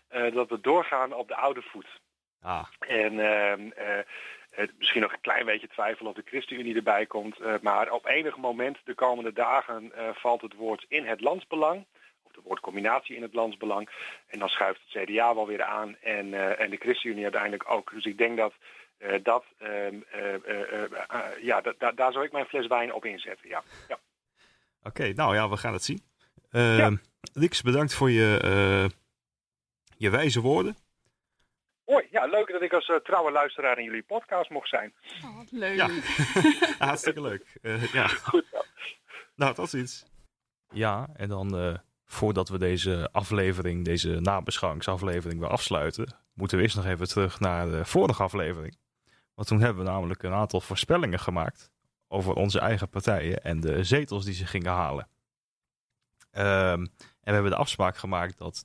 dat 0.10 0.50
we 0.50 0.60
doorgaan 0.62 1.14
op 1.14 1.28
de 1.28 1.36
oude 1.36 1.62
voet. 1.62 2.00
Ah, 2.42 2.68
En 2.80 3.20
ehm, 3.20 3.72
eh, 3.72 4.00
eh, 4.00 4.06
misschien 4.78 5.02
nog 5.02 5.14
een 5.14 5.22
klein 5.22 5.46
beetje 5.46 5.68
twijfel 5.68 6.06
of 6.06 6.16
de 6.16 6.24
ChristenUnie 6.26 6.76
erbij 6.76 7.06
komt. 7.06 7.40
eh, 7.40 7.54
maar 7.62 7.92
op 7.92 8.06
enig 8.06 8.38
moment 8.38 8.78
de 8.84 8.94
komende 8.94 9.34
dagen 9.34 9.92
eh, 9.96 10.10
valt 10.14 10.42
het 10.42 10.54
woord 10.54 10.86
in 10.88 11.06
het 11.06 11.22
landsbelang. 11.22 11.86
Of 12.24 12.32
de 12.32 12.42
woordcombinatie 12.44 13.16
in 13.16 13.22
het 13.22 13.34
landsbelang. 13.34 13.90
En 14.28 14.40
dan 14.40 14.50
schuift 14.50 14.80
het 14.88 15.04
CDA 15.04 15.36
wel 15.36 15.48
weer 15.48 15.64
aan. 15.64 15.96
En, 16.02 16.34
eh, 16.34 16.60
en 16.60 16.70
de 16.70 16.78
ChristenUnie 16.78 17.24
uiteindelijk 17.24 17.70
ook. 17.72 17.92
Dus 17.92 18.06
ik 18.06 18.18
denk 18.18 18.38
dat 18.38 18.54
dat, 19.24 19.46
ehm, 19.58 19.96
eh, 20.12 20.34
eh, 20.34 20.74
eh, 20.74 20.84
eh, 21.08 21.44
ja, 21.44 21.62
da- 21.62 21.74
da- 21.78 21.92
daar 21.92 22.12
zou 22.12 22.26
ik 22.26 22.32
mijn 22.32 22.46
fles 22.46 22.68
wijn 22.68 22.94
op 22.94 23.06
inzetten. 23.06 23.50
Ja. 23.50 23.64
ja. 23.88 24.00
Oké, 24.84 25.14
nou 25.14 25.36
ja, 25.36 25.50
we 25.50 25.58
gaan 25.58 25.74
het 25.74 25.84
zien. 25.84 26.02
Ja. 26.52 26.98
Rix, 27.34 27.62
bedankt 27.62 27.94
voor 27.94 28.12
je, 28.12 28.90
je 29.98 30.10
wijze 30.10 30.42
woorden. 30.42 30.76
Hoi, 31.88 32.08
ja, 32.12 32.26
leuk 32.26 32.52
dat 32.52 32.62
ik 32.62 32.74
als 32.74 32.90
eh, 32.90 32.96
trouwe 32.96 33.32
luisteraar 33.32 33.78
in 33.78 33.84
jullie 33.84 34.04
podcast 34.04 34.50
mocht 34.50 34.70
zijn. 34.70 34.94
Oh, 35.24 35.36
wat 35.36 35.52
leuk. 35.52 35.76
Ja. 35.82 35.90
Hartstikke 36.86 37.22
leuk. 37.22 37.58
Eh, 37.62 37.94
ja. 37.94 38.08
Goed 38.08 38.46
zo. 38.52 38.62
Nou, 39.36 39.54
tot 39.54 39.70
ziens. 39.70 40.06
Ja, 40.70 41.08
en 41.16 41.30
dan 41.30 41.58
eh, 41.58 41.78
voordat 42.06 42.50
we 42.50 42.58
deze 42.58 43.10
aflevering, 43.12 43.86
deze 43.86 44.20
nabeschouwingsaflevering 44.20 45.40
weer 45.40 45.50
afsluiten, 45.50 46.16
moeten 46.34 46.58
we 46.58 46.64
eerst 46.64 46.76
nog 46.76 46.86
even 46.86 47.08
terug 47.08 47.40
naar 47.40 47.70
de 47.70 47.86
vorige 47.86 48.24
aflevering. 48.24 48.78
Want 49.36 49.48
toen 49.48 49.62
hebben 49.62 49.84
we 49.84 49.90
namelijk 49.90 50.24
een 50.24 50.34
aantal 50.34 50.62
voorspellingen 50.62 51.20
gemaakt 51.20 51.72
over 52.08 52.34
onze 52.34 52.60
eigen 52.60 52.90
partijen 52.90 53.44
en 53.44 53.60
de 53.60 53.84
zetels 53.84 54.26
die 54.26 54.34
ze 54.34 54.46
gingen 54.46 54.72
halen. 54.72 55.08
Ehm, 56.32 56.82
en 56.82 56.90
we 57.24 57.32
hebben 57.32 57.52
de 57.52 57.58
afspraak 57.58 57.98
gemaakt 57.98 58.38
dat 58.38 58.64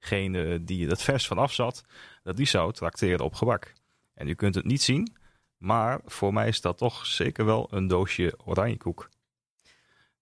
degene 0.00 0.64
die 0.64 0.88
het 0.88 1.02
vers 1.02 1.26
vanaf 1.26 1.52
zat, 1.52 1.84
dat 2.22 2.36
die 2.36 2.46
zou 2.46 2.72
trakteren 2.72 3.24
op 3.24 3.34
gebak. 3.34 3.72
En 4.14 4.28
u 4.28 4.34
kunt 4.34 4.54
het 4.54 4.64
niet 4.64 4.82
zien, 4.82 5.16
maar 5.56 6.00
voor 6.04 6.32
mij 6.32 6.48
is 6.48 6.60
dat 6.60 6.78
toch 6.78 7.06
zeker 7.06 7.44
wel 7.44 7.68
een 7.70 7.86
doosje 7.86 8.34
oranjekoek. 8.44 9.08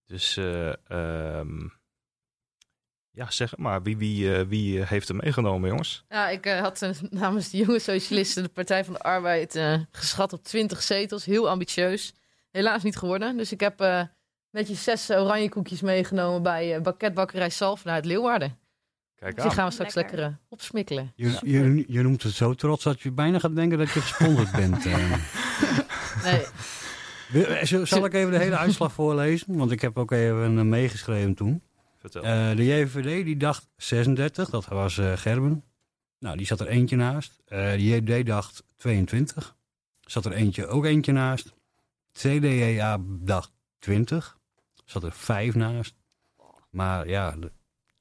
Dus 0.08 0.36
eh, 0.36 0.72
ehm, 0.88 1.68
ja, 3.10 3.30
zeg 3.30 3.56
maar. 3.56 3.82
Wie, 3.82 3.96
wie, 3.96 4.34
eh, 4.34 4.46
wie 4.46 4.80
eh, 4.80 4.88
heeft 4.88 5.08
hem 5.08 5.16
meegenomen, 5.16 5.68
jongens? 5.68 6.04
Ja, 6.08 6.28
ik 6.28 6.44
had 6.44 6.90
namens 7.10 7.50
de 7.50 7.56
jonge 7.56 7.78
socialisten 7.78 8.42
de 8.42 8.48
Partij 8.48 8.84
van 8.84 8.94
de 8.94 9.00
Arbeid 9.00 9.60
geschat 9.90 10.32
op 10.32 10.44
20 10.44 10.82
zetels. 10.82 11.24
Heel 11.24 11.48
ambitieus. 11.48 12.14
Helaas 12.50 12.82
niet 12.82 12.96
geworden. 12.96 13.36
Dus 13.36 13.52
ik 13.52 13.60
heb 13.60 14.08
netjes 14.50 14.82
zes 14.82 15.10
oranje 15.10 15.48
koekjes 15.48 15.80
meegenomen 15.80 16.42
bij 16.42 16.74
eh 16.74 16.82
banketbakkerij 16.82 17.50
Salf 17.50 17.86
uit 17.86 18.04
Leeuwarden. 18.04 18.58
Kijk 19.18 19.34
Dus 19.34 19.42
die 19.42 19.50
aan. 19.50 19.56
gaan 19.58 19.66
we 19.66 19.72
straks 19.72 19.94
Lekker. 19.94 20.16
lekker, 20.16 20.32
eh, 20.36 20.42
opsmikkelen. 20.48 21.12
Je, 21.14 21.38
je, 21.42 21.84
je 21.88 22.02
noemt 22.02 22.22
het 22.22 22.32
zo 22.32 22.54
trots 22.54 22.84
dat 22.84 23.00
je 23.00 23.12
bijna 23.12 23.38
gaat 23.38 23.54
denken 23.54 23.78
dat 23.78 23.90
je 23.90 24.00
gesponsord 24.00 24.52
bent. 24.52 24.86
eh. 24.86 25.12
Nee, 26.24 26.44
Wil- 27.28 27.86
Zal 27.86 28.04
ik 28.04 28.12
even 28.14 28.30
de 28.32 28.38
hele 28.38 28.56
uitslag 28.56 28.92
voorlezen? 28.92 29.56
Want 29.56 29.70
ik 29.70 29.80
heb 29.80 29.98
ook 29.98 30.10
even 30.10 30.58
eh, 30.58 30.64
meegeschreven 30.64 31.34
toen. 31.34 31.62
Vertel. 31.98 32.22
Eh, 32.22 32.56
de 32.56 32.64
JVD 32.64 33.24
die 33.24 33.36
dacht 33.36 33.68
36, 33.76 34.50
dat 34.50 34.66
was 34.66 34.98
eh, 34.98 35.12
Gerben. 35.16 35.64
Nou, 36.18 36.36
die 36.36 36.46
zat 36.46 36.60
er 36.60 36.66
eentje 36.68 36.96
naast. 36.96 37.40
Eh, 37.46 37.70
de 37.72 37.84
JD 37.84 38.26
dacht 38.26 38.64
22. 38.76 39.56
Zat 40.00 40.24
er 40.24 40.32
eentje 40.32 40.66
ook 40.66 40.84
eentje 40.84 41.12
naast. 41.12 41.52
CDA 42.12 42.98
dacht 43.08 43.52
20. 43.78 44.38
Zat 44.84 45.02
er 45.02 45.12
5 45.12 45.54
naast. 45.54 45.94
Maar 46.70 47.08
ja, 47.08 47.30
de- 47.36 47.52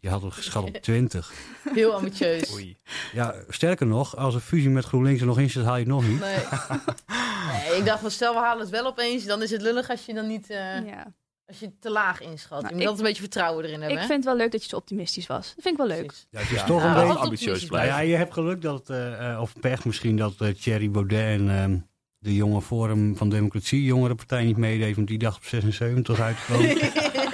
je 0.07 0.13
had 0.13 0.21
het 0.21 0.33
geschat 0.43 0.63
op 0.63 0.73
20. 0.81 1.31
heel 1.73 1.93
ambitieus. 1.93 2.53
Oei. 2.53 2.77
Ja, 3.13 3.35
sterker 3.49 3.85
nog, 3.87 4.15
als 4.15 4.33
een 4.33 4.39
fusie 4.41 4.69
met 4.69 4.85
GroenLinks 4.85 5.21
er 5.21 5.27
nog 5.27 5.39
in 5.39 5.49
zit, 5.49 5.63
haal 5.63 5.73
je 5.73 5.79
het 5.79 5.87
nog 5.89 6.07
niet. 6.07 6.19
Nee. 6.19 6.35
nee, 7.69 7.77
ik 7.77 7.85
dacht 7.85 7.99
van 8.01 8.11
stel 8.11 8.33
we 8.33 8.39
halen 8.39 8.59
het 8.61 8.69
wel 8.69 8.85
opeens, 8.85 9.25
dan 9.25 9.41
is 9.41 9.51
het 9.51 9.61
lullig 9.61 9.89
als 9.89 10.05
je 10.05 10.13
dan 10.13 10.27
niet, 10.27 10.49
eh, 10.49 10.57
Ja. 10.87 11.13
als 11.45 11.59
je 11.59 11.65
het 11.65 11.81
te 11.81 11.89
laag 11.91 12.21
inschat. 12.21 12.61
Nou, 12.61 12.67
je 12.67 12.73
moet 12.73 12.81
ik- 12.81 12.87
altijd 12.87 12.99
een 12.99 13.05
beetje 13.13 13.21
vertrouwen 13.21 13.63
erin 13.65 13.79
hebben. 13.79 13.95
Ik 13.97 14.01
hè? 14.01 14.07
vind 14.07 14.17
het 14.17 14.25
wel 14.33 14.35
leuk 14.35 14.51
dat 14.51 14.63
je 14.63 14.69
zo 14.69 14.75
optimistisch 14.75 15.27
was. 15.27 15.45
Dat 15.55 15.63
vind 15.63 15.79
ik 15.79 15.87
wel 15.87 15.97
leuk. 15.97 16.05
Precies. 16.05 16.27
Ja, 16.29 16.39
het 16.39 16.49
is 16.51 16.55
Ja, 16.59 16.65
toch 16.65 16.81
Ja, 16.81 16.87
een 17.01 17.07
beetje... 17.07 17.19
ambitieus 17.19 17.57
Nou 17.57 17.67
blijven. 17.67 17.93
ja, 17.95 17.99
je 17.99 18.15
hebt 18.15 18.33
geluk 18.33 18.61
dat, 18.61 18.89
eh, 18.89 19.37
of 19.41 19.53
pech 19.59 19.85
misschien, 19.85 20.17
dat 20.17 20.33
eh, 20.39 20.49
Thierry 20.49 20.91
Baudet 20.91 21.39
en 21.39 21.49
ehm, 21.49 21.77
de 22.19 22.35
jonge 22.35 22.61
Forum 22.61 23.17
van 23.17 23.29
Democratie, 23.29 23.83
jongere 23.83 24.15
partij, 24.15 24.43
niet 24.43 24.57
meedeed, 24.57 24.95
want 24.95 25.07
die 25.07 25.17
dacht 25.17 25.37
op 25.37 25.43
76 25.45 26.19
uit 26.19 26.35
te 26.45 26.51
komen. 26.51 26.75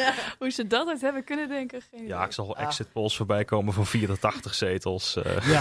Hoe 0.44 0.52
ze 0.52 0.68
dat 0.68 0.88
uit 0.88 1.02
hebben 1.02 1.24
kunnen 1.24 1.48
denken. 1.50 1.82
Geen 1.92 2.08
Ja, 2.08 2.26
ik 2.26 2.32
zag 2.32 2.46
wel 2.46 2.56
Ah. 2.58 2.64
exit 2.64 2.92
polls 2.92 3.16
voorbij 3.18 3.46
komen 3.46 3.74
van 3.74 3.86
84 3.86 4.54
zetels. 4.56 5.16
eh, 5.16 5.48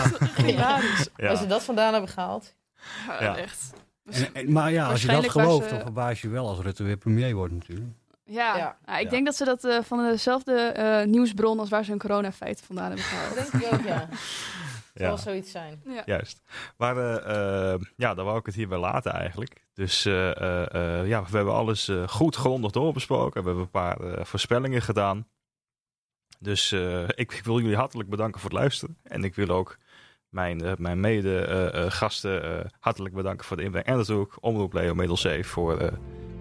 ja. 0.47 0.81
Als 1.29 1.39
ze 1.39 1.47
dat 1.47 1.63
vandaan 1.65 1.93
hebben 1.93 2.11
gehaald. 2.11 2.55
Ja, 3.09 3.23
Ja. 3.23 3.37
echt. 3.37 3.73
en, 4.11 4.35
en- 4.35 4.53
maar 4.53 4.71
ja, 4.73 4.87
als 4.89 5.03
je 5.03 5.09
dat 5.09 5.31
gelooft, 5.31 5.65
eh, 5.65 5.71
dan 5.73 5.81
verbaas 5.81 6.21
je 6.21 6.29
wel 6.29 6.49
als 6.49 6.59
Rutte 6.59 6.83
weer 6.83 6.97
premier 6.97 7.35
wordt 7.35 7.53
natuurlijk. 7.53 7.89
Ja, 8.25 8.57
Ja. 8.57 8.77
Nou, 8.87 8.99
ik 8.99 9.05
Ja. 9.05 9.11
denk 9.11 9.25
dat 9.27 9.37
ze 9.37 9.45
dat 9.45 9.65
eh, 9.65 9.79
van 9.83 9.99
dezelfde 10.09 10.55
eh, 10.55 11.07
nieuwsbron 11.07 11.59
als 11.59 11.69
waar 11.69 11.85
ze 11.85 11.91
hun 11.91 11.99
coronafeiten 12.01 12.65
vandaan 12.65 12.87
hebben 12.87 13.05
gehaald. 13.05 13.35
Dat 13.37 13.51
denk 13.61 13.65
ik 13.65 13.73
ook, 13.73 13.87
ja. 13.87 14.09
ja. 14.93 15.07
Zal 15.07 15.19
zoiets 15.19 15.51
zijn. 15.51 15.83
Ja. 15.85 16.03
Juist. 16.07 16.43
Maar 16.77 16.97
eh, 16.97 17.73
eh, 17.75 17.81
ja, 17.97 18.15
dan 18.15 18.25
wou 18.25 18.39
ik 18.39 18.47
het 18.47 18.55
hierbij 18.55 18.79
laten 18.79 19.13
eigenlijk. 19.13 19.67
Dus 19.75 20.05
eh, 20.05 20.37
eh, 20.37 21.01
eh, 21.01 21.09
ja, 21.09 21.23
we 21.31 21.37
hebben 21.37 21.55
alles 21.55 21.89
eh, 21.89 22.09
goed 22.09 22.37
grondig 22.37 22.71
doorbesproken. 22.71 23.41
We 23.41 23.47
hebben 23.47 23.65
een 23.65 23.71
paar 23.71 24.01
eh, 24.01 24.25
voorspellingen 24.25 24.83
gedaan. 24.83 25.27
Dus 26.39 26.73
eh, 26.73 27.03
ik, 27.03 27.33
ik 27.33 27.41
wil 27.45 27.61
jullie 27.61 27.77
hartelijk 27.77 28.09
bedanken 28.09 28.41
voor 28.41 28.51
het 28.51 28.59
luisteren. 28.59 28.97
En 29.03 29.25
ik 29.25 29.35
wil 29.35 29.49
ook 29.49 29.79
mijn, 30.29 30.65
eh, 30.65 30.73
mijn 30.77 31.01
mede-gasten 31.01 32.71
hartelijk 32.79 33.15
bedanken 33.15 33.45
voor 33.47 33.57
de 33.57 33.63
inbreng. 33.63 33.87
En 33.87 33.97
natuurlijk 33.97 34.37
Omroep 34.41 34.73
Leo 34.73 34.95
Middelzee 34.95 35.47
voor 35.47 35.79
eh, 35.79 35.93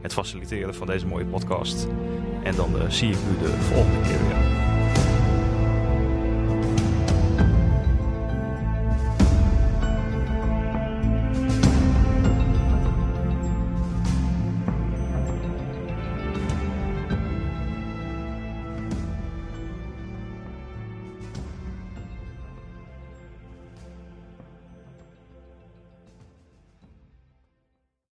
het 0.01 0.13
faciliteren 0.13 0.75
van 0.75 0.87
deze 0.87 1.07
mooie 1.07 1.25
podcast. 1.25 1.87
En 2.43 2.55
dan 2.55 2.91
zie 2.91 3.09
ik 3.09 3.17
u 3.17 3.37
de 3.39 3.47
volgende 3.47 4.01
keer 4.01 4.27
weer. 4.27 4.50